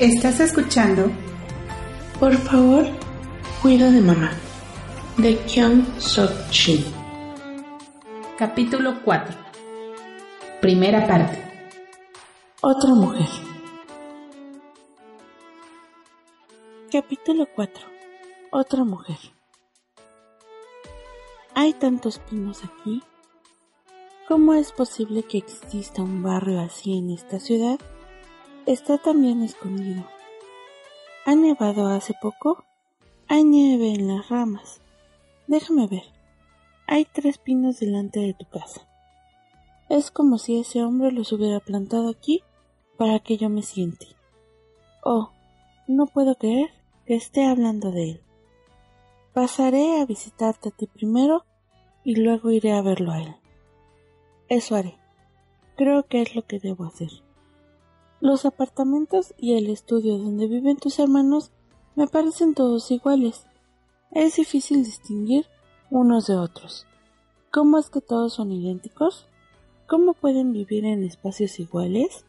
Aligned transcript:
Estás 0.00 0.38
escuchando 0.38 1.10
Por 2.20 2.32
favor, 2.32 2.86
cuida 3.60 3.90
de 3.90 4.00
mamá. 4.00 4.30
De 5.16 5.36
Kyung 5.38 5.84
Sok 5.98 6.30
Shin. 6.52 6.84
capítulo 8.38 9.02
4. 9.04 9.34
Primera 10.60 11.04
parte. 11.04 11.42
Otra 12.60 12.94
mujer. 12.94 13.26
Capítulo 16.92 17.48
4. 17.56 17.84
Otra 18.52 18.84
mujer. 18.84 19.18
Hay 21.56 21.72
tantos 21.72 22.20
pinos 22.20 22.62
aquí. 22.62 23.02
¿Cómo 24.28 24.54
es 24.54 24.70
posible 24.70 25.24
que 25.24 25.38
exista 25.38 26.02
un 26.02 26.22
barrio 26.22 26.60
así 26.60 26.96
en 26.96 27.10
esta 27.10 27.40
ciudad? 27.40 27.80
Está 28.68 28.98
también 28.98 29.42
escondido. 29.42 30.04
¿Ha 31.24 31.34
nevado 31.34 31.86
hace 31.86 32.12
poco? 32.20 32.66
Hay 33.26 33.42
nieve 33.42 33.94
en 33.94 34.08
las 34.08 34.28
ramas. 34.28 34.82
Déjame 35.46 35.86
ver. 35.86 36.02
Hay 36.86 37.06
tres 37.06 37.38
pinos 37.38 37.80
delante 37.80 38.20
de 38.20 38.34
tu 38.34 38.44
casa. 38.44 38.86
Es 39.88 40.10
como 40.10 40.36
si 40.36 40.60
ese 40.60 40.82
hombre 40.82 41.12
los 41.12 41.32
hubiera 41.32 41.60
plantado 41.60 42.10
aquí 42.10 42.42
para 42.98 43.20
que 43.20 43.38
yo 43.38 43.48
me 43.48 43.62
siente. 43.62 44.06
Oh, 45.02 45.30
no 45.86 46.04
puedo 46.04 46.34
creer 46.34 46.68
que 47.06 47.14
esté 47.14 47.46
hablando 47.46 47.90
de 47.90 48.10
él. 48.10 48.22
Pasaré 49.32 49.98
a 49.98 50.04
visitarte 50.04 50.68
a 50.68 50.72
ti 50.72 50.86
primero 50.86 51.46
y 52.04 52.16
luego 52.16 52.50
iré 52.50 52.72
a 52.72 52.82
verlo 52.82 53.12
a 53.12 53.22
él. 53.22 53.34
Eso 54.50 54.76
haré. 54.76 54.98
Creo 55.78 56.06
que 56.06 56.20
es 56.20 56.36
lo 56.36 56.42
que 56.42 56.58
debo 56.58 56.84
hacer. 56.84 57.08
Los 58.20 58.44
apartamentos 58.44 59.32
y 59.38 59.54
el 59.54 59.70
estudio 59.70 60.18
donde 60.18 60.48
viven 60.48 60.76
tus 60.76 60.98
hermanos 60.98 61.52
me 61.94 62.08
parecen 62.08 62.54
todos 62.54 62.90
iguales. 62.90 63.46
Es 64.10 64.36
difícil 64.36 64.84
distinguir 64.84 65.46
unos 65.90 66.26
de 66.26 66.36
otros. 66.36 66.86
¿Cómo 67.52 67.78
es 67.78 67.90
que 67.90 68.00
todos 68.00 68.34
son 68.34 68.50
idénticos? 68.50 69.26
¿Cómo 69.86 70.14
pueden 70.14 70.52
vivir 70.52 70.84
en 70.84 71.04
espacios 71.04 71.60
iguales? 71.60 72.24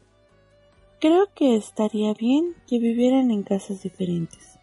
Creo 1.00 1.28
que 1.34 1.56
estaría 1.56 2.14
bien 2.14 2.56
que 2.68 2.78
vivieran 2.78 3.32
en 3.32 3.42
casas 3.42 3.82
diferentes. 3.82 4.60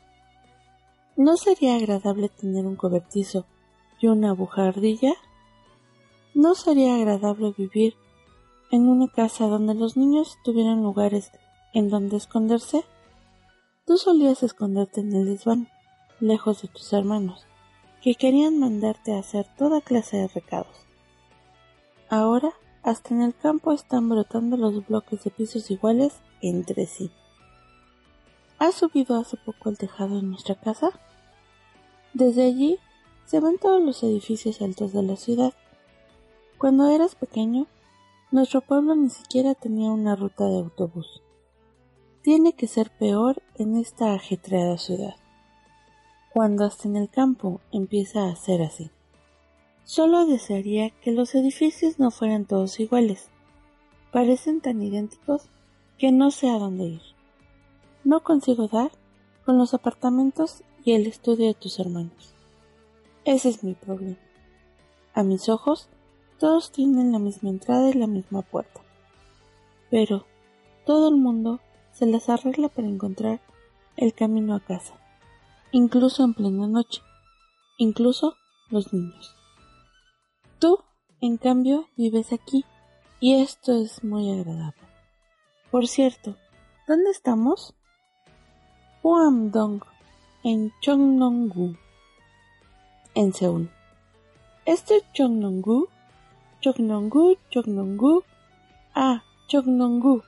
¿No 1.16 1.36
sería 1.36 1.76
agradable 1.76 2.28
tener 2.28 2.66
un 2.66 2.76
cobertizo 2.76 3.46
y 4.00 4.06
una 4.06 4.32
bujardilla? 4.32 5.14
¿No 6.34 6.54
sería 6.54 6.94
agradable 6.94 7.52
vivir 7.56 7.96
en 8.70 8.88
una 8.88 9.08
casa 9.08 9.46
donde 9.46 9.74
los 9.74 9.96
niños 9.96 10.38
tuvieran 10.44 10.82
lugares 10.82 11.30
en 11.72 11.88
donde 11.88 12.16
esconderse? 12.16 12.84
Tú 13.86 13.96
solías 13.98 14.42
esconderte 14.42 15.00
en 15.00 15.14
el 15.14 15.26
desván, 15.26 15.68
lejos 16.20 16.62
de 16.62 16.68
tus 16.68 16.92
hermanos, 16.92 17.46
que 18.02 18.14
querían 18.14 18.58
mandarte 18.58 19.14
a 19.14 19.20
hacer 19.20 19.46
toda 19.56 19.80
clase 19.80 20.16
de 20.16 20.28
recados. 20.28 20.86
Ahora, 22.08 22.52
hasta 22.82 23.14
en 23.14 23.22
el 23.22 23.34
campo 23.34 23.72
están 23.72 24.08
brotando 24.08 24.56
los 24.56 24.86
bloques 24.86 25.24
de 25.24 25.30
pisos 25.30 25.70
iguales 25.70 26.20
entre 26.40 26.86
sí. 26.86 27.10
¿Has 28.58 28.76
subido 28.76 29.16
hace 29.16 29.36
poco 29.36 29.68
el 29.68 29.76
tejado 29.76 30.16
de 30.16 30.22
nuestra 30.22 30.54
casa? 30.54 30.90
Desde 32.14 32.44
allí 32.44 32.78
se 33.26 33.40
ven 33.40 33.58
todos 33.58 33.82
los 33.82 34.02
edificios 34.02 34.62
altos 34.62 34.92
de 34.92 35.02
la 35.02 35.16
ciudad. 35.16 35.52
Cuando 36.58 36.88
eras 36.88 37.16
pequeño, 37.16 37.66
nuestro 38.30 38.60
pueblo 38.60 38.94
ni 38.96 39.10
siquiera 39.10 39.54
tenía 39.54 39.90
una 39.90 40.16
ruta 40.16 40.44
de 40.44 40.58
autobús. 40.58 41.22
Tiene 42.22 42.54
que 42.54 42.66
ser 42.66 42.90
peor 42.90 43.42
en 43.54 43.76
esta 43.76 44.12
ajetreada 44.14 44.78
ciudad, 44.78 45.14
cuando 46.32 46.64
hasta 46.64 46.88
en 46.88 46.96
el 46.96 47.08
campo 47.08 47.60
empieza 47.70 48.28
a 48.28 48.36
ser 48.36 48.62
así. 48.62 48.90
Solo 49.84 50.26
desearía 50.26 50.90
que 50.90 51.12
los 51.12 51.34
edificios 51.36 52.00
no 52.00 52.10
fueran 52.10 52.44
todos 52.44 52.80
iguales. 52.80 53.28
Parecen 54.10 54.60
tan 54.60 54.82
idénticos 54.82 55.48
que 55.98 56.10
no 56.10 56.32
sé 56.32 56.50
a 56.50 56.58
dónde 56.58 56.84
ir. 56.84 57.02
No 58.02 58.24
consigo 58.24 58.66
dar 58.66 58.90
con 59.44 59.58
los 59.58 59.74
apartamentos 59.74 60.64
y 60.84 60.92
el 60.92 61.06
estudio 61.06 61.46
de 61.46 61.54
tus 61.54 61.78
hermanos. 61.78 62.34
Ese 63.24 63.48
es 63.48 63.62
mi 63.62 63.74
problema. 63.74 64.18
A 65.14 65.22
mis 65.22 65.48
ojos, 65.48 65.88
todos 66.38 66.72
tienen 66.72 67.12
la 67.12 67.18
misma 67.18 67.50
entrada 67.50 67.88
y 67.90 67.94
la 67.94 68.06
misma 68.06 68.42
puerta. 68.42 68.80
Pero 69.90 70.26
todo 70.84 71.08
el 71.08 71.16
mundo 71.16 71.60
se 71.92 72.06
las 72.06 72.28
arregla 72.28 72.68
para 72.68 72.88
encontrar 72.88 73.40
el 73.96 74.14
camino 74.14 74.54
a 74.54 74.60
casa, 74.60 74.94
incluso 75.72 76.24
en 76.24 76.34
plena 76.34 76.66
noche, 76.66 77.00
incluso 77.78 78.34
los 78.68 78.92
niños. 78.92 79.34
Tú, 80.58 80.78
en 81.20 81.38
cambio, 81.38 81.88
vives 81.96 82.32
aquí 82.32 82.64
y 83.20 83.40
esto 83.40 83.72
es 83.72 84.04
muy 84.04 84.30
agradable. 84.30 84.82
Por 85.70 85.86
cierto, 85.86 86.36
¿dónde 86.86 87.10
estamos? 87.10 87.74
Dong, 89.02 89.82
en 90.42 90.72
Chongnong-gu, 90.80 91.76
en 93.14 93.32
Seúl. 93.32 93.70
Este 94.64 95.02
Chongnong-gu, 95.14 95.88
Chongnong-gu, 96.66 97.38
Chongnong-gu, 97.52 98.24
ah, 98.92 99.22
Chongnong-gu. 99.46 100.22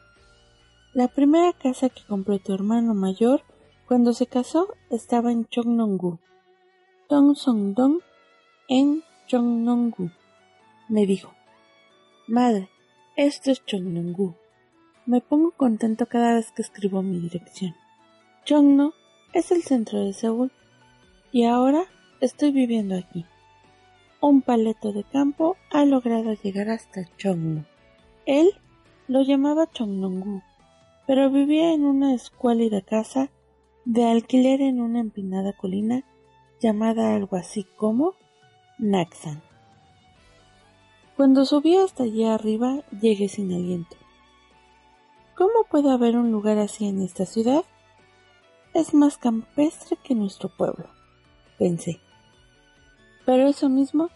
La 0.94 1.08
primera 1.08 1.52
casa 1.52 1.88
que 1.88 2.06
compró 2.06 2.38
tu 2.38 2.54
hermano 2.54 2.94
mayor 2.94 3.42
cuando 3.88 4.12
se 4.12 4.28
casó 4.28 4.68
estaba 4.88 5.32
en 5.32 5.46
Chongnong-gu. 5.46 6.20
Dong-song-dong, 7.08 8.02
en 8.68 9.02
Chongnong-gu. 9.26 10.12
Me 10.88 11.06
dijo, 11.06 11.32
Madre, 12.28 12.68
esto 13.16 13.50
es 13.50 13.66
Chongnong-gu. 13.66 14.36
Me 15.06 15.20
pongo 15.20 15.50
contento 15.50 16.06
cada 16.06 16.34
vez 16.34 16.52
que 16.52 16.62
escribo 16.62 17.02
mi 17.02 17.18
dirección. 17.18 17.74
Chongno 18.44 18.92
es 19.32 19.50
el 19.50 19.64
centro 19.64 20.04
de 20.04 20.12
Seúl 20.12 20.52
y 21.32 21.46
ahora 21.46 21.86
estoy 22.20 22.52
viviendo 22.52 22.96
aquí. 22.96 23.26
Un 24.20 24.42
paleto 24.42 24.92
de 24.92 25.04
campo 25.04 25.56
ha 25.70 25.84
logrado 25.84 26.32
llegar 26.32 26.70
hasta 26.70 27.04
Chongno. 27.16 27.64
Él 28.26 28.50
lo 29.06 29.22
llamaba 29.22 29.70
Chongnong-gu, 29.70 30.42
pero 31.06 31.30
vivía 31.30 31.72
en 31.72 31.84
una 31.84 32.14
escuálida 32.14 32.80
casa 32.82 33.30
de 33.84 34.04
alquiler 34.04 34.60
en 34.60 34.80
una 34.80 34.98
empinada 34.98 35.52
colina 35.52 36.02
llamada 36.60 37.14
algo 37.14 37.36
así 37.36 37.64
como 37.76 38.14
Naksan. 38.78 39.40
Cuando 41.16 41.44
subí 41.44 41.76
hasta 41.76 42.02
allá 42.02 42.34
arriba 42.34 42.82
llegué 43.00 43.28
sin 43.28 43.52
aliento. 43.52 43.96
¿Cómo 45.36 45.64
puede 45.70 45.92
haber 45.92 46.16
un 46.16 46.32
lugar 46.32 46.58
así 46.58 46.88
en 46.88 47.02
esta 47.02 47.24
ciudad? 47.24 47.64
Es 48.74 48.94
más 48.94 49.16
campestre 49.16 49.96
que 50.02 50.16
nuestro 50.16 50.48
pueblo, 50.48 50.90
pensé. 51.56 52.00
Pero 53.28 53.46
eso 53.46 53.68
mismo 53.68 54.08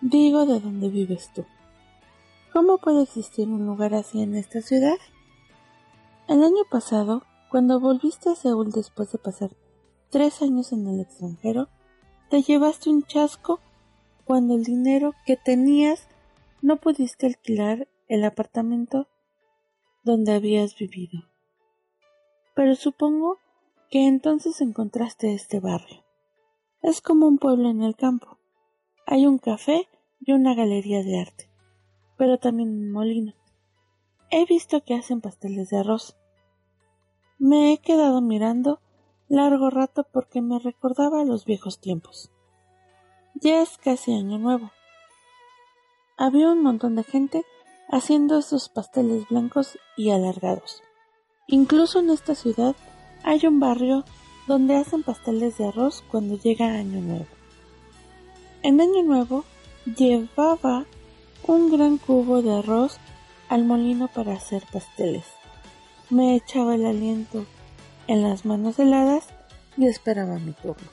digo 0.00 0.46
de 0.46 0.60
dónde 0.60 0.88
vives 0.88 1.32
tú. 1.34 1.44
¿Cómo 2.52 2.78
puede 2.78 3.02
existir 3.02 3.48
un 3.48 3.66
lugar 3.66 3.92
así 3.92 4.22
en 4.22 4.36
esta 4.36 4.62
ciudad? 4.62 4.98
El 6.28 6.44
año 6.44 6.62
pasado, 6.70 7.24
cuando 7.50 7.80
volviste 7.80 8.30
a 8.30 8.36
Seúl 8.36 8.70
después 8.70 9.10
de 9.10 9.18
pasar 9.18 9.50
tres 10.10 10.42
años 10.42 10.70
en 10.70 10.86
el 10.86 11.00
extranjero, 11.00 11.70
te 12.30 12.42
llevaste 12.42 12.88
un 12.88 13.02
chasco 13.02 13.58
cuando 14.26 14.54
el 14.54 14.62
dinero 14.62 15.12
que 15.26 15.36
tenías 15.36 16.06
no 16.60 16.76
pudiste 16.76 17.26
alquilar 17.26 17.88
el 18.06 18.22
apartamento 18.22 19.08
donde 20.04 20.34
habías 20.34 20.76
vivido. 20.76 21.24
Pero 22.54 22.76
supongo 22.76 23.38
que 23.90 24.06
entonces 24.06 24.60
encontraste 24.60 25.34
este 25.34 25.58
barrio. 25.58 26.04
Es 26.80 27.00
como 27.00 27.26
un 27.26 27.38
pueblo 27.38 27.68
en 27.68 27.82
el 27.82 27.96
campo. 27.96 28.38
Hay 29.06 29.26
un 29.26 29.38
café 29.38 29.88
y 30.20 30.32
una 30.32 30.54
galería 30.54 31.02
de 31.02 31.20
arte, 31.20 31.50
pero 32.16 32.38
también 32.38 32.68
un 32.70 32.92
molino. 32.92 33.34
He 34.30 34.46
visto 34.46 34.82
que 34.84 34.94
hacen 34.94 35.20
pasteles 35.20 35.70
de 35.70 35.78
arroz. 35.78 36.16
Me 37.38 37.72
he 37.72 37.78
quedado 37.78 38.20
mirando 38.20 38.80
largo 39.28 39.70
rato 39.70 40.06
porque 40.12 40.40
me 40.40 40.58
recordaba 40.58 41.24
los 41.24 41.44
viejos 41.44 41.80
tiempos. 41.80 42.30
Ya 43.34 43.62
es 43.62 43.76
casi 43.78 44.12
año 44.12 44.38
nuevo. 44.38 44.70
Había 46.16 46.50
un 46.50 46.62
montón 46.62 46.94
de 46.94 47.02
gente 47.02 47.44
haciendo 47.88 48.38
esos 48.38 48.68
pasteles 48.68 49.28
blancos 49.28 49.78
y 49.96 50.10
alargados. 50.10 50.82
Incluso 51.48 51.98
en 51.98 52.10
esta 52.10 52.34
ciudad 52.34 52.76
hay 53.24 53.46
un 53.46 53.58
barrio 53.58 54.04
donde 54.46 54.76
hacen 54.76 55.02
pasteles 55.02 55.58
de 55.58 55.66
arroz 55.66 56.04
cuando 56.10 56.38
llega 56.38 56.74
Año 56.74 57.00
Nuevo. 57.00 57.41
En 58.64 58.80
Año 58.80 59.02
Nuevo 59.02 59.44
llevaba 59.96 60.86
un 61.48 61.68
gran 61.68 61.98
cubo 61.98 62.42
de 62.42 62.58
arroz 62.58 62.98
al 63.48 63.64
molino 63.64 64.06
para 64.06 64.34
hacer 64.34 64.62
pasteles. 64.72 65.24
Me 66.10 66.36
echaba 66.36 66.76
el 66.76 66.86
aliento 66.86 67.44
en 68.06 68.22
las 68.22 68.44
manos 68.44 68.78
heladas 68.78 69.26
y 69.76 69.86
esperaba 69.86 70.38
mi 70.38 70.52
turno. 70.52 70.88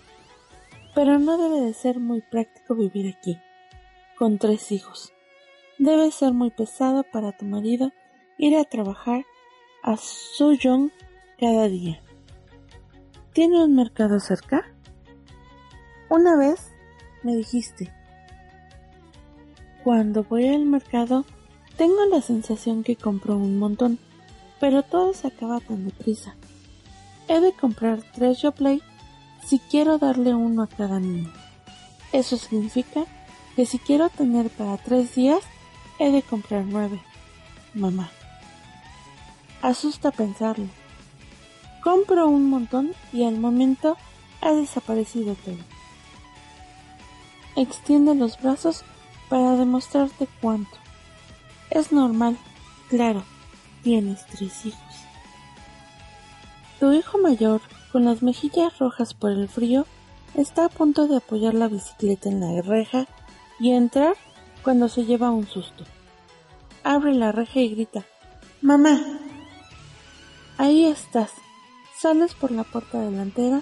Pero 0.96 1.20
no 1.20 1.38
debe 1.38 1.62
de 1.62 1.76
ser 1.76 2.00
muy 2.00 2.22
práctico 2.22 2.74
vivir 2.74 3.16
aquí, 3.16 3.38
con 4.18 4.40
tres 4.40 4.72
hijos. 4.72 5.14
Debe 5.78 6.10
ser 6.10 6.34
muy 6.34 6.50
pesado 6.50 7.04
para 7.04 7.38
tu 7.38 7.46
marido 7.46 7.92
ir 8.40 8.58
a 8.58 8.64
trabajar 8.64 9.26
a 9.84 9.96
Suyong 9.96 10.90
cada 11.40 11.68
día. 11.68 12.02
¿Tiene 13.34 13.64
un 13.64 13.76
mercado 13.76 14.20
cerca? 14.20 14.66
Una 16.10 16.36
vez 16.36 16.69
me 17.24 17.36
dijiste, 17.36 17.92
cuando 19.84 20.24
voy 20.24 20.48
al 20.48 20.66
mercado 20.66 21.26
tengo 21.78 22.06
la 22.06 22.22
sensación 22.22 22.84
que 22.84 22.96
compro 22.96 23.38
un 23.38 23.58
montón, 23.58 24.00
pero 24.60 24.84
todo 24.84 25.14
se 25.14 25.28
acaba 25.28 25.60
tan 25.60 25.86
deprisa. 25.86 26.36
He 27.28 27.40
de 27.40 27.54
comprar 27.54 28.02
tres 28.14 28.42
Yoplait 28.42 28.84
si 29.46 29.60
quiero 29.60 29.98
darle 29.98 30.34
uno 30.34 30.64
a 30.64 30.68
cada 30.68 31.00
niño. 31.00 31.32
Eso 32.12 32.38
significa 32.38 33.06
que 33.56 33.66
si 33.66 33.80
quiero 33.80 34.10
tener 34.10 34.50
para 34.50 34.78
tres 34.78 35.16
días, 35.16 35.42
he 36.00 36.12
de 36.12 36.22
comprar 36.22 36.66
nueve. 36.66 37.02
Mamá. 37.74 38.10
Asusta 39.62 40.12
pensarlo. 40.12 40.68
Compro 41.84 42.28
un 42.28 42.50
montón 42.50 42.92
y 43.14 43.24
al 43.24 43.40
momento 43.40 43.96
ha 44.42 44.52
desaparecido 44.52 45.36
todo. 45.36 45.58
Extiende 47.56 48.16
los 48.16 48.42
brazos 48.42 48.84
para 49.30 49.56
demostrarte 49.56 50.28
cuánto. 50.42 50.78
Es 51.70 51.92
normal, 51.92 52.38
claro, 52.90 53.24
tienes 53.84 54.26
tres 54.28 54.66
hijos. 54.66 54.96
Tu 56.80 56.94
hijo 56.94 57.18
mayor, 57.18 57.62
con 57.92 58.06
las 58.06 58.24
mejillas 58.24 58.78
rojas 58.80 59.14
por 59.14 59.32
el 59.32 59.50
frío, 59.50 59.86
está 60.36 60.66
a 60.66 60.70
punto 60.70 61.08
de 61.08 61.18
apoyar 61.18 61.54
la 61.54 61.68
bicicleta 61.68 62.30
en 62.30 62.40
la 62.40 62.62
reja 62.62 63.08
y 63.60 63.72
entrar 63.72 64.16
cuando 64.64 64.88
se 64.88 65.06
lleva 65.06 65.32
un 65.32 65.48
susto. 65.48 65.84
Abre 66.84 67.14
la 67.14 67.32
reja 67.32 67.60
y 67.60 67.70
grita, 67.70 68.06
Mamá. 68.62 69.00
Ahí 70.58 70.86
estás, 70.86 71.32
Sales 71.98 72.34
por 72.34 72.52
la 72.52 72.64
puerta 72.64 73.00
delantera 73.00 73.62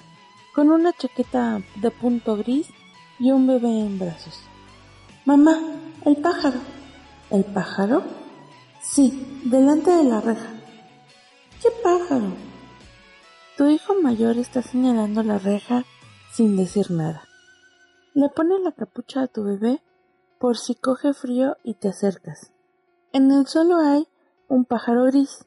con 0.54 0.70
una 0.70 0.94
chaqueta 0.94 1.62
de 1.76 1.92
punto 1.92 2.38
gris 2.38 2.68
y 3.20 3.32
un 3.32 3.48
bebé 3.48 3.70
en 3.70 4.00
brazos. 4.00 4.40
Mamá, 5.26 5.60
el 6.06 6.18
pájaro. 6.18 6.60
¿El 7.30 7.44
pájaro? 7.44 8.04
Sí, 8.82 9.42
delante 9.44 9.92
de 9.92 10.04
la 10.04 10.22
reja. 10.22 10.50
¿Qué 11.62 11.70
pájaro? 11.84 12.34
Tu 13.58 13.68
hijo 13.68 13.96
mayor 14.02 14.38
está 14.38 14.62
señalando 14.62 15.24
la 15.24 15.40
reja 15.40 15.84
sin 16.32 16.56
decir 16.56 16.92
nada. 16.92 17.24
Le 18.14 18.30
pone 18.30 18.60
la 18.60 18.72
capucha 18.72 19.24
a 19.24 19.28
tu 19.28 19.44
bebé 19.44 19.82
por 20.40 20.58
si 20.58 20.76
coge 20.76 21.14
frío 21.14 21.58
y 21.64 21.74
te 21.74 21.90
acercas. 21.90 22.52
En 23.12 23.32
el 23.32 23.48
suelo 23.48 23.78
hay 23.78 24.08
un 24.48 24.66
pájaro 24.66 25.06
gris. 25.06 25.46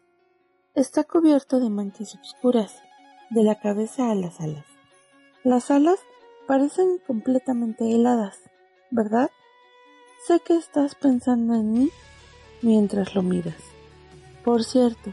Está 0.74 1.04
cubierto 1.04 1.60
de 1.60 1.70
manchas 1.70 2.16
oscuras, 2.16 2.82
de 3.30 3.44
la 3.44 3.60
cabeza 3.60 4.10
a 4.10 4.14
las 4.14 4.40
alas. 4.40 4.66
Las 5.44 5.70
alas 5.70 6.00
parecen 6.50 6.98
completamente 7.06 7.94
heladas, 7.94 8.40
¿verdad? 8.90 9.30
Sé 10.26 10.40
que 10.40 10.56
estás 10.56 10.96
pensando 10.96 11.54
en 11.54 11.72
mí 11.72 11.90
mientras 12.60 13.14
lo 13.14 13.22
miras. 13.22 13.54
Por 14.44 14.64
cierto, 14.64 15.12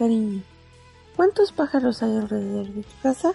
cariño, 0.00 0.42
¿cuántos 1.14 1.52
pájaros 1.52 2.02
hay 2.02 2.16
alrededor 2.16 2.66
de 2.66 2.82
tu 2.82 3.00
casa? 3.04 3.34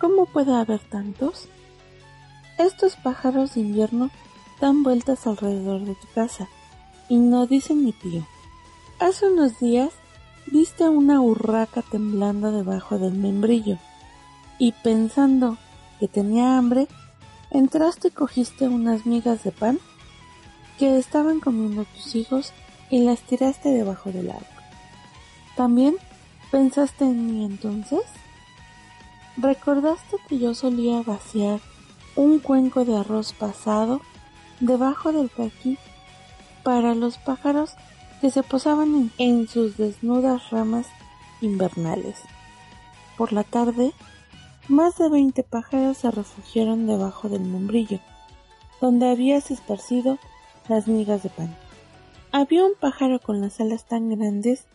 ¿Cómo 0.00 0.24
puede 0.24 0.54
haber 0.54 0.80
tantos? 0.80 1.46
Estos 2.56 2.96
pájaros 2.96 3.52
de 3.52 3.60
invierno 3.60 4.08
dan 4.62 4.82
vueltas 4.82 5.26
alrededor 5.26 5.84
de 5.84 5.94
tu 5.94 6.06
casa 6.14 6.48
y 7.10 7.18
no 7.18 7.46
dicen 7.46 7.84
ni 7.84 7.92
pío. 7.92 8.26
Hace 8.98 9.26
unos 9.26 9.60
días 9.60 9.92
viste 10.46 10.88
una 10.88 11.20
urraca 11.20 11.82
temblando 11.82 12.50
debajo 12.50 12.98
del 12.98 13.12
membrillo 13.12 13.78
y 14.60 14.70
pensando 14.70 15.56
que 15.98 16.06
tenía 16.06 16.56
hambre, 16.56 16.86
entraste 17.50 18.08
y 18.08 18.10
cogiste 18.12 18.68
unas 18.68 19.06
migas 19.06 19.42
de 19.42 19.50
pan 19.50 19.80
que 20.78 20.98
estaban 20.98 21.40
comiendo 21.40 21.84
tus 21.84 22.14
hijos 22.14 22.52
y 22.90 23.00
las 23.00 23.20
tiraste 23.22 23.70
debajo 23.70 24.12
del 24.12 24.30
arco. 24.30 24.46
¿También 25.56 25.96
pensaste 26.52 27.04
en 27.04 27.26
mí 27.26 27.44
entonces? 27.44 28.02
¿Recordaste 29.36 30.16
que 30.28 30.38
yo 30.38 30.54
solía 30.54 31.02
vaciar 31.02 31.60
un 32.14 32.38
cuenco 32.38 32.84
de 32.84 32.96
arroz 32.96 33.32
pasado 33.32 34.00
debajo 34.60 35.12
del 35.12 35.28
paquí 35.28 35.78
para 36.62 36.94
los 36.94 37.18
pájaros 37.18 37.74
que 38.20 38.30
se 38.30 38.42
posaban 38.42 39.10
en, 39.16 39.48
sus 39.48 39.76
desnudas 39.76 40.50
ramas 40.50 40.86
invernales. 41.40 42.18
Por 43.16 43.32
la 43.32 43.44
tarde, 43.44 43.92
más 44.70 44.98
de 44.98 45.08
veinte 45.08 45.42
pájaros 45.42 45.98
se 45.98 46.10
refugiaron 46.12 46.86
debajo 46.86 47.28
del 47.28 47.42
membrillo, 47.42 47.98
donde 48.80 49.08
habías 49.08 49.50
esparcido 49.50 50.18
las 50.68 50.86
migas 50.86 51.24
de 51.24 51.28
pan. 51.28 51.54
Había 52.30 52.64
un 52.64 52.74
pájaro 52.78 53.18
con 53.18 53.40
las 53.40 53.60
alas 53.60 53.86
tan 53.86 54.08
grandes 54.08 54.68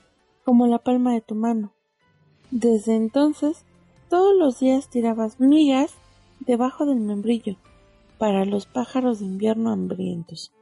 como 0.43 0.67
la 0.67 0.79
palma 0.79 1.13
de 1.13 1.21
tu 1.21 1.33
mano. 1.33 1.73
Desde 2.51 2.95
entonces, 2.95 3.63
todos 4.09 4.35
los 4.35 4.59
días 4.59 4.89
tirabas 4.89 5.39
migas 5.39 5.93
debajo 6.41 6.85
del 6.85 6.99
membrillo 6.99 7.55
para 8.17 8.43
los 8.43 8.65
pájaros 8.65 9.19
de 9.19 9.25
invierno 9.25 9.71
hambrientos. 9.71 10.53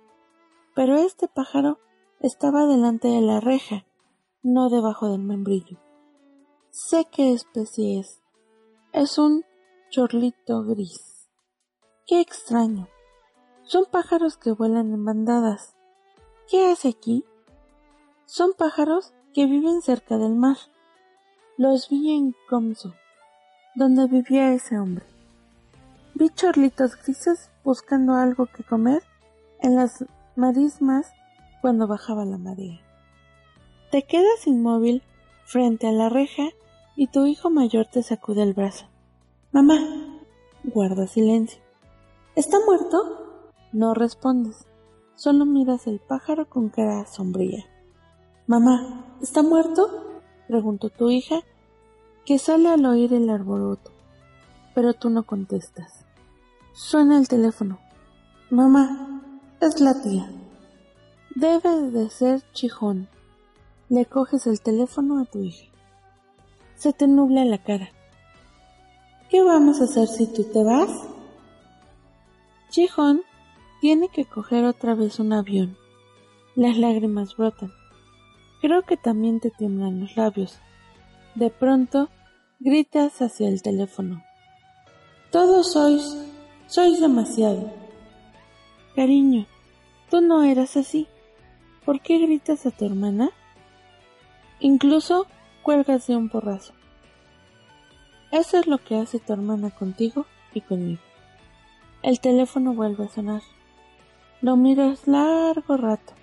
Pero 0.76 0.98
este 0.98 1.28
pájaro 1.28 1.80
estaba 2.20 2.68
delante 2.68 3.08
de 3.08 3.22
la 3.22 3.40
reja, 3.40 3.86
no 4.44 4.70
debajo 4.70 5.10
del 5.10 5.22
membrillo. 5.22 5.80
Sé 6.70 7.08
qué 7.12 7.34
especie 7.34 8.00
es. 8.00 8.23
Es 8.94 9.18
un 9.18 9.44
chorlito 9.90 10.64
gris. 10.66 11.28
Qué 12.06 12.22
extraño. 12.22 12.88
Son 13.64 13.86
pájaros 13.90 14.38
que 14.38 14.52
vuelan 14.52 14.94
en 14.94 15.04
bandadas. 15.04 15.76
¿Qué 16.48 16.68
hace 16.68 16.90
aquí? 16.90 17.26
Son 18.28 18.54
pájaros 18.54 19.12
que 19.34 19.48
viven 19.48 19.82
cerca 19.82 20.20
del 20.20 20.36
mar. 20.36 20.58
Los 21.58 21.90
vi 21.90 22.16
en 22.16 22.36
Comso, 22.48 22.94
donde 23.74 24.06
vivía 24.06 24.54
ese 24.54 24.78
hombre. 24.78 25.08
Vi 26.14 26.30
chorlitos 26.30 26.96
grises 26.96 27.50
buscando 27.64 28.14
algo 28.14 28.46
que 28.46 28.64
comer 28.64 29.02
en 29.64 29.76
las 29.76 30.06
marismas 30.36 31.12
cuando 31.64 31.88
bajaba 31.88 32.26
la 32.26 32.38
marea. 32.38 32.80
Te 33.90 34.04
quedas 34.04 34.46
inmóvil 34.46 35.02
frente 35.46 35.88
a 35.88 35.92
la 35.92 36.10
reja 36.10 36.44
y 36.96 37.08
tu 37.08 37.26
hijo 37.26 37.50
mayor 37.50 37.88
te 37.88 38.04
sacude 38.04 38.44
el 38.44 38.54
brazo. 38.54 38.86
Mamá, 39.52 39.78
guarda 40.64 41.08
silencio. 41.08 41.62
¿Está 42.36 42.58
muerto? 42.66 43.44
No 43.72 43.94
respondes, 43.94 44.68
solo 45.16 45.46
miras 45.46 45.88
el 45.88 46.00
pájaro 46.00 46.48
con 46.48 46.70
cara 46.70 47.06
sombría. 47.06 47.66
Mamá, 48.48 49.18
¿está 49.22 49.42
muerto? 49.42 50.22
preguntó 50.48 50.90
tu 50.90 51.10
hija, 51.10 51.42
que 52.26 52.40
sale 52.40 52.70
al 52.70 52.86
oír 52.86 53.14
el 53.14 53.30
arboroto, 53.30 53.92
pero 54.76 54.94
tú 54.94 55.10
no 55.10 55.24
contestas. 55.24 56.06
Suena 56.74 57.18
el 57.18 57.28
teléfono. 57.28 57.80
Mamá, 58.50 59.22
es 59.60 59.80
la 59.80 60.02
tía. 60.02 60.32
Debe 61.36 61.90
de 61.92 62.10
ser 62.10 62.44
chijón. 62.52 63.08
Le 63.90 64.06
coges 64.06 64.48
el 64.48 64.62
teléfono 64.62 65.20
a 65.20 65.26
tu 65.26 65.40
hija. 65.40 65.73
Se 66.76 66.94
te 66.94 67.08
nubla 67.08 67.46
la 67.46 67.58
cara. 67.58 67.90
¿Qué 69.30 69.42
vamos 69.42 69.82
a 69.82 69.86
hacer 69.86 70.08
si 70.08 70.28
tú 70.28 70.44
te 70.44 70.64
vas? 70.64 70.90
Chijón 72.70 73.22
Tiene 73.82 74.10
que 74.10 74.26
coger 74.26 74.66
otra 74.66 74.96
vez 74.96 75.20
un 75.20 75.34
avión. 75.34 75.78
Las 76.56 76.78
lágrimas 76.78 77.36
brotan. 77.36 77.72
Creo 78.62 78.84
que 78.84 78.96
también 78.96 79.40
te 79.40 79.50
tiemblan 79.50 80.00
los 80.00 80.16
labios. 80.16 80.60
De 81.36 81.50
pronto, 81.50 82.10
gritas 82.60 83.22
hacia 83.22 83.50
el 83.50 83.62
teléfono. 83.62 84.24
Todos 85.32 85.74
sois, 85.74 86.16
sois 86.68 87.02
demasiado. 87.02 87.74
Cariño, 88.96 89.48
tú 90.10 90.22
no 90.22 90.44
eras 90.44 90.78
así. 90.78 91.08
¿Por 91.86 92.02
qué 92.02 92.20
gritas 92.20 92.66
a 92.66 92.72
tu 92.72 92.86
hermana? 92.86 93.32
Incluso 94.60 95.28
cuelgas 95.64 96.06
de 96.06 96.16
un 96.16 96.30
porrazo. 96.30 96.74
Eso 98.32 98.58
es 98.58 98.68
lo 98.68 98.78
que 98.78 98.98
hace 98.98 99.20
tu 99.20 99.34
hermana 99.34 99.72
contigo 99.72 100.26
y 100.54 100.62
conmigo. 100.62 101.02
El 102.04 102.20
teléfono 102.20 102.74
vuelve 102.74 103.06
a 103.06 103.10
sonar. 103.10 103.42
Lo 104.42 104.58
miras 104.58 105.08
largo 105.08 105.78
rato 105.78 106.14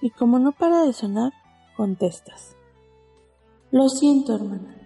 y 0.00 0.10
como 0.10 0.38
no 0.38 0.52
para 0.52 0.82
de 0.82 0.92
sonar, 0.92 1.32
contestas. 1.76 2.56
Lo 3.70 3.88
siento, 3.88 4.34
hermana. 4.34 4.76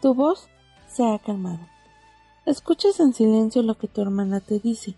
Tu 0.00 0.14
voz 0.14 0.48
se 0.86 1.04
ha 1.04 1.18
calmado. 1.18 1.66
Escuchas 2.46 3.00
en 3.00 3.12
silencio 3.12 3.62
lo 3.62 3.76
que 3.76 3.88
tu 3.88 4.00
hermana 4.02 4.40
te 4.40 4.60
dice. 4.60 4.94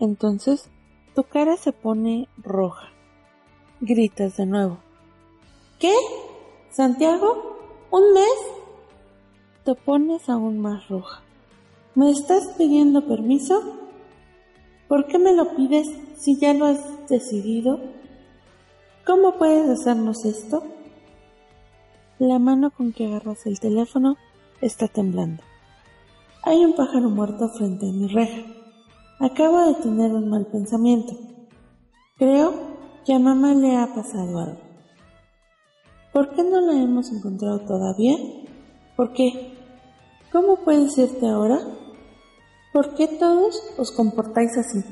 Entonces, 0.00 0.68
tu 1.14 1.24
cara 1.24 1.56
se 1.56 1.72
pone 1.72 2.28
roja. 2.36 2.88
Gritas 3.80 4.36
de 4.36 4.46
nuevo. 4.46 4.78
¿Qué? 5.78 5.94
¿Santiago? 6.76 7.56
¿Un 7.90 8.12
mes? 8.12 8.36
Te 9.64 9.74
pones 9.74 10.28
aún 10.28 10.58
más 10.58 10.86
roja. 10.88 11.22
¿Me 11.94 12.10
estás 12.10 12.48
pidiendo 12.58 13.06
permiso? 13.06 13.62
¿Por 14.86 15.06
qué 15.06 15.18
me 15.18 15.32
lo 15.32 15.56
pides 15.56 15.88
si 16.18 16.38
ya 16.38 16.52
lo 16.52 16.66
has 16.66 17.08
decidido? 17.08 17.80
¿Cómo 19.06 19.38
puedes 19.38 19.70
hacernos 19.70 20.26
esto? 20.26 20.64
La 22.18 22.38
mano 22.38 22.70
con 22.70 22.92
que 22.92 23.06
agarras 23.06 23.46
el 23.46 23.58
teléfono 23.58 24.18
está 24.60 24.86
temblando. 24.86 25.42
Hay 26.42 26.62
un 26.62 26.74
pájaro 26.74 27.08
muerto 27.08 27.48
frente 27.56 27.88
a 27.88 27.92
mi 27.92 28.06
reja. 28.06 28.42
Acabo 29.18 29.66
de 29.66 29.80
tener 29.80 30.12
un 30.12 30.28
mal 30.28 30.44
pensamiento. 30.44 31.14
Creo 32.18 32.52
que 33.06 33.14
a 33.14 33.18
mamá 33.18 33.54
le 33.54 33.78
ha 33.78 33.94
pasado 33.94 34.38
algo. 34.40 34.65
¿Por 36.16 36.30
qué 36.30 36.42
no 36.42 36.62
la 36.62 36.72
hemos 36.72 37.12
encontrado 37.12 37.58
todavía? 37.66 38.16
¿Por 38.96 39.12
qué? 39.12 39.52
¿Cómo 40.32 40.56
puedes 40.64 40.96
irte 40.96 41.28
ahora? 41.28 41.58
¿Por 42.72 42.94
qué 42.94 43.06
todos 43.06 43.62
os 43.76 43.92
comportáis 43.92 44.56
así? 44.56 44.82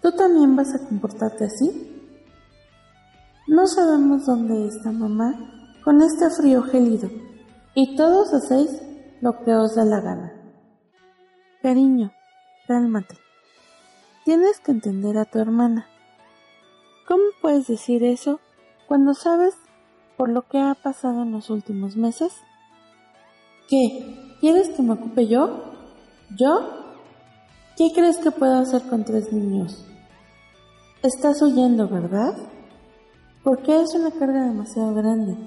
¿Tú 0.00 0.12
también 0.12 0.56
vas 0.56 0.74
a 0.74 0.88
comportarte 0.88 1.44
así? 1.44 2.02
No 3.48 3.66
sabemos 3.66 4.24
dónde 4.24 4.68
está 4.68 4.92
mamá 4.92 5.78
con 5.84 6.00
este 6.00 6.30
frío 6.30 6.62
gélido, 6.62 7.10
y 7.74 7.94
todos 7.94 8.32
hacéis 8.32 8.80
lo 9.20 9.44
que 9.44 9.54
os 9.54 9.74
da 9.74 9.84
la 9.84 10.00
gana. 10.00 10.32
Cariño, 11.60 12.12
cálmate. 12.66 13.18
Tienes 14.24 14.58
que 14.60 14.72
entender 14.72 15.18
a 15.18 15.26
tu 15.26 15.38
hermana. 15.38 15.86
¿Cómo 17.06 17.24
puedes 17.42 17.66
decir 17.66 18.02
eso 18.02 18.40
cuando 18.88 19.12
sabes 19.12 19.54
por 20.20 20.28
lo 20.28 20.42
que 20.42 20.58
ha 20.58 20.74
pasado 20.74 21.22
en 21.22 21.32
los 21.32 21.48
últimos 21.48 21.96
meses? 21.96 22.30
¿Qué? 23.70 24.36
¿Quieres 24.38 24.68
que 24.68 24.82
me 24.82 24.92
ocupe 24.92 25.26
yo? 25.26 25.72
¿Yo? 26.36 26.58
¿Qué 27.74 27.90
crees 27.94 28.18
que 28.18 28.30
puedo 28.30 28.58
hacer 28.58 28.82
con 28.82 29.02
tres 29.02 29.32
niños? 29.32 29.82
Estás 31.02 31.40
oyendo, 31.40 31.88
¿verdad? 31.88 32.36
Porque 33.42 33.80
es 33.80 33.94
una 33.94 34.10
carga 34.10 34.44
demasiado 34.44 34.92
grande. 34.92 35.38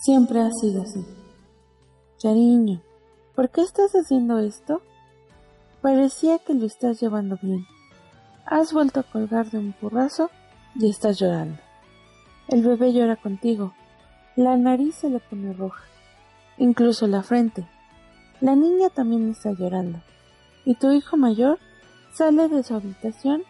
Siempre 0.00 0.40
ha 0.40 0.50
sido 0.60 0.82
así. 0.82 1.06
Cariño, 2.20 2.82
¿por 3.36 3.48
qué 3.50 3.60
estás 3.60 3.92
haciendo 3.92 4.40
esto? 4.40 4.82
Parecía 5.82 6.40
que 6.40 6.54
lo 6.54 6.66
estás 6.66 7.00
llevando 7.00 7.38
bien. 7.40 7.64
Has 8.44 8.72
vuelto 8.72 8.98
a 8.98 9.04
colgar 9.04 9.48
de 9.52 9.58
un 9.58 9.72
porrazo 9.72 10.30
y 10.74 10.90
estás 10.90 11.20
llorando. 11.20 11.60
El 12.48 12.64
bebé 12.64 12.92
llora 12.92 13.14
contigo. 13.14 13.72
La 14.36 14.56
nariz 14.56 14.94
se 14.94 15.10
le 15.10 15.18
pone 15.18 15.52
roja, 15.52 15.84
incluso 16.56 17.06
la 17.06 17.22
frente. 17.22 17.66
La 18.40 18.54
niña 18.54 18.88
también 18.88 19.30
está 19.30 19.52
llorando. 19.52 20.00
Y 20.64 20.74
tu 20.76 20.92
hijo 20.92 21.16
mayor 21.16 21.58
sale 22.14 22.48
de 22.48 22.62
su 22.62 22.74
habitación 22.74 23.42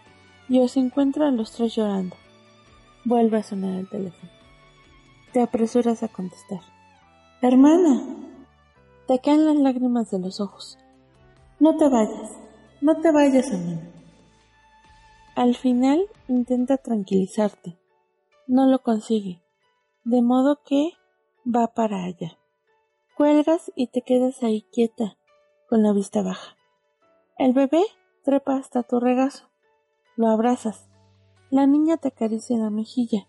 y 0.49 0.61
os 0.61 0.77
encuentra 0.77 1.29
a 1.29 1.31
los 1.31 1.53
tres 1.53 1.75
llorando. 1.75 2.17
Vuelve 3.05 3.39
a 3.39 3.43
sonar 3.43 3.79
el 3.79 3.89
teléfono. 3.89 4.31
Te 5.33 5.41
apresuras 5.41 6.03
a 6.03 6.09
contestar. 6.09 6.61
Hermana. 7.41 8.03
Te 9.07 9.21
caen 9.21 9.47
las 9.47 9.57
lágrimas 9.57 10.11
de 10.11 10.19
los 10.19 10.41
ojos. 10.41 10.79
No 11.59 11.77
te 11.77 11.89
vayas. 11.89 12.33
No 12.81 13.01
te 13.01 13.13
vayas, 13.13 13.51
hermana. 13.51 13.91
Al 15.37 15.55
final 15.55 16.07
intenta 16.29 16.77
tranquilizarte. 16.77 17.79
No 18.47 18.67
lo 18.67 18.81
consigue. 18.81 19.40
De 20.05 20.23
modo 20.23 20.63
que 20.65 20.93
va 21.45 21.75
para 21.75 22.05
allá. 22.05 22.39
Cuelgas 23.17 23.71
y 23.77 23.89
te 23.89 24.01
quedas 24.01 24.43
ahí 24.43 24.63
quieta, 24.73 25.19
con 25.69 25.83
la 25.83 25.93
vista 25.93 26.23
baja. 26.23 26.57
El 27.37 27.53
bebé 27.53 27.83
trepa 28.25 28.57
hasta 28.57 28.83
tu 28.83 28.99
regazo. 28.99 29.51
Lo 30.17 30.29
abrazas. 30.29 30.89
La 31.51 31.67
niña 31.67 31.99
te 31.99 32.09
acaricia 32.09 32.57
la 32.57 32.71
mejilla. 32.71 33.29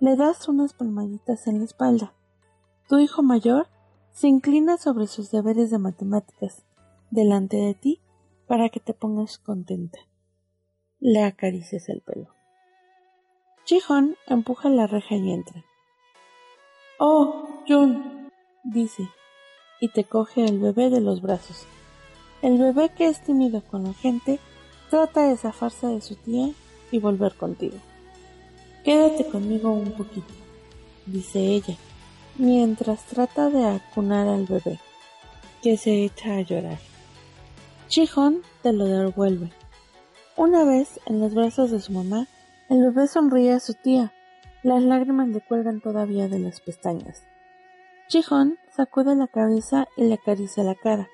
Le 0.00 0.16
das 0.16 0.48
unas 0.48 0.72
palmaditas 0.72 1.46
en 1.46 1.58
la 1.58 1.64
espalda. 1.64 2.14
Tu 2.88 2.98
hijo 2.98 3.22
mayor 3.22 3.68
se 4.10 4.28
inclina 4.28 4.78
sobre 4.78 5.06
sus 5.06 5.30
deberes 5.30 5.70
de 5.70 5.78
matemáticas 5.78 6.64
delante 7.10 7.58
de 7.58 7.74
ti 7.74 8.00
para 8.46 8.70
que 8.70 8.80
te 8.80 8.94
pongas 8.94 9.38
contenta. 9.38 9.98
Le 10.98 11.22
acaricias 11.22 11.88
el 11.88 12.00
pelo. 12.00 12.28
Chihon 13.64 14.16
empuja 14.26 14.68
la 14.68 14.86
reja 14.86 15.16
y 15.16 15.32
entra. 15.32 15.64
Oh, 16.98 17.48
Jun, 17.66 18.30
dice, 18.62 19.08
y 19.80 19.88
te 19.88 20.04
coge 20.04 20.44
el 20.44 20.60
bebé 20.60 20.90
de 20.90 21.00
los 21.00 21.20
brazos. 21.20 21.66
El 22.40 22.58
bebé 22.58 22.90
que 22.90 23.08
es 23.08 23.20
tímido 23.20 23.62
con 23.62 23.84
la 23.84 23.94
gente 23.94 24.38
trata 24.90 25.28
de 25.28 25.36
zafarse 25.36 25.88
de 25.88 26.00
su 26.00 26.14
tía 26.14 26.50
y 26.92 26.98
volver 27.00 27.34
contigo. 27.34 27.76
Quédate 28.84 29.26
conmigo 29.26 29.72
un 29.72 29.90
poquito, 29.92 30.32
dice 31.06 31.40
ella, 31.40 31.74
mientras 32.36 33.04
trata 33.06 33.50
de 33.50 33.64
acunar 33.64 34.28
al 34.28 34.44
bebé, 34.46 34.78
que 35.62 35.76
se 35.76 36.04
echa 36.04 36.36
a 36.36 36.42
llorar. 36.42 36.78
Chihon 37.88 38.42
te 38.62 38.72
lo 38.72 38.84
devuelve. 38.84 39.50
Una 40.36 40.64
vez 40.64 41.00
en 41.06 41.18
los 41.18 41.34
brazos 41.34 41.70
de 41.70 41.80
su 41.80 41.92
mamá, 41.92 42.28
el 42.68 42.82
bebé 42.82 43.08
sonríe 43.08 43.52
a 43.52 43.60
su 43.60 43.74
tía. 43.74 44.12
Las 44.64 44.82
lágrimas 44.82 45.28
le 45.28 45.42
cuelgan 45.42 45.82
todavía 45.82 46.26
de 46.26 46.38
las 46.38 46.62
pestañas. 46.62 47.26
Chihon 48.08 48.56
sacude 48.74 49.14
la 49.14 49.26
cabeza 49.28 49.88
y 49.94 50.04
le 50.04 50.14
acaricia 50.14 50.64
la 50.64 50.74
cara. 50.74 51.06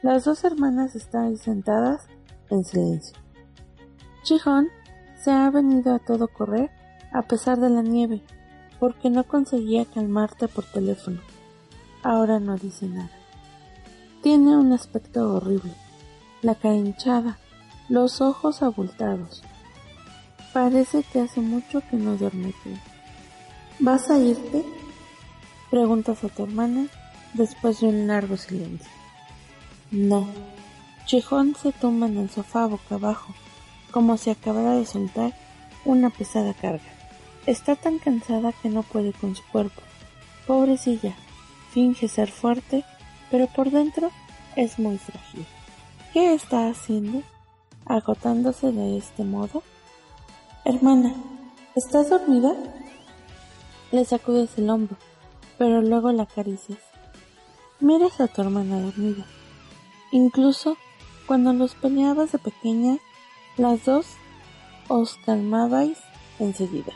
Las 0.00 0.24
dos 0.24 0.44
hermanas 0.44 0.96
están 0.96 1.26
ahí 1.26 1.36
sentadas 1.36 2.06
en 2.48 2.64
silencio. 2.64 3.18
Chihon 4.22 4.68
se 5.14 5.30
ha 5.30 5.50
venido 5.50 5.94
a 5.94 5.98
todo 5.98 6.26
correr 6.26 6.70
a 7.12 7.20
pesar 7.20 7.60
de 7.60 7.68
la 7.68 7.82
nieve, 7.82 8.22
porque 8.80 9.10
no 9.10 9.24
conseguía 9.24 9.84
calmarte 9.84 10.48
por 10.48 10.64
teléfono. 10.64 11.20
Ahora 12.02 12.40
no 12.40 12.56
dice 12.56 12.86
nada. 12.86 13.10
Tiene 14.22 14.56
un 14.56 14.72
aspecto 14.72 15.34
horrible, 15.34 15.74
la 16.40 16.54
cara 16.54 16.76
hinchada, 16.76 17.36
los 17.90 18.22
ojos 18.22 18.62
abultados. 18.62 19.42
Parece 20.54 21.02
que 21.02 21.20
hace 21.20 21.40
mucho 21.40 21.82
que 21.90 21.96
no 21.96 22.16
duerme 22.16 22.54
bien. 22.64 22.80
¿Vas 23.80 24.08
a 24.08 24.18
irte? 24.20 24.64
Preguntas 25.68 26.22
a 26.22 26.28
tu 26.28 26.44
hermana 26.44 26.86
después 27.32 27.80
de 27.80 27.88
un 27.88 28.06
largo 28.06 28.36
silencio. 28.36 28.88
No. 29.90 30.28
Chijón 31.06 31.56
se 31.60 31.72
tumba 31.72 32.06
en 32.06 32.18
el 32.18 32.30
sofá 32.30 32.66
boca 32.66 32.94
abajo 32.94 33.34
como 33.90 34.16
si 34.16 34.30
acabara 34.30 34.76
de 34.76 34.86
soltar 34.86 35.32
una 35.84 36.10
pesada 36.10 36.54
carga. 36.54 36.84
Está 37.46 37.74
tan 37.74 37.98
cansada 37.98 38.52
que 38.52 38.68
no 38.68 38.84
puede 38.84 39.12
con 39.12 39.34
su 39.34 39.42
cuerpo. 39.50 39.82
Pobrecilla, 40.46 41.16
finge 41.72 42.06
ser 42.06 42.30
fuerte, 42.30 42.84
pero 43.28 43.48
por 43.48 43.72
dentro 43.72 44.12
es 44.54 44.78
muy 44.78 44.98
frágil. 44.98 45.46
¿Qué 46.12 46.32
está 46.32 46.68
haciendo? 46.68 47.22
¿Agotándose 47.86 48.70
de 48.70 48.98
este 48.98 49.24
modo? 49.24 49.64
Hermana, 50.66 51.12
¿estás 51.74 52.08
dormida? 52.08 52.54
Le 53.92 54.02
sacudes 54.06 54.56
el 54.56 54.70
hombro, 54.70 54.96
pero 55.58 55.82
luego 55.82 56.10
la 56.10 56.22
acaricias. 56.22 56.78
Miras 57.80 58.18
a 58.18 58.28
tu 58.28 58.40
hermana 58.40 58.80
dormida. 58.80 59.26
Incluso 60.10 60.78
cuando 61.26 61.52
los 61.52 61.74
peleabas 61.74 62.32
de 62.32 62.38
pequeña, 62.38 62.96
Las 63.58 63.84
dos 63.84 64.06
os 64.88 65.16
calmabais 65.26 65.98
enseguida. 66.38 66.94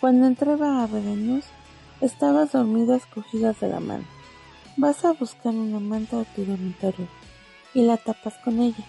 Cuando 0.00 0.26
entraba 0.26 0.82
a 0.82 0.86
regaños, 0.86 1.44
estabas 2.00 2.52
dormidas 2.52 3.04
cogidas 3.04 3.60
de 3.60 3.68
la 3.68 3.80
mano. 3.80 4.04
Vas 4.78 5.04
a 5.04 5.12
buscar 5.12 5.54
una 5.54 5.78
manta 5.78 6.22
a 6.22 6.24
tu 6.24 6.46
dormitorio 6.46 7.06
y 7.74 7.82
la 7.82 7.98
tapas 7.98 8.38
con 8.42 8.60
ella. 8.60 8.84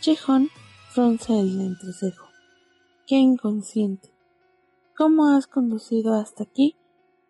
Chijón 0.00 0.50
frunce 0.90 1.32
el 1.32 1.58
entrecejo. 1.62 2.23
Qué 3.06 3.16
inconsciente. 3.16 4.08
¿Cómo 4.96 5.36
has 5.36 5.46
conducido 5.46 6.14
hasta 6.14 6.44
aquí 6.44 6.74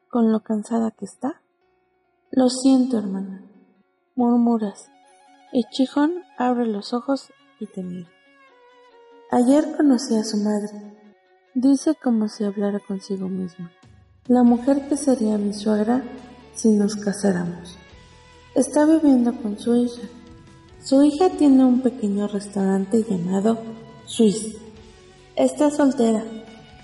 con 0.08 0.30
lo 0.30 0.44
cansada 0.44 0.92
que 0.92 1.04
está? 1.04 1.42
Lo 2.30 2.48
siento, 2.48 2.96
hermana, 2.96 3.42
murmuras, 4.14 4.88
y 5.52 5.64
Chijón 5.70 6.22
abre 6.38 6.66
los 6.66 6.94
ojos 6.94 7.32
y 7.58 7.66
te 7.66 7.82
mira. 7.82 8.08
Ayer 9.32 9.76
conocí 9.76 10.14
a 10.14 10.22
su 10.22 10.36
madre, 10.36 10.96
dice 11.54 11.96
como 12.00 12.28
si 12.28 12.44
hablara 12.44 12.78
consigo 12.78 13.28
misma, 13.28 13.72
la 14.28 14.44
mujer 14.44 14.88
que 14.88 14.96
sería 14.96 15.38
mi 15.38 15.54
suegra 15.54 16.04
si 16.54 16.70
nos 16.70 16.94
casáramos. 16.94 17.76
Está 18.54 18.86
viviendo 18.86 19.34
con 19.42 19.58
su 19.58 19.74
hija. 19.74 20.02
Su 20.80 21.02
hija 21.02 21.30
tiene 21.30 21.64
un 21.64 21.80
pequeño 21.80 22.28
restaurante 22.28 23.02
llamado 23.02 23.58
Swiss. 24.04 24.63
Está 25.36 25.68
soltera. 25.72 26.22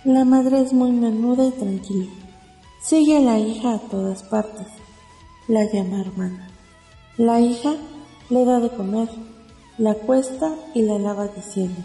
La 0.02 0.24
madre 0.24 0.60
es 0.60 0.72
muy 0.72 0.90
menuda 0.90 1.46
y 1.46 1.52
tranquila. 1.52 2.10
Sigue 2.82 3.18
a 3.18 3.20
la 3.20 3.38
hija 3.38 3.74
a 3.74 3.78
todas 3.78 4.24
partes. 4.24 4.66
La 5.46 5.70
llama 5.70 6.00
hermana. 6.00 6.48
La 7.16 7.40
hija 7.40 7.74
le 8.28 8.44
da 8.44 8.58
de 8.58 8.70
comer, 8.70 9.08
la 9.78 9.94
cuesta 9.94 10.52
y 10.74 10.82
la 10.82 10.98
lava 10.98 11.28
diciendo, 11.28 11.80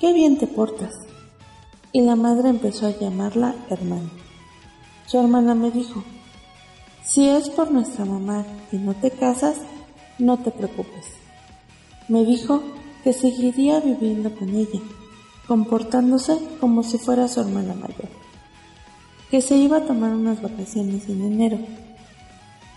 ¡qué 0.00 0.14
bien 0.14 0.38
te 0.38 0.46
portas! 0.46 0.94
Y 1.92 2.00
la 2.00 2.16
madre 2.16 2.48
empezó 2.48 2.86
a 2.86 2.98
llamarla 2.98 3.54
hermana. 3.68 4.10
Su 5.04 5.18
hermana 5.18 5.54
me 5.54 5.70
dijo, 5.70 6.02
si 7.04 7.28
es 7.28 7.50
por 7.50 7.70
nuestra 7.70 8.06
mamá 8.06 8.46
que 8.70 8.78
no 8.78 8.94
te 8.94 9.10
casas, 9.10 9.56
no 10.18 10.38
te 10.38 10.52
preocupes. 10.52 11.04
Me 12.08 12.24
dijo 12.24 12.62
que 13.04 13.12
seguiría 13.12 13.80
viviendo 13.80 14.34
con 14.34 14.48
ella, 14.54 14.80
comportándose 15.46 16.38
como 16.60 16.82
si 16.82 16.98
fuera 16.98 17.28
su 17.28 17.40
hermana 17.40 17.74
mayor, 17.74 18.08
que 19.30 19.40
se 19.40 19.56
iba 19.56 19.78
a 19.78 19.86
tomar 19.86 20.14
unas 20.14 20.40
vacaciones 20.40 21.08
en 21.08 21.22
enero, 21.22 21.58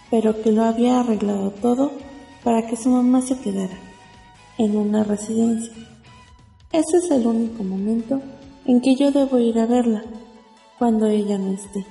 pero 0.09 0.41
que 0.41 0.51
lo 0.51 0.63
había 0.63 0.99
arreglado 0.99 1.51
todo 1.51 1.91
para 2.43 2.67
que 2.67 2.75
su 2.75 2.89
mamá 2.89 3.21
se 3.21 3.39
quedara 3.39 3.77
en 4.57 4.77
una 4.77 5.03
residencia. 5.03 5.73
Ese 6.71 6.97
es 6.97 7.11
el 7.11 7.25
único 7.25 7.63
momento 7.63 8.21
en 8.65 8.81
que 8.81 8.95
yo 8.95 9.11
debo 9.11 9.37
ir 9.37 9.59
a 9.59 9.65
verla, 9.65 10.03
cuando 10.77 11.07
ella 11.07 11.37
no 11.37 11.53
esté. 11.53 11.85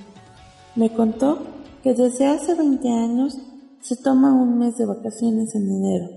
Me 0.76 0.92
contó 0.92 1.38
que 1.82 1.94
desde 1.94 2.26
hace 2.26 2.54
20 2.54 2.88
años 2.88 3.38
se 3.80 3.96
toma 3.96 4.32
un 4.32 4.58
mes 4.58 4.76
de 4.76 4.86
vacaciones 4.86 5.54
en 5.54 5.70
enero, 5.70 6.08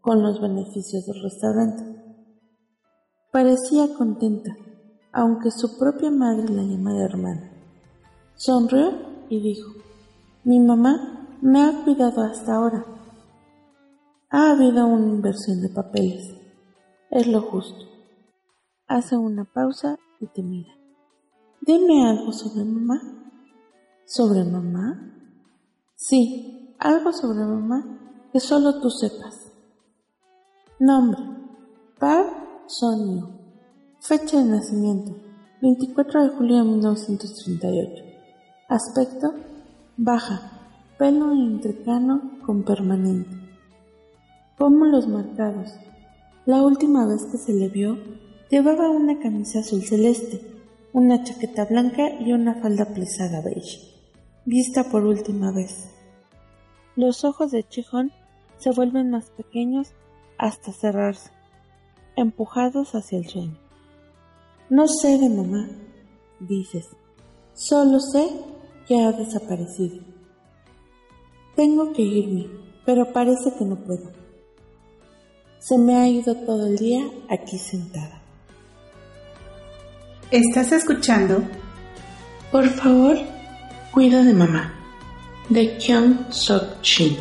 con 0.00 0.22
los 0.22 0.40
beneficios 0.40 1.06
del 1.06 1.22
restaurante. 1.22 1.95
Parecía 3.36 3.92
contenta, 3.92 4.56
aunque 5.12 5.50
su 5.50 5.76
propia 5.76 6.10
madre 6.10 6.48
la 6.48 6.62
llamaba 6.62 7.04
hermana. 7.04 7.50
Sonrió 8.34 8.94
y 9.28 9.42
dijo, 9.42 9.72
mi 10.44 10.58
mamá 10.58 11.36
me 11.42 11.62
ha 11.62 11.84
cuidado 11.84 12.22
hasta 12.22 12.54
ahora. 12.54 12.86
Ha 14.30 14.52
habido 14.52 14.86
una 14.86 15.08
inversión 15.08 15.60
de 15.60 15.68
papeles. 15.68 16.34
Es 17.10 17.26
lo 17.26 17.42
justo. 17.42 17.84
Hace 18.86 19.18
una 19.18 19.44
pausa 19.44 19.98
y 20.18 20.28
te 20.28 20.42
mira. 20.42 20.72
Dime 21.60 22.08
algo 22.08 22.32
sobre 22.32 22.64
mamá. 22.64 23.02
¿Sobre 24.06 24.44
mamá? 24.44 25.12
Sí, 25.94 26.74
algo 26.78 27.12
sobre 27.12 27.44
mamá 27.44 27.84
que 28.32 28.40
solo 28.40 28.80
tú 28.80 28.88
sepas. 28.88 29.52
Nombre: 30.80 31.20
Par 31.98 32.45
Sonio. 32.68 33.30
Fecha 34.00 34.38
de 34.38 34.44
nacimiento: 34.44 35.16
24 35.62 36.22
de 36.22 36.28
julio 36.30 36.56
de 36.58 36.64
1938. 36.64 38.04
Aspecto: 38.68 39.34
baja, 39.96 40.68
pelo 40.98 41.32
entrecano 41.32 42.38
con 42.44 42.62
permanente. 42.62 43.36
Pómulos 44.58 45.08
marcados. 45.08 45.74
La 46.44 46.62
última 46.62 47.06
vez 47.06 47.24
que 47.26 47.38
se 47.38 47.52
le 47.52 47.68
vio, 47.68 47.98
llevaba 48.50 48.90
una 48.90 49.18
camisa 49.18 49.60
azul 49.60 49.82
celeste, 49.82 50.40
una 50.92 51.22
chaqueta 51.24 51.64
blanca 51.64 52.08
y 52.20 52.32
una 52.32 52.54
falda 52.54 52.86
plisada 52.86 53.40
beige 53.42 53.96
vista 54.46 54.84
por 54.84 55.04
última 55.04 55.50
vez. 55.50 55.90
Los 56.94 57.24
ojos 57.24 57.50
de 57.50 57.64
Chijón 57.64 58.12
se 58.58 58.70
vuelven 58.70 59.10
más 59.10 59.28
pequeños 59.30 59.92
hasta 60.38 60.72
cerrarse, 60.72 61.30
empujados 62.16 62.94
hacia 62.94 63.18
el 63.18 63.28
sueño. 63.28 63.58
No 64.68 64.88
sé 64.88 65.18
de 65.18 65.28
mamá, 65.28 65.68
dices, 66.40 66.88
solo 67.54 68.00
sé 68.00 68.28
que 68.88 69.00
ha 69.00 69.12
desaparecido. 69.12 70.00
Tengo 71.54 71.92
que 71.92 72.02
irme, 72.02 72.46
pero 72.84 73.12
parece 73.12 73.54
que 73.56 73.64
no 73.64 73.76
puedo. 73.76 74.10
Se 75.58 75.78
me 75.78 75.96
ha 75.96 76.08
ido 76.08 76.34
todo 76.34 76.66
el 76.66 76.76
día 76.76 77.08
aquí 77.28 77.58
sentada. 77.58 78.22
¿Estás 80.30 80.72
escuchando? 80.72 81.42
Por 82.50 82.66
favor, 82.68 83.16
Cuida 83.96 84.22
de 84.22 84.34
mamá, 84.34 84.74
de 85.48 85.78
Kyung 85.78 86.30
Sok 86.30 86.82
Shin. 86.82 87.16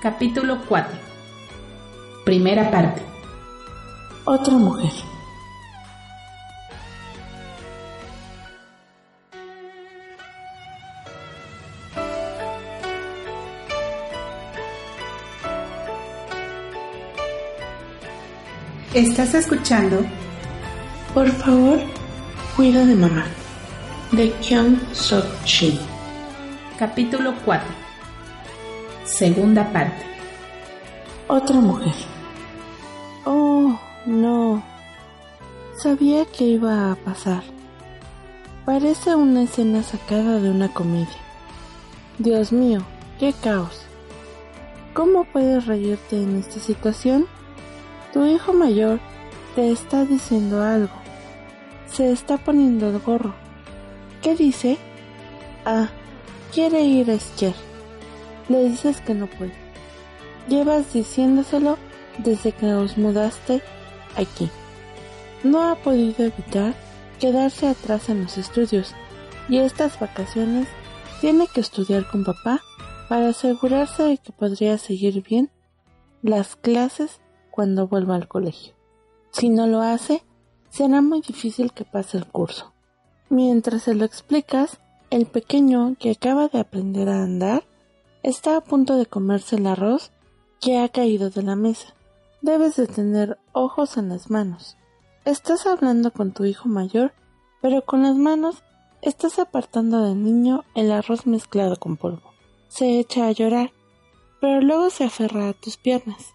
Capítulo 0.00 0.60
4. 0.68 0.96
Primera 2.24 2.70
parte. 2.70 3.15
Otra 4.28 4.54
mujer. 4.54 4.90
¿Estás 18.94 19.34
escuchando? 19.34 20.04
Por 21.14 21.28
favor, 21.28 21.78
cuida 22.56 22.84
de 22.84 22.96
mamá 22.96 23.26
de 24.10 24.32
Kyung 24.40 24.76
Sok 24.92 25.24
Shin. 25.44 25.78
Capítulo 26.80 27.32
4. 27.44 27.64
Segunda 29.04 29.72
parte. 29.72 30.04
Otra 31.28 31.60
mujer. 31.60 32.15
No. 34.06 34.62
Sabía 35.76 36.24
que 36.26 36.44
iba 36.44 36.92
a 36.92 36.94
pasar. 36.94 37.42
Parece 38.64 39.16
una 39.16 39.42
escena 39.42 39.82
sacada 39.82 40.38
de 40.38 40.48
una 40.48 40.68
comedia. 40.72 41.08
Dios 42.18 42.52
mío, 42.52 42.82
qué 43.18 43.32
caos. 43.32 43.82
¿Cómo 44.94 45.24
puedes 45.24 45.66
reírte 45.66 46.16
en 46.22 46.36
esta 46.38 46.60
situación? 46.60 47.26
Tu 48.12 48.24
hijo 48.24 48.52
mayor 48.52 49.00
te 49.56 49.72
está 49.72 50.04
diciendo 50.04 50.62
algo. 50.62 50.94
Se 51.90 52.12
está 52.12 52.38
poniendo 52.38 52.88
el 52.88 53.00
gorro 53.00 53.34
¿Qué 54.22 54.34
dice? 54.34 54.78
Ah, 55.64 55.88
quiere 56.52 56.82
ir 56.82 57.10
a 57.10 57.14
esquiar. 57.14 57.54
Le 58.48 58.68
dices 58.68 59.00
que 59.00 59.14
no 59.14 59.26
puede. 59.26 59.52
Llevas 60.48 60.92
diciéndoselo 60.92 61.76
desde 62.18 62.52
que 62.52 62.72
os 62.72 62.96
mudaste 62.96 63.62
aquí. 64.16 64.50
No 65.44 65.68
ha 65.68 65.76
podido 65.76 66.24
evitar 66.24 66.74
quedarse 67.20 67.68
atrás 67.68 68.08
en 68.08 68.22
los 68.22 68.38
estudios 68.38 68.94
y 69.48 69.58
estas 69.58 69.98
vacaciones 69.98 70.68
tiene 71.20 71.46
que 71.46 71.60
estudiar 71.60 72.08
con 72.08 72.24
papá 72.24 72.62
para 73.08 73.28
asegurarse 73.28 74.02
de 74.02 74.18
que 74.18 74.32
podría 74.32 74.78
seguir 74.78 75.22
bien 75.22 75.50
las 76.22 76.56
clases 76.56 77.20
cuando 77.50 77.86
vuelva 77.86 78.16
al 78.16 78.28
colegio. 78.28 78.74
Si 79.30 79.48
no 79.48 79.66
lo 79.66 79.80
hace, 79.80 80.22
será 80.70 81.00
muy 81.00 81.20
difícil 81.20 81.72
que 81.72 81.84
pase 81.84 82.18
el 82.18 82.26
curso. 82.26 82.72
Mientras 83.28 83.82
se 83.84 83.94
lo 83.94 84.04
explicas, 84.04 84.78
el 85.10 85.26
pequeño 85.26 85.96
que 85.98 86.10
acaba 86.10 86.48
de 86.48 86.60
aprender 86.60 87.08
a 87.08 87.22
andar 87.22 87.64
está 88.22 88.56
a 88.56 88.60
punto 88.60 88.96
de 88.96 89.06
comerse 89.06 89.56
el 89.56 89.66
arroz 89.66 90.10
que 90.60 90.78
ha 90.78 90.88
caído 90.88 91.30
de 91.30 91.42
la 91.42 91.56
mesa. 91.56 91.95
Debes 92.46 92.76
de 92.76 92.86
tener 92.86 93.40
ojos 93.50 93.96
en 93.96 94.08
las 94.08 94.30
manos. 94.30 94.76
Estás 95.24 95.66
hablando 95.66 96.12
con 96.12 96.32
tu 96.32 96.44
hijo 96.44 96.68
mayor, 96.68 97.12
pero 97.60 97.84
con 97.84 98.04
las 98.04 98.14
manos 98.14 98.62
estás 99.02 99.40
apartando 99.40 100.02
del 100.02 100.22
niño 100.22 100.62
el 100.76 100.92
arroz 100.92 101.26
mezclado 101.26 101.74
con 101.74 101.96
polvo. 101.96 102.32
Se 102.68 103.00
echa 103.00 103.26
a 103.26 103.32
llorar, 103.32 103.72
pero 104.40 104.60
luego 104.60 104.90
se 104.90 105.02
aferra 105.02 105.48
a 105.48 105.54
tus 105.54 105.76
piernas. 105.76 106.34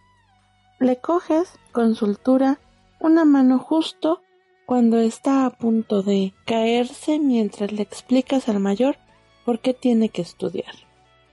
Le 0.82 0.98
coges 0.98 1.58
con 1.72 1.96
soltura 1.96 2.60
una 3.00 3.24
mano 3.24 3.58
justo 3.58 4.22
cuando 4.66 4.98
está 4.98 5.46
a 5.46 5.52
punto 5.52 6.04
de 6.04 6.34
caerse 6.46 7.20
mientras 7.20 7.72
le 7.72 7.84
explicas 7.84 8.50
al 8.50 8.60
mayor 8.60 8.98
por 9.46 9.60
qué 9.62 9.74
tiene 9.74 10.10
que 10.10 10.24
estudiar. 10.24 10.76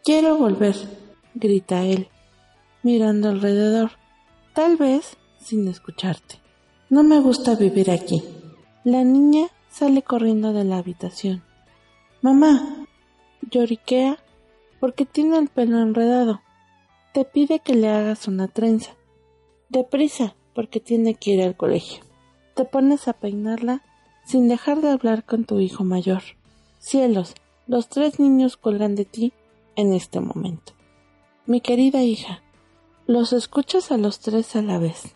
Quiero 0.05 0.37
volver, 0.37 0.77
grita 1.35 1.83
él, 1.83 2.07
mirando 2.85 3.31
alrededor, 3.31 3.91
tal 4.59 4.77
vez 4.77 5.17
sin 5.39 5.69
escucharte. 5.69 6.41
No 6.91 7.05
me 7.05 7.21
gusta 7.21 7.55
vivir 7.55 7.93
aquí. 7.93 8.25
La 8.83 9.05
niña 9.05 9.51
sale 9.71 10.03
corriendo 10.03 10.53
de 10.53 10.65
la 10.65 10.79
habitación. 10.79 11.45
Mamá, 12.23 12.85
lloriquea 13.53 14.19
porque 14.81 15.07
tiene 15.07 15.39
el 15.39 15.47
pelo 15.47 15.79
enredado. 15.79 16.41
Te 17.15 17.25
pide 17.25 17.61
que 17.61 17.77
le 17.77 17.89
hagas 17.89 18.27
una 18.27 18.49
trenza. 18.49 18.97
Deprisa, 19.69 20.35
porque 20.57 20.81
tiene 20.81 21.15
que 21.15 21.35
ir 21.35 21.43
al 21.43 21.57
colegio. 21.57 22.03
Te 22.57 22.65
pones 22.65 23.07
a 23.07 23.13
peinarla 23.13 23.85
sin 24.25 24.49
dejar 24.49 24.81
de 24.81 24.91
hablar 24.91 25.23
con 25.23 25.45
tu 25.45 25.61
hijo 25.61 25.85
mayor. 25.85 26.23
Cielos, 26.81 27.35
los 27.69 27.89
tres 27.89 28.19
niños 28.19 28.57
cuelgan 28.57 28.97
de 28.97 29.05
ti 29.05 29.33
en 29.77 29.93
este 29.93 30.19
momento. 30.19 30.73
Mi 31.47 31.61
querida 31.61 32.03
hija, 32.03 32.43
los 33.09 33.33
escuchas 33.33 33.91
a 33.91 33.97
los 33.97 34.21
tres 34.21 34.55
a 34.55 34.61
la 34.61 34.79
vez. 34.79 35.15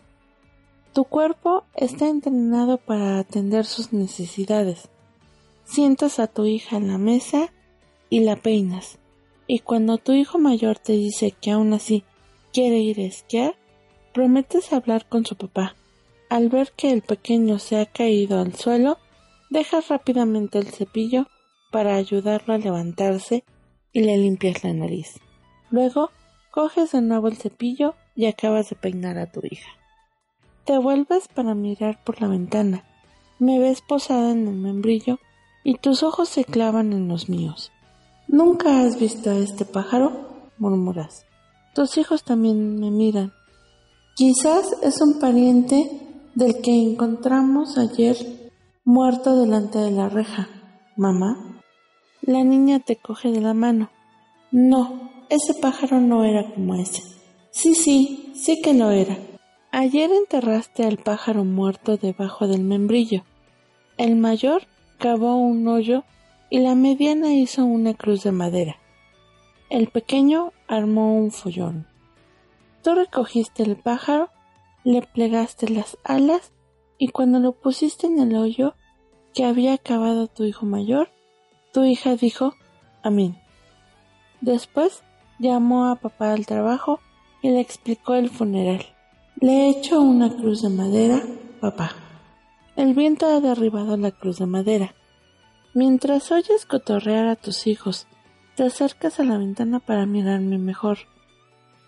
Tu 0.93 1.03
cuerpo 1.03 1.63
está 1.75 2.09
entrenado 2.09 2.79
para 2.79 3.19
atender 3.19 3.67
sus 3.67 3.93
necesidades. 3.93 4.89
Sientas 5.63 6.17
a 6.17 6.25
tu 6.25 6.45
hija 6.45 6.77
en 6.77 6.87
la 6.87 6.97
mesa 6.97 7.53
y 8.09 8.21
la 8.21 8.35
peinas. 8.35 8.97
Y 9.45 9.59
cuando 9.59 9.99
tu 9.99 10.11
hijo 10.11 10.39
mayor 10.39 10.79
te 10.79 10.93
dice 10.93 11.35
que 11.39 11.51
aún 11.51 11.71
así 11.71 12.03
quiere 12.51 12.79
ir 12.79 12.99
a 12.99 13.03
esquiar, 13.03 13.55
prometes 14.11 14.73
hablar 14.73 15.07
con 15.07 15.23
su 15.23 15.35
papá. 15.35 15.75
Al 16.29 16.49
ver 16.49 16.73
que 16.75 16.91
el 16.91 17.03
pequeño 17.03 17.59
se 17.59 17.79
ha 17.79 17.85
caído 17.85 18.39
al 18.39 18.55
suelo, 18.55 18.97
dejas 19.51 19.89
rápidamente 19.89 20.57
el 20.57 20.69
cepillo 20.69 21.27
para 21.71 21.95
ayudarlo 21.95 22.55
a 22.55 22.57
levantarse 22.57 23.43
y 23.91 23.99
le 23.99 24.17
limpias 24.17 24.63
la 24.63 24.73
nariz. 24.73 25.19
Luego, 25.69 26.09
coges 26.53 26.91
de 26.91 27.01
nuevo 27.01 27.29
el 27.29 27.35
cepillo 27.35 27.95
y 28.15 28.27
acabas 28.27 28.69
de 28.69 28.75
peinar 28.75 29.17
a 29.17 29.31
tu 29.31 29.41
hija. 29.43 29.71
Te 30.65 30.77
vuelves 30.77 31.27
para 31.27 31.55
mirar 31.55 32.03
por 32.03 32.21
la 32.21 32.27
ventana. 32.27 32.83
Me 33.39 33.57
ves 33.57 33.81
posada 33.81 34.31
en 34.31 34.47
el 34.47 34.55
membrillo 34.57 35.17
y 35.63 35.79
tus 35.79 36.03
ojos 36.03 36.29
se 36.29 36.45
clavan 36.45 36.93
en 36.93 37.07
los 37.07 37.27
míos. 37.27 37.71
¿Nunca 38.27 38.81
has 38.81 38.99
visto 38.99 39.31
a 39.31 39.35
este 39.35 39.65
pájaro? 39.65 40.51
murmuras. 40.59 41.25
Tus 41.73 41.97
hijos 41.97 42.23
también 42.23 42.79
me 42.79 42.91
miran. 42.91 43.33
Quizás 44.15 44.77
es 44.83 45.01
un 45.01 45.19
pariente 45.19 45.89
del 46.35 46.61
que 46.61 46.71
encontramos 46.71 47.79
ayer 47.79 48.15
muerto 48.85 49.35
delante 49.39 49.79
de 49.79 49.89
la 49.89 50.07
reja. 50.07 50.49
Mamá. 50.97 51.61
La 52.21 52.43
niña 52.43 52.79
te 52.79 52.95
coge 52.97 53.31
de 53.31 53.41
la 53.41 53.55
mano. 53.55 53.89
No, 54.51 55.12
ese 55.29 55.53
pájaro 55.55 55.99
no 55.99 56.23
era 56.23 56.43
como 56.43 56.75
ese. 56.75 57.03
Sí, 57.51 57.75
sí, 57.75 58.31
sí 58.35 58.61
que 58.61 58.73
lo 58.73 58.91
era. 58.91 59.17
Ayer 59.71 60.11
enterraste 60.11 60.85
al 60.85 60.97
pájaro 60.97 61.43
muerto 61.43 61.97
debajo 61.97 62.47
del 62.47 62.63
membrillo. 62.63 63.23
El 63.97 64.15
mayor 64.15 64.63
cavó 64.99 65.35
un 65.35 65.67
hoyo 65.67 66.03
y 66.49 66.59
la 66.59 66.75
mediana 66.75 67.33
hizo 67.33 67.65
una 67.65 67.93
cruz 67.93 68.23
de 68.23 68.31
madera. 68.31 68.77
El 69.69 69.87
pequeño 69.87 70.51
armó 70.67 71.17
un 71.17 71.31
follón. 71.31 71.87
Tú 72.83 72.93
recogiste 72.93 73.63
el 73.63 73.75
pájaro, 73.75 74.29
le 74.83 75.01
plegaste 75.01 75.69
las 75.69 75.97
alas 76.03 76.51
y 76.97 77.07
cuando 77.07 77.39
lo 77.39 77.53
pusiste 77.53 78.07
en 78.07 78.19
el 78.19 78.35
hoyo 78.35 78.75
que 79.33 79.45
había 79.45 79.77
cavado 79.77 80.27
tu 80.27 80.43
hijo 80.43 80.65
mayor, 80.65 81.09
tu 81.71 81.83
hija 81.83 82.15
dijo 82.15 82.53
Amén. 83.01 83.39
Después 84.41 85.03
llamó 85.43 85.91
a 85.91 85.97
papá 85.97 86.33
al 86.33 86.47
trabajo 86.47 86.99
y 87.43 87.49
le 87.49 87.59
explicó 87.59 88.15
el 88.15 88.31
funeral. 88.31 88.83
Le 89.39 89.51
he 89.51 89.69
hecho 89.69 90.01
una 90.01 90.35
cruz 90.35 90.63
de 90.63 90.69
madera, 90.69 91.21
papá. 91.61 91.91
El 92.75 92.95
viento 92.95 93.27
ha 93.27 93.39
derribado 93.39 93.95
la 93.97 94.09
cruz 94.09 94.39
de 94.39 94.47
madera. 94.47 94.95
Mientras 95.75 96.31
oyes 96.31 96.65
cotorrear 96.65 97.27
a 97.27 97.35
tus 97.35 97.67
hijos, 97.67 98.07
te 98.55 98.63
acercas 98.63 99.19
a 99.19 99.23
la 99.23 99.37
ventana 99.37 99.79
para 99.79 100.05
mirarme 100.05 100.57
mejor. 100.57 100.97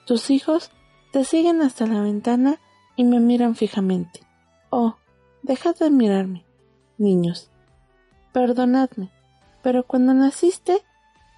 Tus 0.06 0.30
hijos 0.30 0.72
te 1.12 1.24
siguen 1.24 1.62
hasta 1.62 1.88
la 1.88 2.02
ventana 2.02 2.60
y 2.96 3.04
me 3.04 3.20
miran 3.20 3.56
fijamente. 3.56 4.22
Oh, 4.70 4.98
dejad 5.42 5.76
de 5.78 5.90
mirarme, 5.90 6.46
niños. 6.98 7.50
Perdonadme, 8.34 9.12
pero 9.64 9.86
cuando 9.86 10.14
naciste 10.14 10.84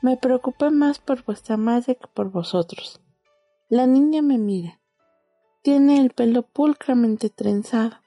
me 0.07 0.15
preocupé 0.15 0.69
más 0.69 0.99
por 0.99 1.25
vuestra 1.25 1.57
madre 1.57 1.97
que 1.97 2.07
por 2.07 2.31
vosotros. 2.31 3.01
La 3.67 3.87
niña 3.87 4.21
me 4.21 4.37
mira. 4.37 4.79
Tiene 5.63 5.99
el 5.99 6.11
pelo 6.11 6.43
pulcramente 6.43 7.29
trenzado. 7.29 7.97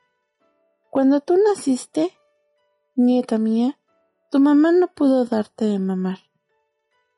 Cuando 0.88 1.20
tú 1.20 1.36
naciste, 1.36 2.10
nieta 2.96 3.36
mía, 3.36 3.78
tu 4.30 4.40
mamá 4.40 4.72
no 4.72 4.88
pudo 4.88 5.26
darte 5.26 5.66
de 5.66 5.78
mamar. 5.78 6.20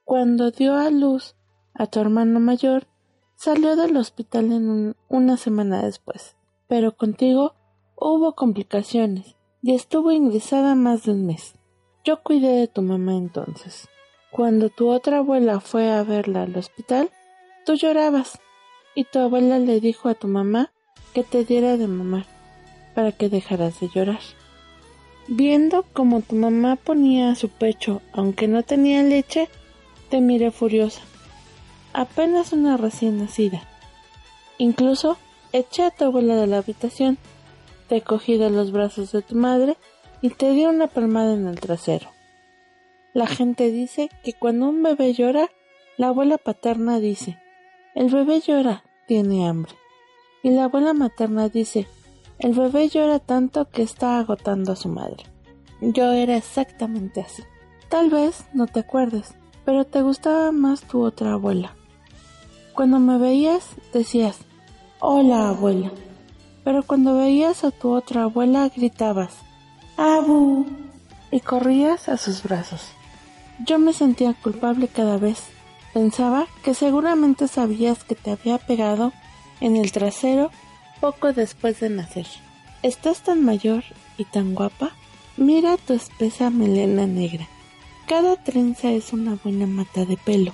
Cuando 0.02 0.50
dio 0.50 0.74
a 0.74 0.90
luz 0.90 1.36
a 1.74 1.86
tu 1.86 2.00
hermano 2.00 2.40
mayor, 2.40 2.88
salió 3.36 3.76
del 3.76 3.96
hospital 3.96 4.50
en 4.50 4.96
una 5.08 5.36
semana 5.36 5.80
después. 5.80 6.36
Pero 6.66 6.96
contigo 6.96 7.54
hubo 7.94 8.34
complicaciones 8.34 9.36
y 9.62 9.76
estuvo 9.76 10.10
ingresada 10.10 10.74
más 10.74 11.04
de 11.04 11.12
un 11.12 11.24
mes. 11.24 11.54
Yo 12.02 12.24
cuidé 12.24 12.56
de 12.56 12.66
tu 12.66 12.82
mamá 12.82 13.14
entonces. 13.14 13.88
Cuando 14.32 14.70
tu 14.70 14.88
otra 14.88 15.18
abuela 15.18 15.60
fue 15.60 15.90
a 15.90 16.02
verla 16.04 16.44
al 16.44 16.56
hospital, 16.56 17.10
tú 17.66 17.74
llorabas 17.74 18.38
y 18.94 19.04
tu 19.04 19.18
abuela 19.18 19.58
le 19.58 19.78
dijo 19.78 20.08
a 20.08 20.14
tu 20.14 20.26
mamá 20.26 20.72
que 21.12 21.22
te 21.22 21.44
diera 21.44 21.76
de 21.76 21.86
mamar 21.86 22.24
para 22.94 23.12
que 23.12 23.28
dejaras 23.28 23.78
de 23.80 23.90
llorar. 23.94 24.20
Viendo 25.28 25.84
como 25.92 26.22
tu 26.22 26.34
mamá 26.34 26.76
ponía 26.76 27.34
su 27.34 27.50
pecho, 27.50 28.00
aunque 28.14 28.48
no 28.48 28.62
tenía 28.62 29.02
leche, 29.02 29.50
te 30.08 30.22
miré 30.22 30.50
furiosa. 30.50 31.02
Apenas 31.92 32.54
una 32.54 32.78
recién 32.78 33.18
nacida. 33.18 33.62
Incluso 34.56 35.18
eché 35.52 35.82
a 35.82 35.90
tu 35.90 36.06
abuela 36.06 36.36
de 36.36 36.46
la 36.46 36.56
habitación, 36.56 37.18
te 37.86 38.00
cogí 38.00 38.38
de 38.38 38.48
los 38.48 38.72
brazos 38.72 39.12
de 39.12 39.20
tu 39.20 39.34
madre 39.34 39.76
y 40.22 40.30
te 40.30 40.52
di 40.52 40.64
una 40.64 40.86
palmada 40.86 41.34
en 41.34 41.46
el 41.48 41.60
trasero. 41.60 42.08
La 43.14 43.26
gente 43.26 43.70
dice 43.70 44.08
que 44.24 44.32
cuando 44.32 44.68
un 44.68 44.82
bebé 44.82 45.12
llora, 45.12 45.50
la 45.98 46.08
abuela 46.08 46.38
paterna 46.38 46.98
dice, 46.98 47.38
el 47.94 48.08
bebé 48.08 48.40
llora, 48.40 48.84
tiene 49.06 49.46
hambre. 49.46 49.72
Y 50.42 50.50
la 50.50 50.64
abuela 50.64 50.94
materna 50.94 51.50
dice, 51.50 51.86
el 52.38 52.54
bebé 52.54 52.88
llora 52.88 53.18
tanto 53.18 53.68
que 53.68 53.82
está 53.82 54.18
agotando 54.18 54.72
a 54.72 54.76
su 54.76 54.88
madre. 54.88 55.24
Yo 55.82 56.12
era 56.12 56.36
exactamente 56.36 57.20
así. 57.20 57.42
Tal 57.90 58.08
vez 58.08 58.46
no 58.54 58.66
te 58.66 58.80
acuerdes, 58.80 59.34
pero 59.66 59.84
te 59.84 60.00
gustaba 60.00 60.50
más 60.50 60.80
tu 60.80 61.04
otra 61.04 61.34
abuela. 61.34 61.76
Cuando 62.72 62.98
me 62.98 63.18
veías, 63.18 63.76
decías, 63.92 64.38
hola 65.00 65.50
abuela. 65.50 65.92
Pero 66.64 66.82
cuando 66.82 67.18
veías 67.18 67.64
a 67.64 67.70
tu 67.72 67.90
otra 67.90 68.22
abuela, 68.22 68.70
gritabas, 68.74 69.34
abu, 69.98 70.64
y 71.30 71.40
corrías 71.40 72.08
a 72.08 72.16
sus 72.16 72.42
brazos. 72.42 72.92
Yo 73.64 73.78
me 73.78 73.92
sentía 73.92 74.34
culpable 74.34 74.88
cada 74.88 75.18
vez. 75.18 75.38
Pensaba 75.94 76.46
que 76.64 76.74
seguramente 76.74 77.46
sabías 77.46 78.02
que 78.02 78.16
te 78.16 78.32
había 78.32 78.58
pegado 78.58 79.12
en 79.60 79.76
el 79.76 79.92
trasero 79.92 80.50
poco 81.00 81.32
después 81.32 81.78
de 81.78 81.90
nacer. 81.90 82.26
Estás 82.82 83.20
tan 83.22 83.44
mayor 83.44 83.84
y 84.18 84.24
tan 84.24 84.54
guapa. 84.54 84.90
Mira 85.36 85.76
tu 85.76 85.92
espesa 85.92 86.50
melena 86.50 87.06
negra. 87.06 87.46
Cada 88.08 88.34
trenza 88.36 88.90
es 88.90 89.12
una 89.12 89.38
buena 89.42 89.66
mata 89.66 90.04
de 90.04 90.16
pelo, 90.16 90.52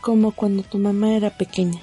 como 0.00 0.32
cuando 0.32 0.64
tu 0.64 0.78
mamá 0.78 1.14
era 1.14 1.30
pequeña. 1.30 1.80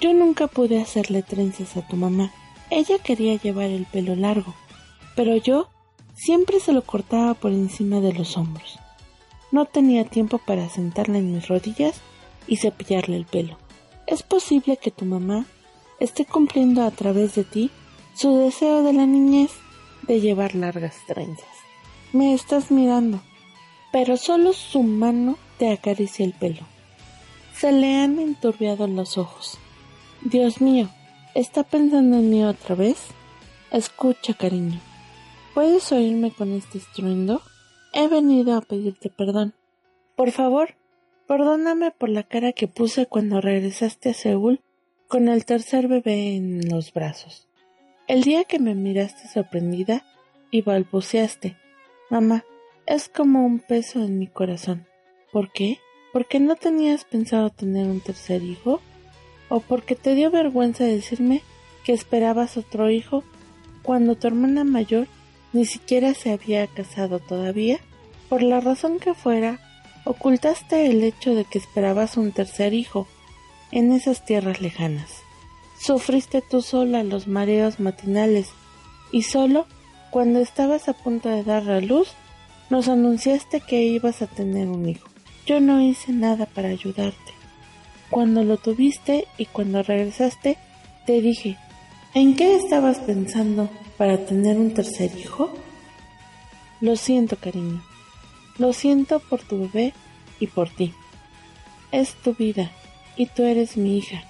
Yo 0.00 0.14
nunca 0.14 0.46
pude 0.46 0.80
hacerle 0.80 1.22
trenzas 1.22 1.76
a 1.76 1.86
tu 1.86 1.96
mamá. 1.96 2.30
Ella 2.70 2.98
quería 2.98 3.34
llevar 3.34 3.70
el 3.70 3.86
pelo 3.86 4.14
largo, 4.14 4.54
pero 5.16 5.36
yo 5.36 5.68
siempre 6.14 6.60
se 6.60 6.72
lo 6.72 6.82
cortaba 6.82 7.34
por 7.34 7.50
encima 7.50 8.00
de 8.00 8.12
los 8.12 8.36
hombros. 8.36 8.78
No 9.52 9.66
tenía 9.66 10.04
tiempo 10.04 10.38
para 10.38 10.68
sentarla 10.68 11.18
en 11.18 11.34
mis 11.34 11.46
rodillas 11.46 12.00
y 12.48 12.56
cepillarle 12.56 13.16
el 13.16 13.26
pelo. 13.26 13.58
Es 14.06 14.22
posible 14.22 14.78
que 14.78 14.90
tu 14.90 15.04
mamá 15.04 15.46
esté 16.00 16.24
cumpliendo 16.24 16.82
a 16.82 16.90
través 16.90 17.34
de 17.34 17.44
ti 17.44 17.70
su 18.14 18.36
deseo 18.38 18.82
de 18.82 18.92
la 18.92 19.06
niñez 19.06 19.52
de 20.08 20.20
llevar 20.20 20.54
largas 20.54 20.96
trenzas. 21.06 21.46
Me 22.12 22.34
estás 22.34 22.70
mirando, 22.70 23.22
pero 23.92 24.16
solo 24.16 24.52
su 24.52 24.82
mano 24.82 25.36
te 25.58 25.70
acaricia 25.70 26.24
el 26.24 26.32
pelo. 26.32 26.62
Se 27.54 27.72
le 27.72 27.96
han 27.96 28.18
enturbiado 28.18 28.86
los 28.86 29.18
ojos. 29.18 29.58
Dios 30.22 30.60
mío, 30.60 30.88
¿está 31.34 31.62
pensando 31.62 32.16
en 32.16 32.30
mí 32.30 32.42
otra 32.42 32.74
vez? 32.74 32.98
Escucha, 33.70 34.34
cariño. 34.34 34.80
¿Puedes 35.54 35.92
oírme 35.92 36.30
con 36.30 36.52
este 36.52 36.78
estruendo? 36.78 37.42
He 37.92 38.08
venido 38.08 38.56
a 38.56 38.62
pedirte 38.62 39.10
perdón. 39.10 39.54
Por 40.16 40.30
favor, 40.30 40.74
perdóname 41.26 41.90
por 41.90 42.08
la 42.08 42.22
cara 42.22 42.52
que 42.52 42.68
puse 42.68 43.06
cuando 43.06 43.40
regresaste 43.40 44.10
a 44.10 44.14
Seúl 44.14 44.60
con 45.08 45.28
el 45.28 45.44
tercer 45.44 45.88
bebé 45.88 46.36
en 46.36 46.68
los 46.70 46.92
brazos. 46.92 47.48
El 48.08 48.22
día 48.22 48.44
que 48.44 48.58
me 48.58 48.74
miraste 48.74 49.28
sorprendida 49.28 50.04
y 50.50 50.62
balbuceaste, 50.62 51.56
mamá, 52.08 52.44
es 52.86 53.08
como 53.08 53.44
un 53.44 53.58
peso 53.58 54.02
en 54.02 54.18
mi 54.18 54.26
corazón. 54.26 54.86
¿Por 55.30 55.52
qué? 55.52 55.78
¿Porque 56.12 56.40
no 56.40 56.56
tenías 56.56 57.04
pensado 57.04 57.50
tener 57.50 57.86
un 57.86 58.00
tercer 58.00 58.42
hijo? 58.42 58.80
¿O 59.48 59.60
porque 59.60 59.96
te 59.96 60.14
dio 60.14 60.30
vergüenza 60.30 60.84
decirme 60.84 61.42
que 61.84 61.92
esperabas 61.92 62.56
otro 62.56 62.90
hijo 62.90 63.22
cuando 63.82 64.14
tu 64.14 64.28
hermana 64.28 64.64
mayor 64.64 65.08
ni 65.52 65.66
siquiera 65.66 66.14
se 66.14 66.32
había 66.32 66.66
casado 66.66 67.18
todavía? 67.18 67.78
Por 68.28 68.42
la 68.42 68.60
razón 68.60 68.98
que 68.98 69.14
fuera, 69.14 69.58
ocultaste 70.04 70.86
el 70.86 71.02
hecho 71.02 71.34
de 71.34 71.44
que 71.44 71.58
esperabas 71.58 72.16
un 72.16 72.32
tercer 72.32 72.74
hijo 72.74 73.06
en 73.70 73.92
esas 73.92 74.24
tierras 74.24 74.60
lejanas. 74.60 75.22
Sufriste 75.78 76.42
tú 76.42 76.62
sola 76.62 77.02
los 77.02 77.26
mareos 77.26 77.80
matinales 77.80 78.48
y 79.10 79.22
solo 79.22 79.66
cuando 80.10 80.40
estabas 80.40 80.88
a 80.88 80.92
punto 80.92 81.28
de 81.28 81.42
dar 81.42 81.68
a 81.70 81.80
luz 81.80 82.08
nos 82.70 82.88
anunciaste 82.88 83.60
que 83.60 83.82
ibas 83.82 84.22
a 84.22 84.26
tener 84.26 84.68
un 84.68 84.88
hijo. 84.88 85.08
Yo 85.44 85.60
no 85.60 85.80
hice 85.80 86.12
nada 86.12 86.46
para 86.46 86.68
ayudarte. 86.68 87.32
Cuando 88.10 88.44
lo 88.44 88.56
tuviste 88.56 89.26
y 89.38 89.46
cuando 89.46 89.82
regresaste, 89.82 90.56
te 91.06 91.20
dije, 91.20 91.58
¿en 92.14 92.36
qué 92.36 92.54
estabas 92.54 92.98
pensando 92.98 93.68
para 93.96 94.24
tener 94.24 94.56
un 94.56 94.74
tercer 94.74 95.16
hijo? 95.16 95.52
Lo 96.80 96.96
siento, 96.96 97.36
cariño. 97.36 97.82
Lo 98.58 98.72
siento 98.72 99.20
por 99.20 99.40
tu 99.40 99.60
bebé 99.60 99.94
y 100.40 100.48
por 100.48 100.68
ti. 100.68 100.92
Es 101.90 102.14
tu 102.14 102.34
vida 102.34 102.70
y 103.16 103.26
tú 103.26 103.44
eres 103.44 103.76
mi 103.76 103.98
hija. 103.98 104.24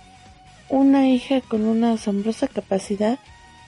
Una 0.69 1.09
hija 1.09 1.41
con 1.41 1.65
una 1.65 1.93
asombrosa 1.93 2.49
capacidad 2.49 3.19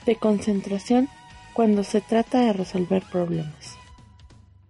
de 0.05 0.15
concentración 0.15 1.09
cuando 1.53 1.83
se 1.83 2.01
trata 2.01 2.41
de 2.41 2.53
resolver 2.53 3.03
problemas. 3.11 3.75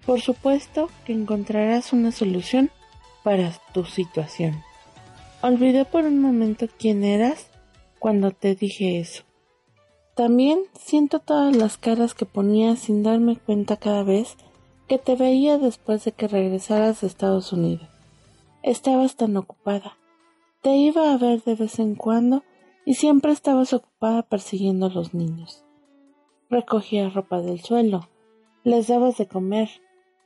Por 0.05 0.21
supuesto 0.21 0.89
que 1.05 1.13
encontrarás 1.13 1.91
una 1.91 2.11
solución 2.11 2.71
para 3.23 3.51
tu 3.73 3.85
situación. 3.85 4.63
Olvidé 5.41 5.83
por 5.83 6.05
un 6.05 6.21
momento 6.21 6.67
quién 6.79 7.03
eras 7.03 7.47
cuando 7.99 8.31
te 8.31 8.55
dije 8.55 8.99
eso. 8.99 9.24
También 10.15 10.59
siento 10.79 11.19
todas 11.19 11.53
las 11.57 11.77
caras 11.77 12.13
que 12.13 12.25
ponías 12.25 12.79
sin 12.79 13.03
darme 13.03 13.35
cuenta 13.35 13.75
cada 13.75 14.03
vez 14.03 14.37
que 14.87 14.97
te 14.97 15.17
veía 15.17 15.57
después 15.57 16.05
de 16.05 16.13
que 16.13 16.29
regresaras 16.29 17.03
a 17.03 17.05
Estados 17.05 17.51
Unidos. 17.51 17.89
Estabas 18.63 19.17
tan 19.17 19.35
ocupada. 19.35 19.97
Te 20.61 20.73
iba 20.77 21.11
a 21.11 21.17
ver 21.17 21.43
de 21.43 21.55
vez 21.55 21.79
en 21.79 21.95
cuando 21.95 22.43
y 22.85 22.93
siempre 22.93 23.33
estabas 23.33 23.73
ocupada 23.73 24.23
persiguiendo 24.23 24.85
a 24.85 24.89
los 24.89 25.13
niños. 25.13 25.65
Recogías 26.49 27.13
ropa 27.13 27.41
del 27.41 27.59
suelo, 27.59 28.07
les 28.63 28.87
dabas 28.87 29.17
de 29.17 29.27
comer, 29.27 29.69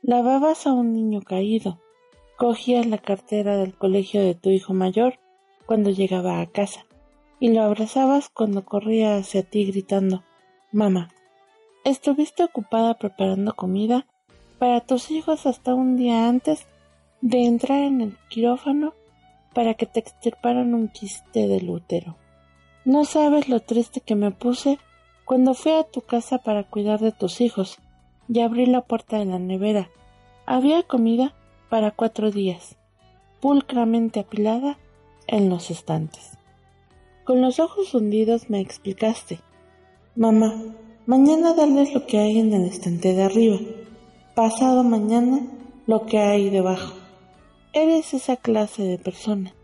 lavabas 0.02 0.68
a 0.68 0.72
un 0.72 0.92
niño 0.94 1.20
caído, 1.22 1.80
cogías 2.38 2.86
la 2.86 2.98
cartera 2.98 3.56
del 3.56 3.74
colegio 3.74 4.22
de 4.22 4.36
tu 4.36 4.50
hijo 4.50 4.72
mayor 4.72 5.18
cuando 5.66 5.90
llegaba 5.90 6.40
a 6.40 6.46
casa 6.46 6.86
y 7.40 7.48
lo 7.48 7.62
abrazabas 7.62 8.28
cuando 8.28 8.64
corría 8.64 9.16
hacia 9.16 9.42
ti 9.42 9.64
gritando 9.64 10.22
Mamá. 10.70 11.08
Estuviste 11.84 12.44
ocupada 12.44 12.94
preparando 12.94 13.56
comida 13.56 14.06
para 14.58 14.82
tus 14.82 15.10
hijos 15.10 15.46
hasta 15.46 15.74
un 15.74 15.96
día 15.96 16.28
antes 16.28 16.66
de 17.22 17.46
entrar 17.46 17.78
en 17.78 18.02
el 18.02 18.16
quirófano 18.28 18.94
para 19.54 19.74
que 19.74 19.86
te 19.86 19.98
extirparan 19.98 20.74
un 20.74 20.88
quiste 20.88 21.48
del 21.48 21.70
útero. 21.70 22.16
No 22.84 23.04
sabes 23.04 23.48
lo 23.48 23.60
triste 23.60 24.00
que 24.00 24.14
me 24.14 24.30
puse 24.30 24.78
cuando 25.24 25.54
fui 25.54 25.72
a 25.72 25.84
tu 25.84 26.02
casa 26.02 26.38
para 26.38 26.64
cuidar 26.64 27.00
de 27.00 27.12
tus 27.12 27.40
hijos 27.40 27.78
y 28.28 28.40
abrí 28.40 28.66
la 28.66 28.82
puerta 28.82 29.18
de 29.18 29.24
la 29.24 29.38
nevera. 29.38 29.90
Había 30.44 30.82
comida 30.82 31.34
para 31.68 31.90
cuatro 31.90 32.30
días, 32.30 32.76
pulcramente 33.40 34.20
apilada 34.20 34.78
en 35.26 35.48
los 35.48 35.70
estantes. 35.70 36.39
Con 37.30 37.42
los 37.42 37.60
ojos 37.60 37.94
hundidos 37.94 38.50
me 38.50 38.58
explicaste. 38.58 39.38
Mamá, 40.16 40.52
mañana 41.06 41.54
darles 41.54 41.94
lo 41.94 42.04
que 42.04 42.18
hay 42.18 42.40
en 42.40 42.52
el 42.52 42.64
estante 42.64 43.14
de 43.14 43.22
arriba 43.22 43.56
pasado 44.34 44.82
mañana 44.82 45.40
lo 45.86 46.06
que 46.06 46.18
hay 46.18 46.50
debajo. 46.50 46.92
Eres 47.72 48.14
esa 48.14 48.34
clase 48.36 48.82
de 48.82 48.98
persona, 48.98 49.54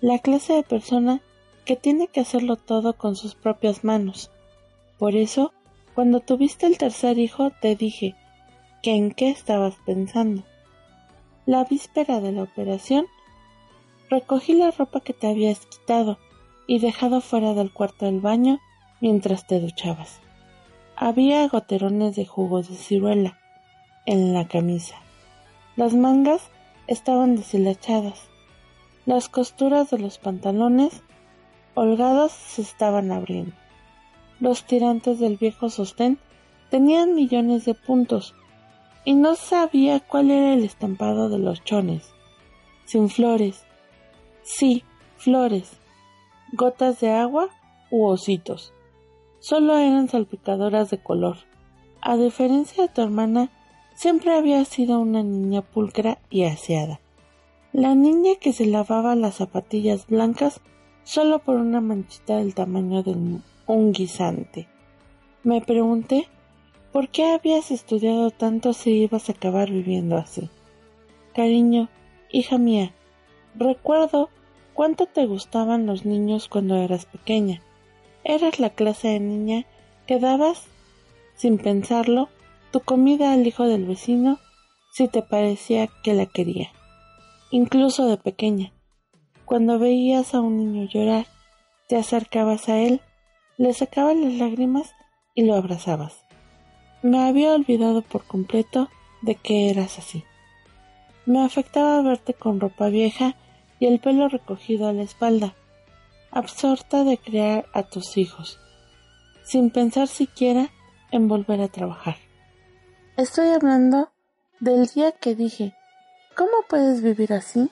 la 0.00 0.18
clase 0.18 0.54
de 0.54 0.64
persona 0.64 1.20
que 1.64 1.76
tiene 1.76 2.08
que 2.08 2.18
hacerlo 2.18 2.56
todo 2.56 2.94
con 2.94 3.14
sus 3.14 3.36
propias 3.36 3.84
manos. 3.84 4.32
Por 4.98 5.14
eso, 5.14 5.52
cuando 5.94 6.18
tuviste 6.18 6.66
el 6.66 6.78
tercer 6.78 7.20
hijo, 7.20 7.52
te 7.62 7.76
dije 7.76 8.16
que 8.82 8.96
en 8.96 9.12
qué 9.12 9.30
estabas 9.30 9.76
pensando. 9.86 10.42
La 11.46 11.62
víspera 11.62 12.20
de 12.20 12.32
la 12.32 12.42
operación, 12.42 13.06
recogí 14.10 14.54
la 14.54 14.72
ropa 14.72 14.98
que 14.98 15.12
te 15.12 15.28
habías 15.28 15.64
quitado 15.66 16.18
y 16.66 16.78
dejado 16.78 17.20
fuera 17.20 17.54
del 17.54 17.72
cuarto 17.72 18.06
del 18.06 18.20
baño 18.20 18.60
mientras 19.00 19.46
te 19.46 19.60
duchabas. 19.60 20.20
Había 20.96 21.46
goterones 21.48 22.16
de 22.16 22.24
jugo 22.24 22.62
de 22.62 22.74
ciruela 22.74 23.38
en 24.06 24.32
la 24.32 24.46
camisa. 24.46 24.96
Las 25.76 25.94
mangas 25.94 26.50
estaban 26.86 27.36
deshilachadas. 27.36 28.28
Las 29.06 29.28
costuras 29.28 29.90
de 29.90 29.98
los 29.98 30.18
pantalones 30.18 31.02
holgados 31.74 32.32
se 32.32 32.62
estaban 32.62 33.12
abriendo. 33.12 33.52
Los 34.40 34.64
tirantes 34.64 35.18
del 35.18 35.36
viejo 35.36 35.68
sostén 35.68 36.18
tenían 36.70 37.14
millones 37.14 37.64
de 37.64 37.74
puntos 37.74 38.34
y 39.04 39.14
no 39.14 39.34
sabía 39.34 40.00
cuál 40.00 40.30
era 40.30 40.54
el 40.54 40.64
estampado 40.64 41.28
de 41.28 41.38
los 41.38 41.62
chones. 41.64 42.10
Sin 42.84 43.10
flores. 43.10 43.64
Sí, 44.42 44.84
flores. 45.16 45.78
Gotas 46.56 47.00
de 47.00 47.10
agua 47.10 47.50
u 47.90 48.06
ositos. 48.06 48.72
Solo 49.38 49.76
eran 49.76 50.08
salpicadoras 50.08 50.90
de 50.90 50.98
color. 50.98 51.36
A 52.00 52.16
diferencia 52.16 52.84
de 52.84 52.88
tu 52.88 53.02
hermana, 53.02 53.50
Siempre 53.94 54.34
había 54.34 54.64
sido 54.64 54.98
una 54.98 55.22
niña 55.22 55.62
pulcra 55.62 56.18
y 56.28 56.44
aseada. 56.44 57.00
La 57.72 57.94
niña 57.94 58.32
que 58.40 58.52
se 58.52 58.66
lavaba 58.66 59.14
las 59.14 59.36
zapatillas 59.36 60.08
blancas 60.08 60.60
solo 61.04 61.38
por 61.38 61.56
una 61.56 61.80
manchita 61.80 62.36
del 62.38 62.54
tamaño 62.54 63.02
de 63.02 63.16
un 63.66 63.92
guisante. 63.92 64.68
Me 65.44 65.60
pregunté 65.60 66.26
por 66.92 67.08
qué 67.08 67.32
habías 67.32 67.70
estudiado 67.70 68.30
tanto 68.30 68.72
si 68.72 68.90
ibas 69.02 69.28
a 69.28 69.32
acabar 69.32 69.70
viviendo 69.70 70.16
así. 70.16 70.50
Cariño, 71.34 71.88
hija 72.30 72.58
mía, 72.58 72.92
recuerdo 73.54 74.28
cuánto 74.74 75.06
te 75.06 75.26
gustaban 75.26 75.86
los 75.86 76.04
niños 76.04 76.48
cuando 76.48 76.76
eras 76.76 77.06
pequeña. 77.06 77.62
Eras 78.24 78.58
la 78.58 78.70
clase 78.70 79.08
de 79.08 79.20
niña 79.20 79.64
que 80.06 80.18
dabas, 80.18 80.64
sin 81.36 81.58
pensarlo, 81.58 82.28
tu 82.70 82.80
comida 82.80 83.32
al 83.32 83.46
hijo 83.46 83.66
del 83.66 83.86
vecino 83.86 84.38
si 84.92 85.08
te 85.08 85.22
parecía 85.22 85.88
que 86.02 86.14
la 86.14 86.26
quería, 86.26 86.70
incluso 87.50 88.06
de 88.06 88.16
pequeña. 88.16 88.72
Cuando 89.44 89.78
veías 89.78 90.34
a 90.34 90.40
un 90.40 90.56
niño 90.56 90.88
llorar, 90.88 91.26
te 91.88 91.96
acercabas 91.96 92.68
a 92.68 92.78
él, 92.78 93.00
le 93.56 93.72
sacabas 93.72 94.16
las 94.16 94.34
lágrimas 94.34 94.94
y 95.34 95.44
lo 95.44 95.54
abrazabas. 95.54 96.24
Me 97.02 97.20
había 97.20 97.52
olvidado 97.54 98.02
por 98.02 98.24
completo 98.24 98.88
de 99.22 99.34
que 99.34 99.70
eras 99.70 99.98
así. 99.98 100.24
Me 101.26 101.44
afectaba 101.44 102.00
verte 102.02 102.34
con 102.34 102.60
ropa 102.60 102.88
vieja 102.88 103.36
y 103.84 103.86
el 103.86 104.00
pelo 104.00 104.30
recogido 104.30 104.88
a 104.88 104.94
la 104.94 105.02
espalda, 105.02 105.54
absorta 106.30 107.04
de 107.04 107.18
criar 107.18 107.66
a 107.74 107.82
tus 107.82 108.16
hijos, 108.16 108.58
sin 109.44 109.68
pensar 109.68 110.08
siquiera 110.08 110.70
en 111.10 111.28
volver 111.28 111.60
a 111.60 111.68
trabajar. 111.68 112.16
Estoy 113.18 113.48
hablando 113.48 114.10
del 114.58 114.86
día 114.86 115.12
que 115.12 115.34
dije, 115.34 115.74
¿cómo 116.34 116.52
puedes 116.66 117.02
vivir 117.02 117.34
así? 117.34 117.70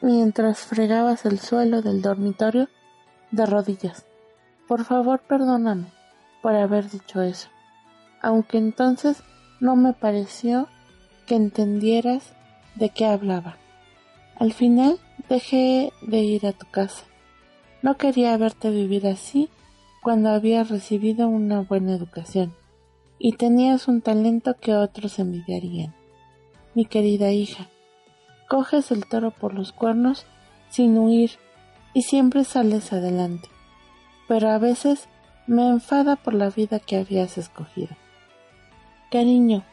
mientras 0.00 0.58
fregabas 0.58 1.24
el 1.24 1.38
suelo 1.38 1.82
del 1.82 2.02
dormitorio 2.02 2.68
de 3.30 3.46
rodillas. 3.46 4.06
Por 4.66 4.84
favor, 4.84 5.20
perdóname 5.20 5.92
por 6.42 6.56
haber 6.56 6.90
dicho 6.90 7.22
eso, 7.22 7.48
aunque 8.20 8.58
entonces 8.58 9.22
no 9.60 9.76
me 9.76 9.92
pareció 9.92 10.66
que 11.26 11.36
entendieras 11.36 12.32
de 12.74 12.88
qué 12.88 13.06
hablaba. 13.06 13.57
Al 14.38 14.52
final 14.52 15.00
dejé 15.28 15.92
de 16.00 16.18
ir 16.18 16.46
a 16.46 16.52
tu 16.52 16.66
casa. 16.70 17.04
No 17.82 17.96
quería 17.96 18.36
verte 18.36 18.70
vivir 18.70 19.06
así 19.08 19.48
cuando 20.00 20.30
habías 20.30 20.68
recibido 20.68 21.26
una 21.28 21.60
buena 21.60 21.92
educación 21.94 22.54
y 23.18 23.32
tenías 23.32 23.88
un 23.88 24.00
talento 24.00 24.54
que 24.60 24.76
otros 24.76 25.18
envidiarían. 25.18 25.92
Mi 26.74 26.84
querida 26.84 27.32
hija, 27.32 27.66
coges 28.48 28.92
el 28.92 29.06
toro 29.06 29.32
por 29.32 29.54
los 29.54 29.72
cuernos 29.72 30.24
sin 30.70 30.96
huir 30.96 31.32
y 31.92 32.02
siempre 32.02 32.44
sales 32.44 32.92
adelante, 32.92 33.48
pero 34.28 34.50
a 34.50 34.58
veces 34.58 35.08
me 35.48 35.68
enfada 35.68 36.14
por 36.14 36.34
la 36.34 36.50
vida 36.50 36.78
que 36.78 36.96
habías 36.96 37.38
escogido. 37.38 37.96
Cariño, 39.10 39.64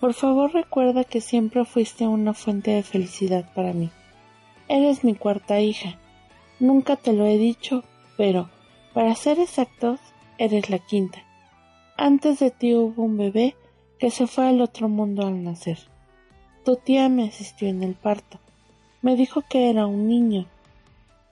por 0.00 0.14
favor 0.14 0.52
recuerda 0.52 1.02
que 1.02 1.20
siempre 1.20 1.64
fuiste 1.64 2.06
una 2.06 2.32
fuente 2.32 2.70
de 2.70 2.82
felicidad 2.84 3.50
para 3.54 3.72
mí. 3.72 3.90
Eres 4.68 5.04
mi 5.04 5.14
cuarta 5.14 5.60
hija. 5.60 5.98
Nunca 6.58 6.96
te 6.96 7.12
lo 7.12 7.26
he 7.26 7.36
dicho, 7.36 7.84
pero, 8.16 8.48
para 8.94 9.14
ser 9.14 9.38
exactos, 9.38 10.00
eres 10.38 10.70
la 10.70 10.78
quinta. 10.78 11.24
Antes 11.96 12.38
de 12.38 12.50
ti 12.50 12.74
hubo 12.74 13.02
un 13.02 13.16
bebé 13.18 13.56
que 13.98 14.10
se 14.10 14.26
fue 14.26 14.48
al 14.48 14.60
otro 14.60 14.88
mundo 14.88 15.26
al 15.26 15.44
nacer. 15.44 15.78
Tu 16.64 16.76
tía 16.76 17.08
me 17.08 17.28
asistió 17.28 17.68
en 17.68 17.82
el 17.82 17.94
parto. 17.94 18.40
Me 19.02 19.16
dijo 19.16 19.42
que 19.48 19.68
era 19.68 19.86
un 19.86 20.08
niño, 20.08 20.46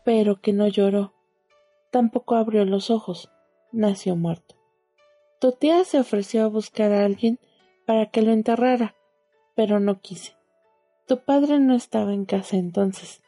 pero 0.05 0.41
que 0.41 0.53
no 0.53 0.69
lloró. 0.69 1.15
Tampoco 1.91 2.35
abrió 2.35 2.65
los 2.67 2.91
ojos. 2.91 3.31
Nació 3.73 4.15
muerto. 4.15 4.57
Tu 5.41 5.53
tía 5.53 5.85
se 5.85 5.99
ofreció 5.99 6.45
a 6.45 6.49
buscar 6.49 6.93
a 6.93 7.07
alguien 7.07 7.41
para 7.87 8.07
que 8.11 8.21
lo 8.21 8.33
enterrara, 8.33 8.95
pero 9.55 9.81
no 9.81 10.01
quise. 10.01 10.37
Tu 11.07 11.25
padre 11.25 11.59
no 11.59 11.75
estaba 11.75 12.13
en 12.13 12.27
casa 12.27 12.57
entonces. 12.57 13.22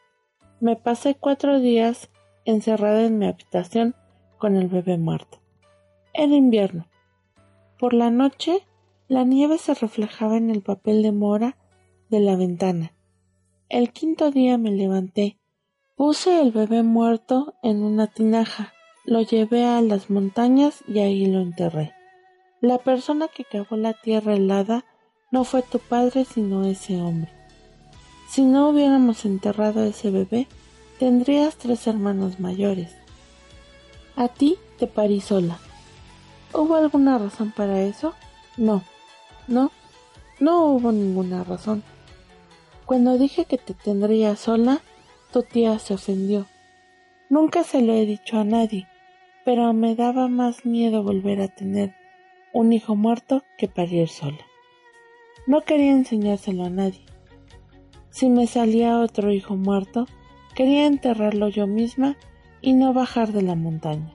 Me 0.61 0.75
pasé 0.77 1.15
cuatro 1.15 1.59
días 1.59 2.09
encerrada 2.45 3.03
en 3.03 3.17
mi 3.17 3.27
habitación 3.27 3.95
con 4.37 4.55
el 4.55 4.67
bebé 4.67 4.97
muerto. 4.97 5.39
Era 6.13 6.33
invierno. 6.33 6.87
Por 7.77 7.93
la 7.93 8.09
noche, 8.09 8.65
la 9.07 9.23
nieve 9.23 9.57
se 9.57 9.73
reflejaba 9.73 10.37
en 10.37 10.49
el 10.49 10.61
papel 10.61 11.03
de 11.03 11.11
mora 11.11 11.57
de 12.09 12.21
la 12.21 12.35
ventana. 12.35 12.93
El 13.67 13.91
quinto 13.91 14.31
día 14.31 14.57
me 14.57 14.71
levanté, 14.71 15.37
puse 15.95 16.39
el 16.41 16.51
bebé 16.51 16.83
muerto 16.83 17.55
en 17.61 17.83
una 17.83 18.07
tinaja, 18.07 18.73
lo 19.03 19.21
llevé 19.21 19.65
a 19.65 19.81
las 19.81 20.09
montañas 20.09 20.83
y 20.87 20.99
ahí 20.99 21.25
lo 21.25 21.41
enterré. 21.41 21.93
La 22.61 22.77
persona 22.77 23.27
que 23.27 23.43
cavó 23.43 23.75
la 23.75 23.93
tierra 23.93 24.35
helada 24.35 24.85
no 25.31 25.43
fue 25.43 25.61
tu 25.63 25.79
padre 25.79 26.23
sino 26.23 26.63
ese 26.65 27.01
hombre. 27.01 27.31
Si 28.27 28.43
no 28.43 28.69
hubiéramos 28.69 29.25
enterrado 29.25 29.81
a 29.81 29.87
ese 29.87 30.11
bebé, 30.11 30.47
tendrías 30.99 31.57
tres 31.57 31.87
hermanos 31.87 32.39
mayores. 32.39 32.95
A 34.15 34.27
ti 34.27 34.57
te 34.77 34.87
parí 34.87 35.21
sola. 35.21 35.59
¿Hubo 36.53 36.75
alguna 36.75 37.17
razón 37.17 37.51
para 37.51 37.81
eso? 37.81 38.13
No, 38.57 38.83
no, 39.47 39.71
no 40.39 40.65
hubo 40.65 40.91
ninguna 40.91 41.43
razón. 41.43 41.83
Cuando 42.85 43.17
dije 43.17 43.45
que 43.45 43.57
te 43.57 43.73
tendría 43.73 44.35
sola, 44.35 44.81
tu 45.33 45.43
tía 45.43 45.79
se 45.79 45.93
ofendió. 45.95 46.45
Nunca 47.29 47.63
se 47.63 47.81
lo 47.81 47.93
he 47.93 48.05
dicho 48.05 48.37
a 48.37 48.43
nadie, 48.43 48.87
pero 49.43 49.73
me 49.73 49.95
daba 49.95 50.27
más 50.27 50.65
miedo 50.65 51.03
volver 51.03 51.41
a 51.41 51.47
tener 51.47 51.95
un 52.53 52.71
hijo 52.71 52.95
muerto 52.95 53.43
que 53.57 53.67
parir 53.67 54.07
sola. 54.07 54.45
No 55.47 55.61
quería 55.61 55.91
enseñárselo 55.91 56.63
a 56.63 56.69
nadie. 56.69 57.01
Si 58.15 58.29
me 58.29 58.47
salía 58.47 58.99
otro 58.99 59.33
hijo 59.33 59.57
muerto, 59.57 60.07
quería 60.55 60.85
enterrarlo 60.85 61.49
yo 61.49 61.67
misma 61.67 62.15
y 62.61 62.71
no 62.71 62.93
bajar 62.93 63.33
de 63.33 63.41
la 63.41 63.55
montaña. 63.55 64.09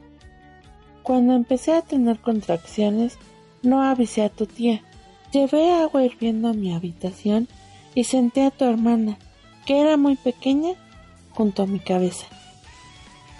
Cuando 1.02 1.34
empecé 1.34 1.74
a 1.74 1.82
tener 1.82 2.18
contracciones, 2.18 3.18
no 3.62 3.82
avisé 3.82 4.22
a 4.22 4.30
tu 4.30 4.46
tía. 4.46 4.82
Llevé 5.32 5.70
agua 5.70 6.02
hirviendo 6.02 6.48
a 6.48 6.54
mi 6.54 6.72
habitación 6.72 7.46
y 7.94 8.04
senté 8.04 8.46
a 8.46 8.50
tu 8.50 8.64
hermana, 8.64 9.18
que 9.66 9.78
era 9.82 9.98
muy 9.98 10.16
pequeña, 10.16 10.70
junto 11.32 11.64
a 11.64 11.66
mi 11.66 11.78
cabeza. 11.78 12.24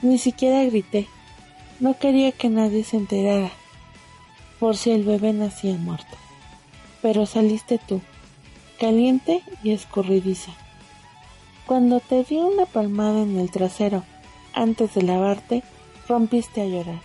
Ni 0.03 0.19
siquiera 0.19 0.63
grité. 0.65 1.09
No 1.81 1.97
quería 1.97 2.33
que 2.33 2.51
nadie 2.51 2.85
se 2.85 2.99
enterara, 2.99 3.51
por 4.59 4.77
si 4.77 4.91
el 4.91 5.05
bebé 5.05 5.33
nacía 5.33 5.79
muerto. 5.79 6.19
Pero 7.01 7.25
saliste 7.25 7.79
tú, 7.79 8.03
caliente 8.81 9.45
y 9.63 9.73
escurridiza. 9.73 10.53
Cuando 11.67 12.01
te 12.01 12.25
di 12.25 12.37
una 12.37 12.65
palmada 12.65 13.21
en 13.23 13.39
el 13.39 13.51
trasero 13.51 14.03
antes 14.55 14.95
de 14.95 15.03
lavarte, 15.03 15.63
rompiste 16.09 16.63
a 16.63 16.65
llorar. 16.65 17.01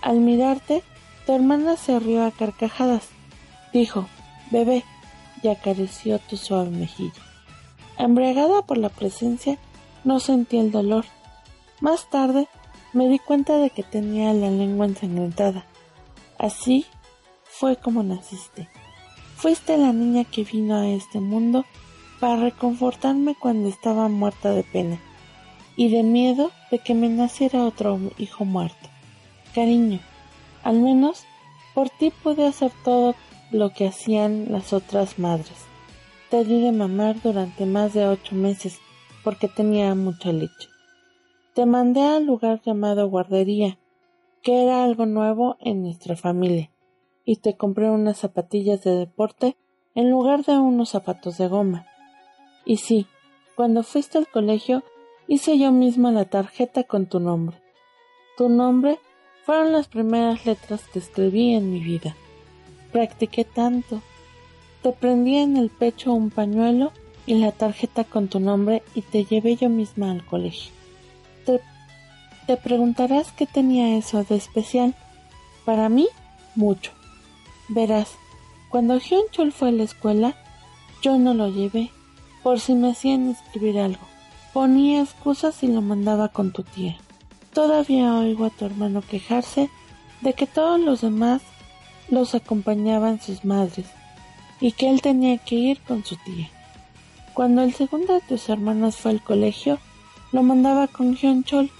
Al 0.00 0.20
mirarte, 0.20 0.82
tu 1.26 1.34
hermana 1.34 1.76
se 1.76 1.98
rió 1.98 2.24
a 2.24 2.30
carcajadas. 2.30 3.08
Dijo, 3.72 4.06
bebé, 4.50 4.84
y 5.42 5.48
acarició 5.48 6.20
tu 6.20 6.36
suave 6.36 6.70
mejilla. 6.70 7.20
Embriagada 7.98 8.62
por 8.62 8.78
la 8.78 8.88
presencia, 8.88 9.58
no 10.04 10.20
sentí 10.20 10.56
el 10.56 10.70
dolor. 10.70 11.04
Más 11.80 12.08
tarde, 12.10 12.46
me 12.92 13.08
di 13.08 13.18
cuenta 13.18 13.58
de 13.58 13.70
que 13.70 13.82
tenía 13.82 14.32
la 14.32 14.50
lengua 14.50 14.86
ensangrentada. 14.86 15.66
Así 16.38 16.86
fue 17.42 17.76
como 17.76 18.04
naciste. 18.04 18.68
Fuiste 19.42 19.76
la 19.76 19.92
niña 19.92 20.22
que 20.22 20.44
vino 20.44 20.76
a 20.76 20.88
este 20.88 21.18
mundo 21.18 21.64
para 22.20 22.36
reconfortarme 22.36 23.34
cuando 23.34 23.68
estaba 23.68 24.06
muerta 24.06 24.52
de 24.52 24.62
pena 24.62 25.00
y 25.74 25.88
de 25.88 26.04
miedo 26.04 26.52
de 26.70 26.78
que 26.78 26.94
me 26.94 27.08
naciera 27.08 27.64
otro 27.64 27.98
hijo 28.18 28.44
muerto. 28.44 28.88
Cariño, 29.52 29.98
al 30.62 30.78
menos 30.78 31.24
por 31.74 31.90
ti 31.90 32.12
pude 32.22 32.46
hacer 32.46 32.70
todo 32.84 33.16
lo 33.50 33.70
que 33.70 33.88
hacían 33.88 34.52
las 34.52 34.72
otras 34.72 35.18
madres. 35.18 35.56
Te 36.30 36.44
di 36.44 36.60
de 36.60 36.70
mamar 36.70 37.20
durante 37.20 37.66
más 37.66 37.94
de 37.94 38.06
ocho 38.06 38.36
meses 38.36 38.78
porque 39.24 39.48
tenía 39.48 39.92
mucha 39.96 40.30
leche. 40.30 40.68
Te 41.52 41.66
mandé 41.66 42.02
al 42.02 42.26
lugar 42.26 42.60
llamado 42.64 43.08
guardería, 43.08 43.76
que 44.40 44.62
era 44.62 44.84
algo 44.84 45.04
nuevo 45.04 45.56
en 45.58 45.82
nuestra 45.82 46.14
familia, 46.14 46.70
y 47.24 47.36
te 47.36 47.56
compré 47.56 47.90
unas 47.90 48.18
zapatillas 48.18 48.82
de 48.82 48.92
deporte 48.96 49.56
en 49.94 50.10
lugar 50.10 50.44
de 50.44 50.58
unos 50.58 50.90
zapatos 50.90 51.38
de 51.38 51.48
goma. 51.48 51.86
Y 52.64 52.78
sí, 52.78 53.06
cuando 53.54 53.82
fuiste 53.82 54.18
al 54.18 54.28
colegio 54.28 54.82
hice 55.28 55.58
yo 55.58 55.72
misma 55.72 56.12
la 56.12 56.24
tarjeta 56.24 56.84
con 56.84 57.06
tu 57.06 57.20
nombre. 57.20 57.60
Tu 58.36 58.48
nombre 58.48 58.98
fueron 59.44 59.72
las 59.72 59.88
primeras 59.88 60.46
letras 60.46 60.82
que 60.92 60.98
escribí 60.98 61.54
en 61.54 61.72
mi 61.72 61.80
vida. 61.80 62.16
Practiqué 62.92 63.44
tanto. 63.44 64.02
Te 64.82 64.92
prendí 64.92 65.36
en 65.36 65.56
el 65.56 65.70
pecho 65.70 66.12
un 66.12 66.30
pañuelo 66.30 66.92
y 67.26 67.34
la 67.34 67.52
tarjeta 67.52 68.04
con 68.04 68.28
tu 68.28 68.40
nombre 68.40 68.82
y 68.94 69.02
te 69.02 69.24
llevé 69.24 69.56
yo 69.56 69.68
misma 69.68 70.10
al 70.10 70.24
colegio. 70.24 70.72
Te, 71.44 71.60
te 72.46 72.56
preguntarás 72.56 73.32
qué 73.32 73.46
tenía 73.46 73.96
eso 73.96 74.24
de 74.24 74.36
especial. 74.36 74.94
Para 75.64 75.88
mí, 75.88 76.08
mucho. 76.56 76.92
Verás, 77.74 78.16
cuando 78.68 78.98
Hyun 78.98 79.22
Chul 79.30 79.50
fue 79.50 79.70
a 79.70 79.72
la 79.72 79.84
escuela, 79.84 80.36
yo 81.00 81.18
no 81.18 81.32
lo 81.32 81.48
llevé, 81.48 81.90
por 82.42 82.60
si 82.60 82.74
me 82.74 82.90
hacían 82.90 83.30
escribir 83.30 83.78
algo. 83.78 84.06
Ponía 84.52 85.00
excusas 85.00 85.62
y 85.62 85.68
lo 85.68 85.80
mandaba 85.80 86.28
con 86.28 86.52
tu 86.52 86.64
tía. 86.64 86.98
Todavía 87.54 88.14
oigo 88.14 88.44
a 88.44 88.50
tu 88.50 88.66
hermano 88.66 89.00
quejarse 89.00 89.70
de 90.20 90.34
que 90.34 90.46
todos 90.46 90.78
los 90.78 91.00
demás 91.00 91.40
los 92.10 92.34
acompañaban 92.34 93.22
sus 93.22 93.42
madres 93.42 93.86
y 94.60 94.72
que 94.72 94.90
él 94.90 95.00
tenía 95.00 95.38
que 95.38 95.54
ir 95.54 95.80
con 95.80 96.04
su 96.04 96.16
tía. 96.16 96.50
Cuando 97.32 97.62
el 97.62 97.72
segundo 97.72 98.12
de 98.12 98.20
tus 98.20 98.50
hermanas 98.50 98.96
fue 98.96 99.12
al 99.12 99.22
colegio, 99.22 99.78
lo 100.30 100.42
mandaba 100.42 100.88
con 100.88 101.16
Hyun 101.16 101.44
Chol. 101.44 101.70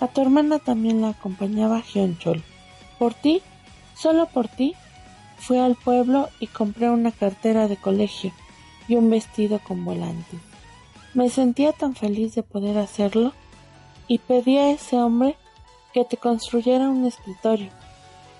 A 0.00 0.08
tu 0.08 0.20
hermana 0.20 0.58
también 0.58 1.00
la 1.00 1.10
acompañaba 1.10 1.80
Hyun 1.80 2.18
Chol. 2.18 2.42
Por 2.98 3.14
ti, 3.14 3.40
solo 3.94 4.26
por 4.26 4.48
ti, 4.48 4.74
fui 5.42 5.58
al 5.58 5.74
pueblo 5.74 6.28
y 6.38 6.46
compré 6.46 6.88
una 6.88 7.10
cartera 7.10 7.66
de 7.66 7.76
colegio 7.76 8.32
y 8.86 8.94
un 8.94 9.10
vestido 9.10 9.58
con 9.58 9.84
volantes. 9.84 10.40
Me 11.14 11.28
sentía 11.30 11.72
tan 11.72 11.96
feliz 11.96 12.36
de 12.36 12.44
poder 12.44 12.78
hacerlo 12.78 13.32
y 14.06 14.18
pedí 14.18 14.56
a 14.58 14.70
ese 14.70 14.96
hombre 14.96 15.36
que 15.92 16.04
te 16.04 16.16
construyera 16.16 16.88
un 16.88 17.04
escritorio, 17.04 17.70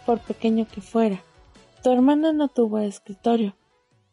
por 0.07 0.21
pequeño 0.21 0.67
que 0.73 0.81
fuera. 0.81 1.23
Tu 1.83 1.91
hermana 1.91 2.33
no 2.33 2.47
tuvo 2.47 2.79
escritorio. 2.79 3.57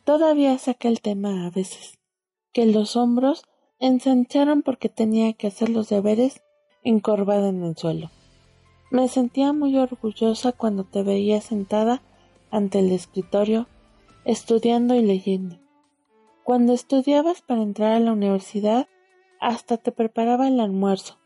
Todavía 0.03 0.57
saca 0.57 0.87
el 0.87 0.99
tema 0.99 1.45
a 1.45 1.51
veces, 1.51 1.99
que 2.51 2.65
los 2.65 2.95
hombros 2.95 3.43
ensancharon 3.79 4.63
porque 4.63 4.89
tenía 4.89 5.33
que 5.33 5.47
hacer 5.47 5.69
los 5.69 5.89
deberes 5.89 6.41
encorvada 6.83 7.49
en 7.49 7.63
el 7.63 7.77
suelo. 7.77 8.09
Me 8.89 9.07
sentía 9.07 9.53
muy 9.53 9.77
orgullosa 9.77 10.53
cuando 10.53 10.83
te 10.83 11.03
veía 11.03 11.39
sentada 11.39 12.01
ante 12.51 12.79
el 12.79 12.91
escritorio, 12.91 13.67
estudiando 14.25 14.95
y 14.95 15.01
leyendo. 15.01 15.59
Cuando 16.43 16.73
estudiabas 16.73 17.41
para 17.41 17.61
entrar 17.61 17.93
a 17.93 17.99
la 17.99 18.13
universidad, 18.13 18.87
hasta 19.39 19.77
te 19.77 19.91
preparaba 19.91 20.47
el 20.47 20.59
almuerzo 20.59 21.19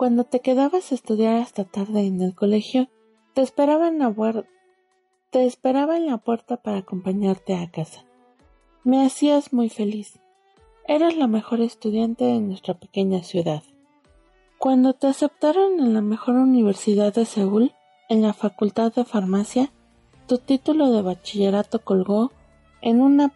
cuando 0.00 0.24
te 0.24 0.40
quedabas 0.40 0.90
a 0.90 0.94
estudiar 0.94 1.36
hasta 1.42 1.64
tarde 1.64 2.06
en 2.06 2.22
el 2.22 2.34
colegio, 2.34 2.88
Te 3.34 3.42
esperaba 3.42 3.86
en 3.86 3.98
la, 3.98 4.14
te 5.28 5.44
esperaba 5.44 5.98
en 5.98 6.06
la 6.06 6.16
puerta 6.16 6.56
para 6.56 6.78
acompañarte 6.78 7.54
a 7.54 7.70
casa. 7.70 8.06
Me 8.82 9.04
hacías 9.04 9.52
muy 9.52 9.68
feliz. 9.68 10.18
Eras 10.88 11.18
la 11.18 11.26
mejor 11.26 11.60
estudiante 11.60 12.24
de 12.24 12.40
nuestra 12.40 12.72
pequeña 12.72 13.22
ciudad. 13.22 13.62
Cuando 14.56 14.94
te 14.94 15.06
aceptaron 15.06 15.80
en 15.80 15.92
la 15.92 16.00
mejor 16.00 16.36
universidad 16.36 17.12
de 17.12 17.26
Seúl, 17.26 17.74
en 18.08 18.22
la 18.22 18.32
Facultad 18.32 18.94
de 18.94 19.04
Farmacia, 19.04 19.70
tu 20.30 20.38
título 20.38 20.92
de 20.92 21.02
bachillerato 21.02 21.80
colgó 21.82 22.30
en 22.82 23.00
una 23.00 23.32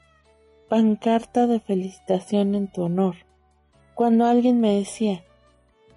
pancarta 0.68 1.48
de 1.48 1.58
felicitación 1.58 2.54
en 2.54 2.70
tu 2.70 2.82
honor. 2.82 3.16
Cuando 3.96 4.26
alguien 4.26 4.60
me 4.60 4.76
decía, 4.76 5.24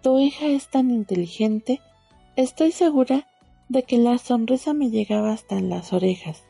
tu 0.02 0.18
hija 0.18 0.48
es 0.48 0.70
tan 0.70 0.90
inteligente, 0.90 1.82
estoy 2.36 2.72
segura 2.72 3.28
de 3.70 3.84
que 3.84 4.00
la 4.00 4.18
sonrisa 4.18 4.74
me 4.74 4.90
llegaba 4.90 5.34
hasta 5.34 5.62
las 5.62 5.94
orejas. 5.94 6.46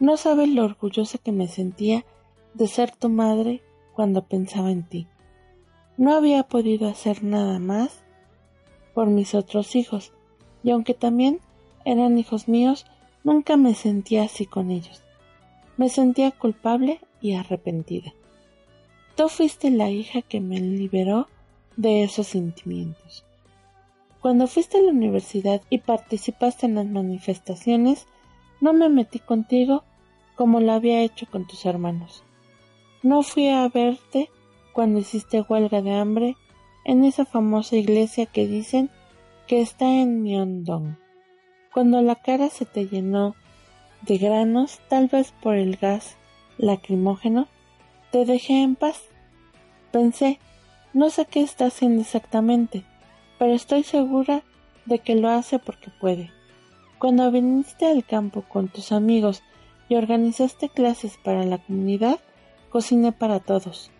No 0.00 0.16
sabes 0.16 0.48
lo 0.48 0.64
orgullosa 0.64 1.18
que 1.18 1.30
me 1.30 1.46
sentía 1.46 2.04
de 2.54 2.66
ser 2.66 2.90
tu 2.90 3.10
madre 3.10 3.62
cuando 3.94 4.26
pensaba 4.26 4.72
en 4.72 4.82
ti. 4.82 5.06
No 5.96 6.16
había 6.16 6.42
podido 6.42 6.88
hacer 6.88 7.22
nada 7.22 7.60
más 7.60 8.02
por 8.92 9.06
mis 9.06 9.36
otros 9.36 9.76
hijos, 9.76 10.12
y 10.64 10.72
aunque 10.72 10.94
también 10.94 11.38
eran 11.84 12.18
hijos 12.18 12.48
míos, 12.48 12.86
nunca 13.24 13.56
me 13.56 13.74
sentía 13.74 14.24
así 14.24 14.46
con 14.46 14.70
ellos. 14.70 15.02
Me 15.76 15.88
sentía 15.88 16.30
culpable 16.30 17.00
y 17.20 17.34
arrepentida. 17.34 18.12
Tú 19.16 19.28
fuiste 19.28 19.70
la 19.70 19.90
hija 19.90 20.22
que 20.22 20.40
me 20.40 20.60
liberó 20.60 21.28
de 21.76 22.02
esos 22.02 22.26
sentimientos. 22.26 23.24
Cuando 24.20 24.46
fuiste 24.46 24.78
a 24.78 24.82
la 24.82 24.92
universidad 24.92 25.62
y 25.68 25.78
participaste 25.78 26.66
en 26.66 26.76
las 26.76 26.86
manifestaciones, 26.86 28.06
no 28.60 28.72
me 28.72 28.88
metí 28.88 29.18
contigo 29.18 29.84
como 30.36 30.60
lo 30.60 30.72
había 30.72 31.02
hecho 31.02 31.26
con 31.30 31.46
tus 31.46 31.66
hermanos. 31.66 32.22
No 33.02 33.22
fui 33.22 33.48
a 33.48 33.68
verte 33.68 34.30
cuando 34.72 35.00
hiciste 35.00 35.40
huelga 35.40 35.82
de 35.82 35.94
hambre 35.94 36.36
en 36.84 37.04
esa 37.04 37.24
famosa 37.24 37.76
iglesia 37.76 38.26
que 38.26 38.46
dicen 38.46 38.90
que 39.46 39.60
está 39.60 39.86
en 39.86 40.22
Myeongdong. 40.22 41.01
Cuando 41.72 42.02
la 42.02 42.16
cara 42.16 42.50
se 42.50 42.66
te 42.66 42.86
llenó 42.86 43.34
de 44.02 44.18
granos, 44.18 44.80
tal 44.88 45.08
vez 45.08 45.32
por 45.42 45.54
el 45.54 45.76
gas 45.76 46.16
lacrimógeno, 46.58 47.48
te 48.10 48.26
dejé 48.26 48.62
en 48.62 48.76
paz. 48.76 49.00
Pensé, 49.90 50.38
no 50.92 51.08
sé 51.08 51.24
qué 51.24 51.40
está 51.40 51.66
haciendo 51.66 52.02
exactamente, 52.02 52.84
pero 53.38 53.54
estoy 53.54 53.84
segura 53.84 54.42
de 54.84 54.98
que 54.98 55.14
lo 55.14 55.30
hace 55.30 55.58
porque 55.58 55.90
puede. 55.98 56.30
Cuando 56.98 57.30
viniste 57.30 57.86
al 57.86 58.04
campo 58.04 58.42
con 58.42 58.68
tus 58.68 58.92
amigos 58.92 59.42
y 59.88 59.94
organizaste 59.94 60.68
clases 60.68 61.16
para 61.16 61.44
la 61.44 61.56
comunidad, 61.56 62.20
cociné 62.68 63.12
para 63.12 63.40
todos. 63.40 63.90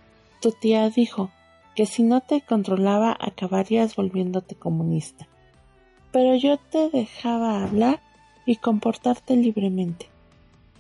Tu 0.43 0.53
tía 0.53 0.91
dijo 0.91 1.31
que 1.75 1.87
si 1.87 2.03
no 2.03 2.21
te 2.21 2.43
controlaba 2.43 3.17
acabarías 3.19 3.97
volviéndote 3.97 4.57
comunista. 4.57 5.27
Pero 6.13 6.37
yo 6.37 6.59
te 6.59 6.91
dejaba 6.91 7.65
hablar 7.65 8.01
y 8.47 8.57
comportarte 8.57 9.35
libremente. 9.37 10.09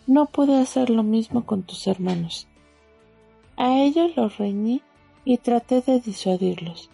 No 0.06 0.26
pude 0.26 0.58
hacer 0.58 0.90
lo 0.90 1.02
mismo 1.02 1.46
con 1.46 1.62
tus 1.62 1.86
hermanos. 1.86 2.46
A 3.56 3.80
ellos 3.80 4.16
los 4.16 4.38
reñí 4.38 4.82
y 5.24 5.38
traté 5.38 5.80
de 5.80 6.00
disuadirlos. 6.00 6.90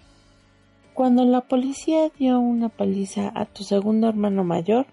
Cuando 0.94 1.24
la 1.24 1.42
policía 1.42 2.10
dio 2.18 2.40
una 2.40 2.68
paliza 2.68 3.30
a 3.34 3.44
tu 3.44 3.62
segundo 3.62 4.08
hermano 4.08 4.44
mayor, 4.44 4.86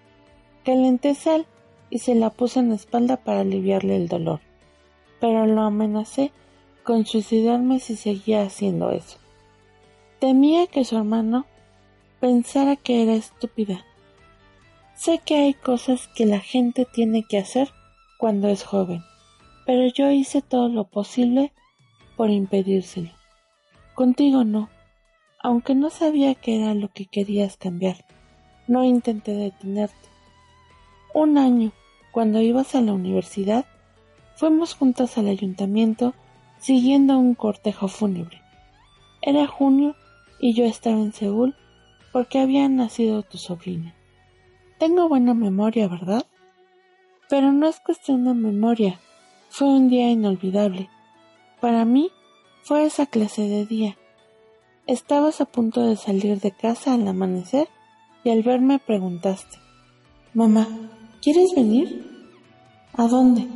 calenté 0.64 1.14
sal 1.14 1.46
y 1.90 1.98
se 1.98 2.14
la 2.14 2.30
puse 2.30 2.60
en 2.60 2.70
la 2.70 2.76
espalda 2.76 3.16
para 3.16 3.40
aliviarle 3.40 3.96
el 3.96 4.08
dolor, 4.08 4.40
pero 5.20 5.46
lo 5.46 5.62
amenacé 5.62 6.32
con 6.84 7.06
suicidarme 7.06 7.80
si 7.80 7.96
seguía 7.96 8.42
haciendo 8.42 8.90
eso. 8.92 9.18
Temía 10.20 10.66
que 10.68 10.84
su 10.84 10.96
hermano 10.96 11.44
pensara 12.20 12.76
que 12.76 13.02
era 13.02 13.14
estúpida. 13.14 13.84
Sé 14.94 15.20
que 15.24 15.36
hay 15.36 15.54
cosas 15.54 16.08
que 16.14 16.26
la 16.26 16.40
gente 16.40 16.86
tiene 16.90 17.22
que 17.22 17.38
hacer 17.38 17.70
cuando 18.18 18.48
es 18.48 18.64
joven, 18.64 19.02
pero 19.66 19.86
yo 19.88 20.10
hice 20.10 20.42
todo 20.42 20.68
lo 20.68 20.84
posible 20.84 21.52
por 22.16 22.30
impedírselo. 22.30 23.10
Contigo 23.94 24.44
no 24.44 24.70
aunque 25.46 25.76
no 25.76 25.90
sabía 25.90 26.34
qué 26.34 26.56
era 26.56 26.74
lo 26.74 26.88
que 26.88 27.06
querías 27.06 27.56
cambiar. 27.56 28.04
No 28.66 28.82
intenté 28.82 29.32
detenerte. 29.32 30.08
Un 31.14 31.38
año, 31.38 31.70
cuando 32.10 32.40
ibas 32.40 32.74
a 32.74 32.80
la 32.80 32.92
universidad, 32.92 33.64
fuimos 34.34 34.74
juntas 34.74 35.18
al 35.18 35.28
ayuntamiento 35.28 36.14
siguiendo 36.58 37.16
un 37.16 37.36
cortejo 37.36 37.86
fúnebre. 37.86 38.42
Era 39.22 39.46
junio 39.46 39.94
y 40.40 40.52
yo 40.52 40.64
estaba 40.64 40.96
en 40.96 41.12
Seúl 41.12 41.54
porque 42.12 42.38
había 42.38 42.68
nacido 42.68 43.22
tu 43.22 43.38
sobrina. 43.38 43.94
Tengo 44.78 45.08
buena 45.08 45.34
memoria, 45.34 45.88
¿verdad? 45.88 46.26
Pero 47.28 47.52
no 47.52 47.66
es 47.68 47.80
cuestión 47.80 48.24
de 48.24 48.34
memoria. 48.34 49.00
Fue 49.48 49.68
un 49.68 49.88
día 49.88 50.10
inolvidable. 50.10 50.88
Para 51.60 51.84
mí 51.84 52.10
fue 52.62 52.84
esa 52.84 53.06
clase 53.06 53.42
de 53.42 53.66
día 53.66 53.96
Estabas 54.86 55.40
a 55.40 55.46
punto 55.46 55.82
de 55.82 55.96
salir 55.96 56.40
de 56.40 56.52
casa 56.52 56.94
al 56.94 57.08
amanecer 57.08 57.66
y 58.22 58.30
al 58.30 58.44
verme 58.44 58.78
preguntaste, 58.78 59.58
Mamá, 60.32 60.68
¿quieres 61.20 61.52
venir? 61.56 62.30
¿A 62.92 63.08
dónde? 63.08 63.48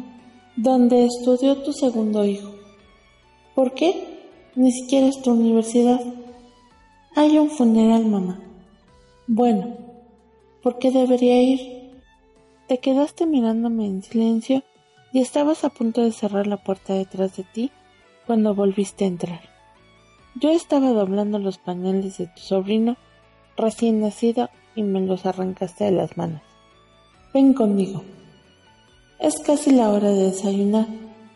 Donde 0.56 1.04
estudió 1.04 1.62
tu 1.62 1.72
segundo 1.72 2.24
hijo. 2.24 2.52
¿Por 3.54 3.74
qué? 3.74 4.26
Ni 4.56 4.72
siquiera 4.72 5.06
es 5.06 5.22
tu 5.22 5.30
universidad. 5.30 6.00
Hay 7.16 7.36
un 7.38 7.50
funeral, 7.50 8.06
mamá. 8.06 8.38
Bueno, 9.26 9.76
¿por 10.62 10.78
qué 10.78 10.92
debería 10.92 11.42
ir? 11.42 11.90
Te 12.68 12.78
quedaste 12.78 13.26
mirándome 13.26 13.86
en 13.86 14.02
silencio 14.02 14.62
y 15.12 15.20
estabas 15.20 15.64
a 15.64 15.70
punto 15.70 16.02
de 16.02 16.12
cerrar 16.12 16.46
la 16.46 16.56
puerta 16.56 16.94
detrás 16.94 17.36
de 17.36 17.42
ti 17.42 17.72
cuando 18.26 18.54
volviste 18.54 19.04
a 19.04 19.08
entrar. 19.08 19.40
Yo 20.36 20.50
estaba 20.50 20.90
doblando 20.90 21.40
los 21.40 21.58
pañales 21.58 22.18
de 22.18 22.28
tu 22.28 22.40
sobrino 22.40 22.96
recién 23.56 24.00
nacido 24.00 24.48
y 24.76 24.84
me 24.84 25.00
los 25.00 25.26
arrancaste 25.26 25.84
de 25.84 25.90
las 25.90 26.16
manos. 26.16 26.42
Ven 27.34 27.54
conmigo. 27.54 28.04
Es 29.18 29.34
casi 29.40 29.72
la 29.72 29.90
hora 29.90 30.10
de 30.10 30.30
desayunar. 30.30 30.86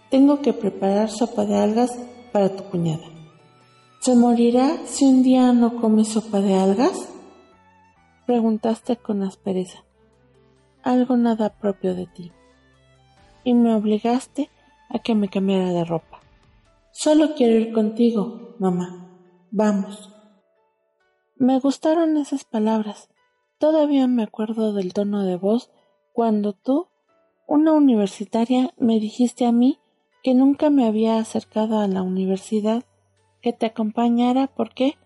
Tengo 0.09 0.41
que 0.41 0.53
preparar 0.53 1.11
sopa 1.11 1.45
de 1.45 1.57
algas 1.57 1.91
para 2.33 2.55
tu 2.55 2.63
cuñada. 2.65 3.14
¿Se 4.05 4.15
morirá 4.15 4.77
si 4.85 5.07
un 5.07 5.23
día 5.23 5.55
no 5.55 5.81
come 5.81 6.05
sopa 6.05 6.43
de 6.43 6.53
algas? 6.53 7.09
Preguntaste 8.27 8.99
con 8.99 9.23
aspereza. 9.23 9.83
Algo 10.83 11.17
nada 11.17 11.49
propio 11.49 11.95
de 11.95 12.05
ti. 12.05 12.31
Y 13.45 13.55
me 13.55 13.75
obligaste 13.75 14.51
a 14.91 14.99
que 14.99 15.15
me 15.15 15.31
cambiara 15.31 15.71
de 15.73 15.87
ropa. 15.87 16.21
Solo 16.93 17.35
quiero 17.35 17.59
ir 17.59 17.73
contigo, 17.73 18.57
mamá. 18.59 19.09
Vamos. 19.51 20.13
Me 21.37 21.59
gustaron 21.59 22.19
esas 22.19 22.45
palabras. 22.45 23.09
Todavía 23.57 24.07
me 24.07 24.25
acuerdo 24.25 24.75
del 24.75 24.93
tono 24.93 25.25
de 25.25 25.37
voz 25.37 25.71
cuando 26.13 26.53
tú, 26.53 26.89
una 27.47 27.73
universitaria, 27.73 28.75
me 28.77 29.01
dijiste 29.01 29.47
a 29.47 29.53
mí 29.53 29.79
que 30.23 30.35
nunca 30.35 30.69
me 30.69 30.87
había 30.87 31.17
acercado 31.17 31.79
a 31.79 31.89
la 31.89 32.03
universidad, 32.03 32.85
que 33.45 33.53
te 33.53 33.67
acompañara 33.67 34.47
porque 34.47 34.97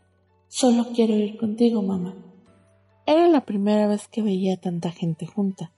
solo 0.46 0.86
quiero 0.94 1.12
ir 1.16 1.38
contigo, 1.38 1.82
mamá. 1.82 2.14
Era 3.04 3.26
la 3.26 3.40
primera 3.40 3.88
vez 3.88 4.06
que 4.06 4.22
veía 4.22 4.56
tanta 4.56 4.92
gente 4.92 5.26
junta. 5.26 5.72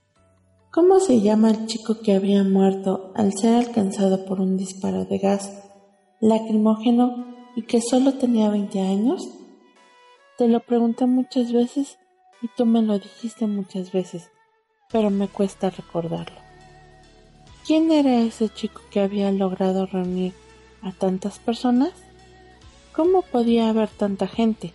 ¿Cómo 0.71 1.01
se 1.01 1.23
llama 1.23 1.53
el 1.53 1.65
chico 1.65 2.03
que 2.03 2.13
había 2.13 2.45
muerto 2.45 3.13
al 3.17 3.33
ser 3.33 3.55
alcanzado 3.55 4.27
por 4.27 4.43
un 4.43 4.59
disparo 4.59 5.07
de 5.07 5.17
gas 5.17 5.51
lacrimógeno 6.21 7.35
y 7.57 7.63
que 7.63 7.81
solo 7.81 8.19
tenía 8.19 8.51
20 8.51 8.79
años? 8.79 9.27
Te 10.37 10.47
lo 10.47 10.61
pregunté 10.61 11.07
muchas 11.07 11.55
veces 11.55 11.99
y 12.43 12.49
tú 12.59 12.67
me 12.67 12.83
lo 12.83 12.99
dijiste 12.99 13.47
muchas 13.47 13.91
veces, 13.91 14.29
pero 14.93 15.09
me 15.09 15.29
cuesta 15.29 15.71
recordarlo. 15.71 16.37
¿Quién 17.67 17.91
era 17.91 18.21
ese 18.21 18.51
chico 18.51 18.83
que 18.91 19.01
había 19.01 19.33
logrado 19.33 19.87
reunir 19.87 20.35
a 20.83 20.93
tantas 20.93 21.39
personas? 21.39 22.10
¿Cómo 23.01 23.23
podía 23.23 23.71
haber 23.71 23.89
tanta 23.89 24.27
gente? 24.27 24.75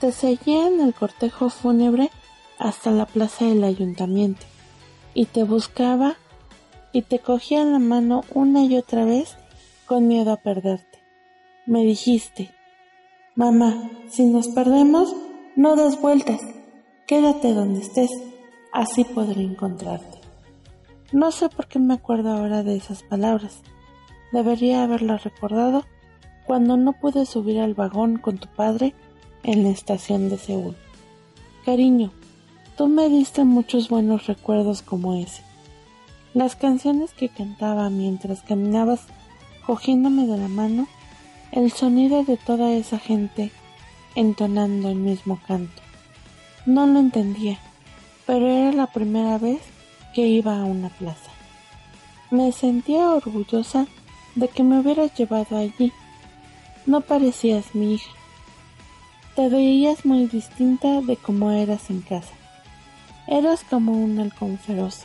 Te 0.00 0.10
seguía 0.10 0.68
en 0.68 0.80
el 0.80 0.94
cortejo 0.94 1.50
fúnebre 1.50 2.10
hasta 2.58 2.90
la 2.92 3.04
plaza 3.04 3.44
del 3.44 3.62
ayuntamiento 3.62 4.46
y 5.12 5.26
te 5.26 5.44
buscaba 5.44 6.16
y 6.94 7.02
te 7.02 7.18
cogía 7.18 7.62
la 7.62 7.78
mano 7.78 8.24
una 8.32 8.64
y 8.64 8.78
otra 8.78 9.04
vez 9.04 9.36
con 9.84 10.08
miedo 10.08 10.32
a 10.32 10.38
perderte. 10.38 10.98
Me 11.66 11.84
dijiste, 11.84 12.54
mamá, 13.34 13.90
si 14.08 14.24
nos 14.24 14.48
perdemos, 14.48 15.14
no 15.56 15.76
des 15.76 16.00
vueltas. 16.00 16.40
Quédate 17.06 17.52
donde 17.52 17.80
estés, 17.80 18.12
así 18.72 19.04
podré 19.04 19.42
encontrarte. 19.42 20.20
No 21.12 21.32
sé 21.32 21.50
por 21.50 21.66
qué 21.68 21.78
me 21.78 21.92
acuerdo 21.92 22.30
ahora 22.30 22.62
de 22.62 22.76
esas 22.76 23.02
palabras. 23.02 23.60
Debería 24.32 24.84
haberlas 24.84 25.22
recordado 25.22 25.84
cuando 26.46 26.76
no 26.76 26.92
pude 26.92 27.26
subir 27.26 27.60
al 27.60 27.74
vagón 27.74 28.18
con 28.18 28.38
tu 28.38 28.48
padre 28.48 28.94
en 29.42 29.62
la 29.62 29.70
estación 29.70 30.28
de 30.28 30.38
Seúl. 30.38 30.76
Cariño, 31.64 32.12
tú 32.76 32.88
me 32.88 33.08
diste 33.08 33.44
muchos 33.44 33.88
buenos 33.88 34.26
recuerdos 34.26 34.82
como 34.82 35.14
ese. 35.14 35.42
Las 36.34 36.56
canciones 36.56 37.12
que 37.12 37.28
cantaba 37.28 37.88
mientras 37.90 38.42
caminabas 38.42 39.02
cogiéndome 39.66 40.26
de 40.26 40.36
la 40.36 40.48
mano, 40.48 40.86
el 41.52 41.70
sonido 41.72 42.24
de 42.24 42.36
toda 42.36 42.72
esa 42.72 42.98
gente 42.98 43.50
entonando 44.14 44.90
el 44.90 44.96
mismo 44.96 45.40
canto. 45.46 45.82
No 46.66 46.86
lo 46.86 46.98
entendía, 46.98 47.58
pero 48.26 48.48
era 48.48 48.72
la 48.72 48.86
primera 48.86 49.38
vez 49.38 49.60
que 50.14 50.26
iba 50.26 50.58
a 50.58 50.64
una 50.64 50.88
plaza. 50.88 51.30
Me 52.30 52.52
sentía 52.52 53.10
orgullosa 53.10 53.86
de 54.34 54.48
que 54.48 54.62
me 54.62 54.80
hubieras 54.80 55.14
llevado 55.14 55.56
allí. 55.56 55.92
No 56.86 57.00
parecías 57.00 57.74
mi 57.74 57.94
hija. 57.94 58.10
Te 59.36 59.48
veías 59.48 60.04
muy 60.04 60.26
distinta 60.26 61.00
de 61.00 61.16
como 61.16 61.50
eras 61.50 61.90
en 61.90 62.00
casa. 62.02 62.34
Eras 63.26 63.64
como 63.68 63.92
un 63.92 64.18
halcón 64.20 64.58
feroz. 64.58 65.02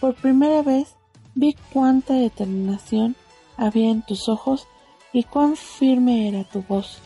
Por 0.00 0.14
primera 0.14 0.62
vez 0.62 0.94
vi 1.34 1.56
cuánta 1.72 2.14
determinación 2.14 3.16
había 3.56 3.90
en 3.90 4.02
tus 4.02 4.28
ojos 4.28 4.66
y 5.12 5.24
cuán 5.24 5.56
firme 5.56 6.28
era 6.28 6.44
tu 6.44 6.62
voz. 6.62 6.98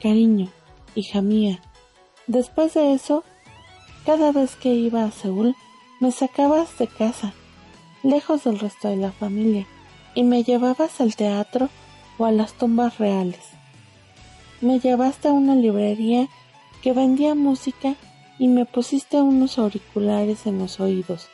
Cariño, 0.00 0.48
hija 0.94 1.22
mía, 1.22 1.60
Después 2.26 2.72
de 2.72 2.94
eso, 2.94 3.22
cada 4.06 4.32
vez 4.32 4.56
que 4.56 4.72
iba 4.72 5.04
a 5.04 5.10
Seúl, 5.10 5.54
me 6.00 6.10
sacabas 6.10 6.78
de 6.78 6.86
casa, 6.86 7.34
lejos 8.02 8.44
del 8.44 8.58
resto 8.58 8.88
de 8.88 8.96
la 8.96 9.12
familia, 9.12 9.66
y 10.14 10.22
me 10.22 10.42
llevabas 10.42 11.00
al 11.00 11.16
teatro 11.16 11.68
o 12.18 12.24
a 12.24 12.32
las 12.32 12.54
tumbas 12.54 12.98
reales. 12.98 13.50
Me 14.60 14.80
llevaste 14.80 15.28
a 15.28 15.32
una 15.32 15.54
librería 15.54 16.28
que 16.82 16.92
vendía 16.92 17.34
música 17.34 17.96
y 18.38 18.48
me 18.48 18.64
pusiste 18.64 19.20
unos 19.20 19.58
auriculares 19.58 20.46
en 20.46 20.58
los 20.58 20.80
oídos. 20.80 21.28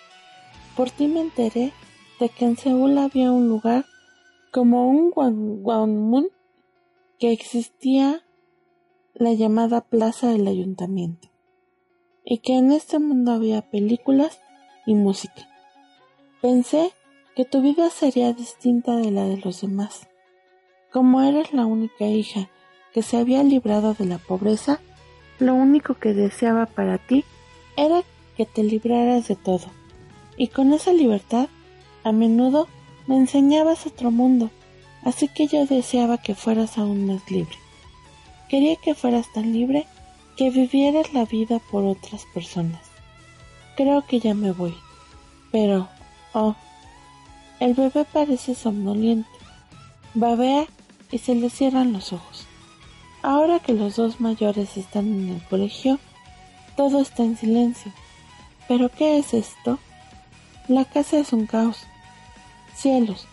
Por 0.76 0.91
ti 0.91 1.09
me 1.09 1.20
enteré 1.20 1.72
de 2.18 2.28
que 2.28 2.45
en 2.45 2.57
Seúl 2.57 2.99
había 2.99 3.33
un 3.33 3.49
lugar 3.49 3.87
como 4.53 4.89
un 4.89 5.11
Gwanmun 5.11 6.28
que 7.18 7.33
existía 7.33 8.22
la 9.14 9.33
llamada 9.33 9.83
Plaza 9.83 10.28
del 10.28 10.49
Ayuntamiento, 10.49 11.28
y 12.24 12.39
que 12.39 12.57
en 12.57 12.72
este 12.72 12.99
mundo 12.99 13.33
había 13.33 13.70
películas 13.70 14.41
y 14.87 14.95
música. 14.95 15.49
Pensé 16.41 16.93
que 17.37 17.45
tu 17.45 17.61
vida 17.61 17.91
sería 17.91 18.33
distinta 18.33 18.97
de 18.97 19.11
la 19.11 19.24
de 19.24 19.37
los 19.37 19.61
demás. 19.61 20.09
Como 20.91 21.22
eres 21.22 21.53
la 21.53 21.66
única 21.66 22.07
hija 22.07 22.49
que 22.93 23.03
se 23.03 23.16
había 23.16 23.45
librado 23.45 23.95
de 23.95 24.07
la 24.07 24.18
pobreza, 24.18 24.80
lo 25.38 25.55
único 25.55 25.95
que 25.95 26.14
deseaba 26.14 26.66
para 26.66 26.99
ti 26.99 27.24
era 27.76 28.03
que 28.36 28.45
te 28.45 28.64
libraras 28.64 29.28
de 29.28 29.36
todo. 29.36 29.66
Y 30.36 30.49
con 30.49 30.72
esa 30.72 30.93
libertad, 30.93 31.49
a 32.03 32.11
menudo 32.11 32.66
me 33.07 33.16
enseñabas 33.16 33.86
otro 33.86 34.11
mundo, 34.11 34.51
así 35.05 35.28
que 35.28 35.47
yo 35.47 35.64
deseaba 35.64 36.18
que 36.18 36.34
fueras 36.34 36.76
aún 36.76 37.07
más 37.07 37.30
libre. 37.30 37.57
Quería 38.49 38.74
que 38.74 38.97
fueras 38.97 39.32
tan 39.32 39.53
libre 39.53 39.86
que 40.36 40.51
vivieras 40.51 41.14
la 41.14 41.24
vida 41.24 41.61
por 41.70 41.84
otras 41.84 42.24
personas. 42.34 42.82
Creo 43.76 44.05
que 44.05 44.18
ya 44.18 44.34
me 44.34 44.51
voy. 44.51 44.74
Pero, 45.53 45.88
oh, 46.32 46.57
el 47.61 47.74
bebé 47.74 48.05
parece 48.05 48.57
somnoliento. 48.57 49.30
Babea 50.14 50.66
y 51.11 51.18
se 51.18 51.34
le 51.34 51.50
cierran 51.50 51.92
los 51.92 52.12
ojos. 52.12 52.46
Ahora 53.22 53.58
que 53.58 53.74
los 53.74 53.96
dos 53.96 54.20
mayores 54.20 54.76
están 54.76 55.06
en 55.06 55.28
el 55.28 55.44
colegio, 55.44 55.98
todo 56.76 57.00
está 57.00 57.22
en 57.22 57.36
silencio. 57.36 57.92
¿Pero 58.68 58.88
qué 58.88 59.18
es 59.18 59.34
esto? 59.34 59.78
La 60.68 60.84
casa 60.84 61.18
es 61.18 61.32
un 61.32 61.46
caos. 61.46 61.78
Cielos, 62.74 63.26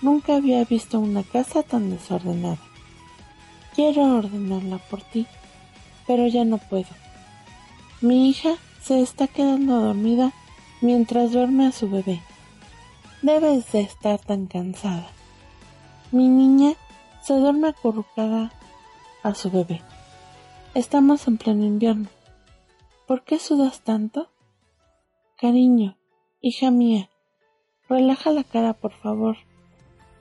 nunca 0.00 0.36
había 0.36 0.64
visto 0.64 0.98
una 1.00 1.22
casa 1.22 1.62
tan 1.62 1.90
desordenada. 1.90 2.58
Quiero 3.74 4.18
ordenarla 4.18 4.78
por 4.78 5.02
ti, 5.02 5.26
pero 6.06 6.26
ya 6.26 6.44
no 6.44 6.58
puedo. 6.58 6.90
Mi 8.00 8.28
hija 8.28 8.56
se 8.82 9.00
está 9.00 9.26
quedando 9.26 9.80
dormida 9.80 10.32
mientras 10.80 11.32
duerme 11.32 11.66
a 11.66 11.72
su 11.72 11.88
bebé. 11.88 12.20
Debes 13.22 13.70
de 13.72 13.80
estar 13.80 14.18
tan 14.18 14.46
cansada. 14.46 15.08
Mi 16.10 16.28
niña 16.28 16.74
se 17.22 17.34
duerme 17.34 17.68
acurrucada 17.68 18.52
a 19.22 19.34
su 19.34 19.50
bebé. 19.50 19.80
Estamos 20.74 21.28
en 21.28 21.38
pleno 21.38 21.64
invierno. 21.64 22.08
¿Por 23.06 23.22
qué 23.24 23.38
sudas 23.38 23.82
tanto? 23.82 24.28
Cariño, 25.36 25.96
hija 26.40 26.70
mía, 26.70 27.10
relaja 27.88 28.30
la 28.32 28.42
cara 28.42 28.72
por 28.74 28.92
favor. 28.92 29.36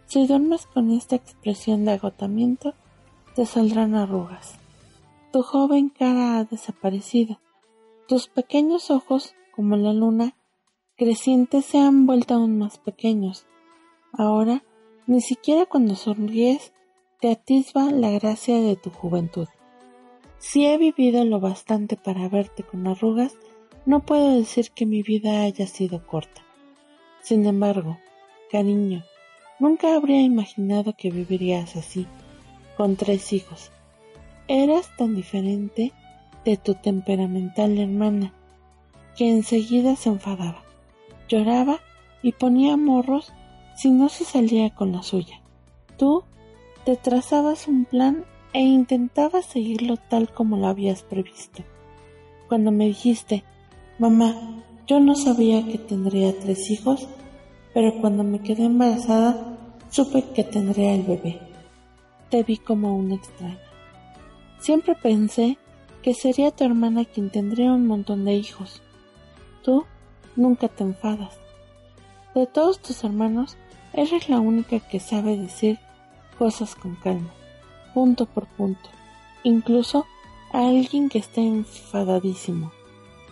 Si 0.05 0.27
duermes 0.27 0.65
con 0.67 0.91
esta 0.91 1.15
expresión 1.15 1.85
de 1.85 1.93
agotamiento, 1.93 2.75
te 3.35 3.45
saldrán 3.45 3.95
arrugas. 3.95 4.55
Tu 5.31 5.41
joven 5.41 5.89
cara 5.89 6.37
ha 6.37 6.43
desaparecido. 6.43 7.39
Tus 8.07 8.27
pequeños 8.27 8.91
ojos, 8.91 9.33
como 9.55 9.77
la 9.77 9.93
luna, 9.93 10.35
crecientes 10.97 11.65
se 11.65 11.79
han 11.79 12.05
vuelto 12.05 12.33
aún 12.33 12.59
más 12.59 12.77
pequeños. 12.77 13.45
Ahora, 14.11 14.63
ni 15.07 15.21
siquiera 15.21 15.65
cuando 15.65 15.95
sonríes, 15.95 16.73
te 17.21 17.31
atisba 17.31 17.91
la 17.91 18.09
gracia 18.09 18.59
de 18.59 18.75
tu 18.75 18.89
juventud. 18.89 19.47
Si 20.39 20.65
he 20.65 20.79
vivido 20.79 21.23
lo 21.23 21.39
bastante 21.39 21.95
para 21.95 22.27
verte 22.27 22.63
con 22.63 22.87
arrugas, 22.87 23.37
no 23.85 23.99
puedo 23.99 24.35
decir 24.35 24.71
que 24.71 24.87
mi 24.87 25.03
vida 25.03 25.43
haya 25.43 25.67
sido 25.67 26.07
corta. 26.07 26.41
Sin 27.21 27.45
embargo, 27.45 27.99
cariño, 28.51 29.03
nunca 29.59 29.95
habría 29.95 30.21
imaginado 30.23 30.95
que 30.97 31.11
vivirías 31.11 31.75
así 31.75 32.07
con 32.75 32.95
tres 32.95 33.33
hijos. 33.33 33.69
Eras 34.47 34.89
tan 34.97 35.15
diferente 35.15 35.91
de 36.43 36.57
tu 36.57 36.73
temperamental 36.73 37.77
hermana, 37.77 38.33
que 39.15 39.29
enseguida 39.29 39.95
se 39.95 40.09
enfadaba, 40.09 40.63
lloraba 41.29 41.81
y 42.23 42.31
ponía 42.31 42.77
morros 42.77 43.31
si 43.75 43.91
no 43.91 44.09
se 44.09 44.25
salía 44.25 44.73
con 44.73 44.91
la 44.91 45.03
suya. 45.03 45.39
Tú 45.97 46.23
te 46.85 46.95
trazabas 46.97 47.67
un 47.67 47.85
plan 47.85 48.25
e 48.53 48.61
intentabas 48.61 49.45
seguirlo 49.45 49.97
tal 49.97 50.31
como 50.33 50.57
lo 50.57 50.67
habías 50.67 51.03
previsto. 51.03 51.63
Cuando 52.49 52.71
me 52.71 52.85
dijiste, 52.85 53.43
mamá, 53.99 54.35
yo 54.87 54.99
no 54.99 55.15
sabía 55.15 55.65
que 55.65 55.77
tendría 55.77 56.37
tres 56.37 56.69
hijos, 56.69 57.07
pero 57.73 57.93
cuando 58.01 58.23
me 58.23 58.39
quedé 58.39 58.65
embarazada 58.65 59.57
supe 59.89 60.23
que 60.33 60.43
tendría 60.43 60.93
el 60.93 61.03
bebé 61.03 61.51
te 62.31 62.43
vi 62.43 62.57
como 62.57 62.95
una 62.95 63.15
extraña. 63.15 63.59
Siempre 64.59 64.95
pensé 64.95 65.57
que 66.01 66.13
sería 66.15 66.49
tu 66.49 66.63
hermana 66.63 67.05
quien 67.05 67.29
tendría 67.29 67.73
un 67.73 67.85
montón 67.85 68.25
de 68.25 68.33
hijos. 68.33 68.81
Tú 69.63 69.85
nunca 70.35 70.69
te 70.69 70.83
enfadas. 70.83 71.37
De 72.33 72.47
todos 72.47 72.79
tus 72.79 73.03
hermanos, 73.03 73.57
eres 73.93 74.29
la 74.29 74.39
única 74.39 74.79
que 74.79 74.99
sabe 75.01 75.37
decir 75.37 75.77
cosas 76.41 76.73
con 76.73 76.95
calma, 76.95 77.29
punto 77.93 78.25
por 78.25 78.47
punto, 78.47 78.89
incluso 79.43 80.07
a 80.51 80.69
alguien 80.69 81.07
que 81.07 81.19
esté 81.19 81.41
enfadadísimo. 81.41 82.71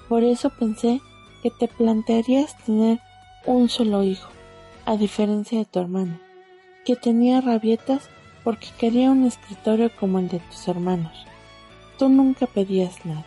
Por 0.07 0.24
eso 0.24 0.51
pensé 0.51 1.01
que 1.41 1.49
te 1.49 1.68
plantearías 1.68 2.55
tener 2.66 2.99
un 3.47 3.68
solo 3.68 4.03
hijo, 4.03 4.30
a 4.86 4.95
diferencia 4.95 5.57
de 5.57 5.66
tu 5.66 5.80
hermana, 5.80 6.22
que 6.86 6.95
tenía 6.95 7.41
rabietas 7.41 8.12
porque 8.43 8.68
quería 8.78 9.10
un 9.10 9.26
escritorio 9.26 9.89
como 9.99 10.20
el 10.20 10.28
de 10.28 10.38
tus 10.41 10.68
hermanos. 10.68 11.26
Tú 11.97 12.10
nunca 12.10 12.45
pedías 12.45 13.07
nada. 13.07 13.26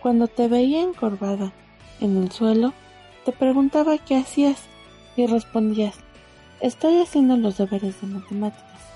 Cuando 0.00 0.28
te 0.28 0.48
veía 0.48 0.80
encorvada 0.80 1.52
en 2.00 2.16
el 2.16 2.32
suelo, 2.32 2.72
te 3.26 3.32
preguntaba 3.32 3.98
qué 3.98 4.16
hacías 4.16 4.62
y 5.18 5.26
respondías, 5.26 5.96
estoy 6.62 7.02
haciendo 7.02 7.36
los 7.36 7.58
deberes 7.58 8.00
de 8.00 8.06
matemáticas. 8.06 8.87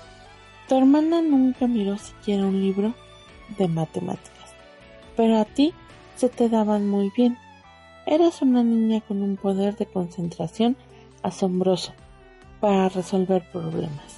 Tu 0.73 0.79
hermana 0.79 1.21
nunca 1.21 1.67
miró 1.67 1.99
siquiera 1.99 2.47
un 2.47 2.59
libro 2.59 2.95
de 3.59 3.67
matemáticas, 3.67 4.55
pero 5.15 5.37
a 5.37 5.45
ti 5.45 5.71
se 6.15 6.29
te 6.29 6.49
daban 6.49 6.89
muy 6.89 7.11
bien. 7.15 7.37
Eras 8.07 8.41
una 8.41 8.63
niña 8.63 8.99
con 9.01 9.21
un 9.21 9.37
poder 9.37 9.75
de 9.75 9.85
concentración 9.85 10.75
asombroso 11.21 11.93
para 12.59 12.89
resolver 12.89 13.43
problemas. 13.51 14.17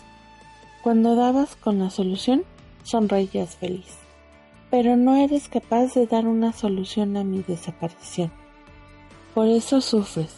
Cuando 0.81 1.17
dabas 1.17 1.57
con 1.57 1.77
la 1.79 1.89
solución, 1.89 2.45
sonreías 2.83 3.57
feliz. 3.57 3.97
pero 4.71 4.95
no 4.95 5.17
eres 5.17 5.49
capaz 5.49 5.93
de 5.93 6.07
dar 6.07 6.25
una 6.25 6.53
solución 6.53 7.17
a 7.17 7.25
mi 7.25 7.43
desaparición. 7.43 8.31
Por 9.33 9.49
eso 9.49 9.81
sufres. 9.81 10.37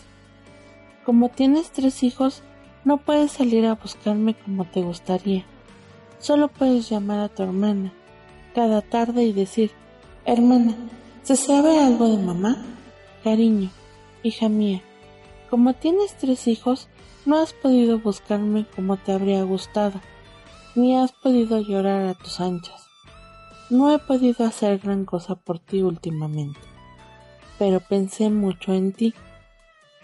Como 1.06 1.30
tienes 1.30 1.70
tres 1.70 2.02
hijos, 2.02 2.42
no 2.86 2.98
puedes 2.98 3.34
salir 3.34 3.68
a 3.68 3.76
buscarme 3.76 4.34
como 4.34 4.66
te 4.66 4.82
gustaría. 4.82 5.46
Solo 6.20 6.48
puedes 6.48 6.90
llamar 6.90 7.20
a 7.20 7.30
tu 7.30 7.44
hermana 7.44 7.94
cada 8.56 8.82
tarde 8.82 9.24
y 9.24 9.34
decir, 9.34 9.72
hermana, 10.26 10.76
¿se 11.24 11.36
sabe 11.36 11.80
algo 11.80 12.10
de 12.10 12.18
mamá? 12.18 12.66
Cariño, 13.24 13.70
hija 14.24 14.50
mía, 14.50 14.82
como 15.50 15.74
tienes 15.74 16.16
tres 16.18 16.48
hijos, 16.48 16.90
no 17.26 17.38
has 17.38 17.54
podido 17.54 18.00
buscarme 18.00 18.66
como 18.76 18.98
te 18.98 19.12
habría 19.12 19.44
gustado, 19.44 20.02
ni 20.76 20.96
has 20.96 21.12
podido 21.12 21.60
llorar 21.62 22.08
a 22.08 22.14
tus 22.16 22.40
anchas. 22.40 22.88
No 23.70 23.94
he 23.94 24.00
podido 24.00 24.46
hacer 24.46 24.80
gran 24.80 25.06
cosa 25.06 25.36
por 25.36 25.60
ti 25.60 25.82
últimamente, 25.82 26.60
pero 27.60 27.80
pensé 27.80 28.30
mucho 28.30 28.74
en 28.74 28.94
ti 28.94 29.14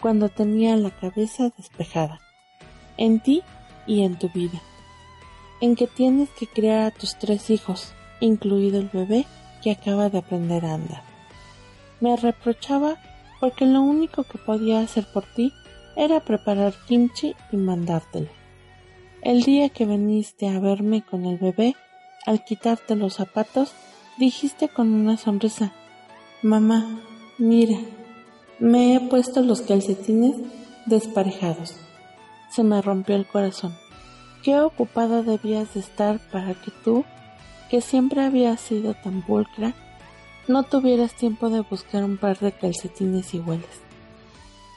cuando 0.00 0.28
tenía 0.28 0.76
la 0.76 0.90
cabeza 0.90 1.50
despejada, 1.56 2.20
en 2.98 3.20
ti 3.20 3.42
y 3.86 4.02
en 4.02 4.18
tu 4.18 4.28
vida, 4.28 4.60
en 5.60 5.76
que 5.76 5.86
tienes 5.86 6.28
que 6.30 6.46
criar 6.46 6.82
a 6.82 6.90
tus 6.90 7.18
tres 7.18 7.50
hijos, 7.50 7.92
incluido 8.20 8.78
el 8.78 8.88
bebé 8.88 9.26
que 9.62 9.70
acaba 9.70 10.08
de 10.08 10.18
aprender 10.18 10.64
a 10.64 10.74
andar. 10.74 11.02
Me 12.00 12.16
reprochaba 12.16 12.96
porque 13.40 13.66
lo 13.66 13.82
único 13.82 14.24
que 14.24 14.38
podía 14.38 14.80
hacer 14.80 15.06
por 15.12 15.24
ti 15.34 15.52
era 15.96 16.20
preparar 16.20 16.74
kimchi 16.86 17.34
y 17.52 17.56
mandártelo. 17.56 18.28
El 19.22 19.42
día 19.42 19.70
que 19.70 19.86
viniste 19.86 20.48
a 20.48 20.60
verme 20.60 21.02
con 21.02 21.24
el 21.24 21.38
bebé, 21.38 21.76
al 22.26 22.44
quitarte 22.44 22.96
los 22.96 23.14
zapatos, 23.14 23.72
dijiste 24.18 24.68
con 24.68 24.92
una 24.92 25.16
sonrisa, 25.16 25.72
Mamá, 26.42 27.00
mira, 27.38 27.78
me 28.58 28.94
he 28.94 29.00
puesto 29.00 29.40
los 29.40 29.62
calcetines 29.62 30.36
desparejados. 30.86 31.74
Se 32.50 32.62
me 32.62 32.82
rompió 32.82 33.16
el 33.16 33.26
corazón. 33.26 33.74
Qué 34.44 34.60
ocupada 34.60 35.22
debías 35.22 35.72
de 35.72 35.80
estar 35.80 36.18
para 36.30 36.52
que 36.52 36.70
tú, 36.70 37.06
que 37.70 37.80
siempre 37.80 38.22
habías 38.22 38.60
sido 38.60 38.92
tan 38.92 39.22
pulcra, 39.22 39.72
no 40.48 40.64
tuvieras 40.64 41.14
tiempo 41.14 41.48
de 41.48 41.62
buscar 41.62 42.04
un 42.04 42.18
par 42.18 42.38
de 42.38 42.52
calcetines 42.52 43.32
iguales. 43.32 43.80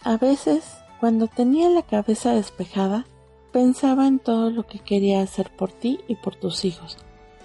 A 0.06 0.16
veces, 0.16 0.64
cuando 1.02 1.28
tenía 1.28 1.70
la 1.70 1.82
cabeza 1.82 2.34
despejada, 2.34 3.06
pensaba 3.52 4.08
en 4.08 4.20
todo 4.20 4.52
lo 4.52 4.66
que 4.66 4.80
quería 4.80 5.22
hacer 5.22 5.54
por 5.54 5.74
ti 5.74 6.00
y 6.08 6.16
por 6.16 6.38
tus 6.38 6.64
hijos, 6.64 6.98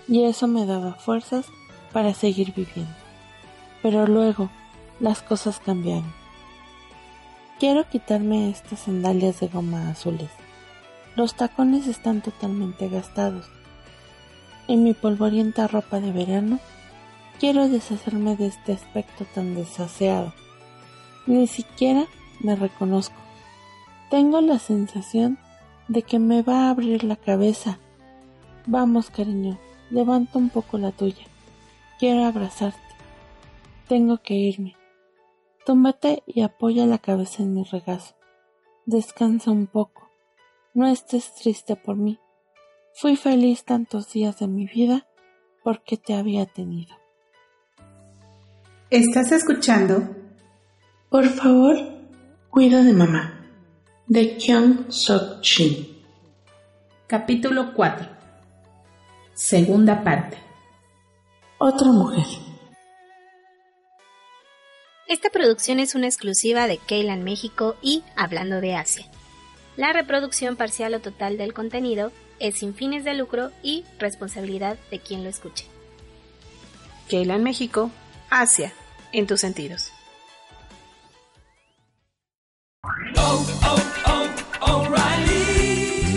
y 0.07 0.23
eso 0.23 0.47
me 0.47 0.65
daba 0.65 0.95
fuerzas 0.95 1.47
para 1.93 2.15
seguir 2.15 2.55
viviendo. 2.55 2.95
Pero 3.83 4.07
luego 4.07 4.49
las 5.01 5.23
cosas 5.23 5.59
cambiaron. 5.59 6.13
Quiero 7.59 7.89
quitarme 7.89 8.49
estas 8.49 8.79
sandalias 8.79 9.41
de 9.41 9.49
goma 9.49 9.91
azules. 9.91 10.31
Los 11.17 11.35
tacones 11.35 11.87
están 11.87 12.23
totalmente 12.23 12.89
gastados. 12.89 13.47
En 14.69 14.85
mi 14.85 14.95
polvorienta 14.95 15.67
ropa 15.67 16.01
de 16.01 16.13
verano, 16.13 16.61
quiero 17.39 17.69
deshacerme 17.69 18.37
de 18.37 18.47
este 18.47 18.73
aspecto 18.73 19.25
tan 19.35 19.55
desaseado. 19.55 20.33
Ni 21.27 21.47
siquiera 21.47 22.07
me 22.41 22.57
reconozco. 22.57 23.17
Tengo 24.11 24.41
la 24.41 24.59
sensación 24.59 25.39
de 25.89 26.03
que 26.03 26.19
me 26.19 26.43
va 26.43 26.67
a 26.67 26.71
abrir 26.71 27.05
la 27.05 27.17
cabeza. 27.17 27.79
Vamos, 28.67 29.11
cariño, 29.11 29.59
Levanta 29.93 30.39
un 30.39 30.49
poco 30.49 30.79
la 30.79 30.91
tuya. 30.91 31.27
Quiero 31.99 32.25
abrazarte. 32.25 32.81
Tengo 33.89 34.23
que 34.23 34.33
irme. 34.33 34.75
Tómate 35.67 36.23
y 36.27 36.41
apoya 36.41 36.87
la 36.87 36.97
cabeza 36.97 37.43
en 37.43 37.53
mi 37.53 37.65
regazo. 37.65 38.15
Descansa 38.87 39.51
un 39.51 39.67
poco. 39.67 40.02
No 40.75 40.87
estés 40.87 41.35
triste 41.35 41.77
por 41.77 41.97
mí. 41.97 42.19
Fui 42.95 43.17
feliz 43.17 43.65
tantos 43.65 44.11
días 44.13 44.39
de 44.39 44.49
mi 44.49 44.67
vida 44.67 45.07
porque 45.63 45.99
te 45.99 46.15
había 46.15 46.47
tenido. 46.47 46.97
¿Estás 48.89 49.33
escuchando? 49.33 50.17
Por 51.11 51.27
favor, 51.27 51.77
cuida 52.49 52.83
de 52.83 52.95
mamá. 52.95 53.47
De 54.07 54.37
Kyung 54.39 54.91
Sok 54.91 55.43
Shin. 55.43 56.03
Capítulo 57.07 57.75
4 57.75 58.09
Segunda 59.35 60.03
parte. 60.03 60.39
Otra 61.59 61.89
mujer. 61.89 62.25
Esta 65.07 65.29
producción 65.29 65.81
es 65.81 65.95
una 65.95 66.07
exclusiva 66.07 66.67
de 66.67 66.79
Keylan 66.79 67.25
México 67.25 67.77
y 67.83 68.03
Hablando 68.17 68.63
de 68.63 68.75
Asia. 68.75 69.07
La 69.77 69.93
reproducción 69.93 70.57
parcial 70.57 70.95
o 70.95 71.01
total 71.01 71.39
del 71.39 71.55
contenido 71.55 72.13
es 72.39 72.57
sin 72.59 72.75
fines 72.75 73.05
de 73.05 73.15
lucro 73.15 73.51
y 73.63 73.85
responsabilidad 73.99 74.77
de 74.91 74.99
quien 74.99 75.25
lo 75.25 75.31
escuche. 75.31 75.67
Keylan 77.09 77.43
México, 77.43 77.91
Asia, 78.31 78.73
en 79.13 79.27
tus 79.27 79.41
sentidos. 79.41 79.91
Oh, 83.17 83.52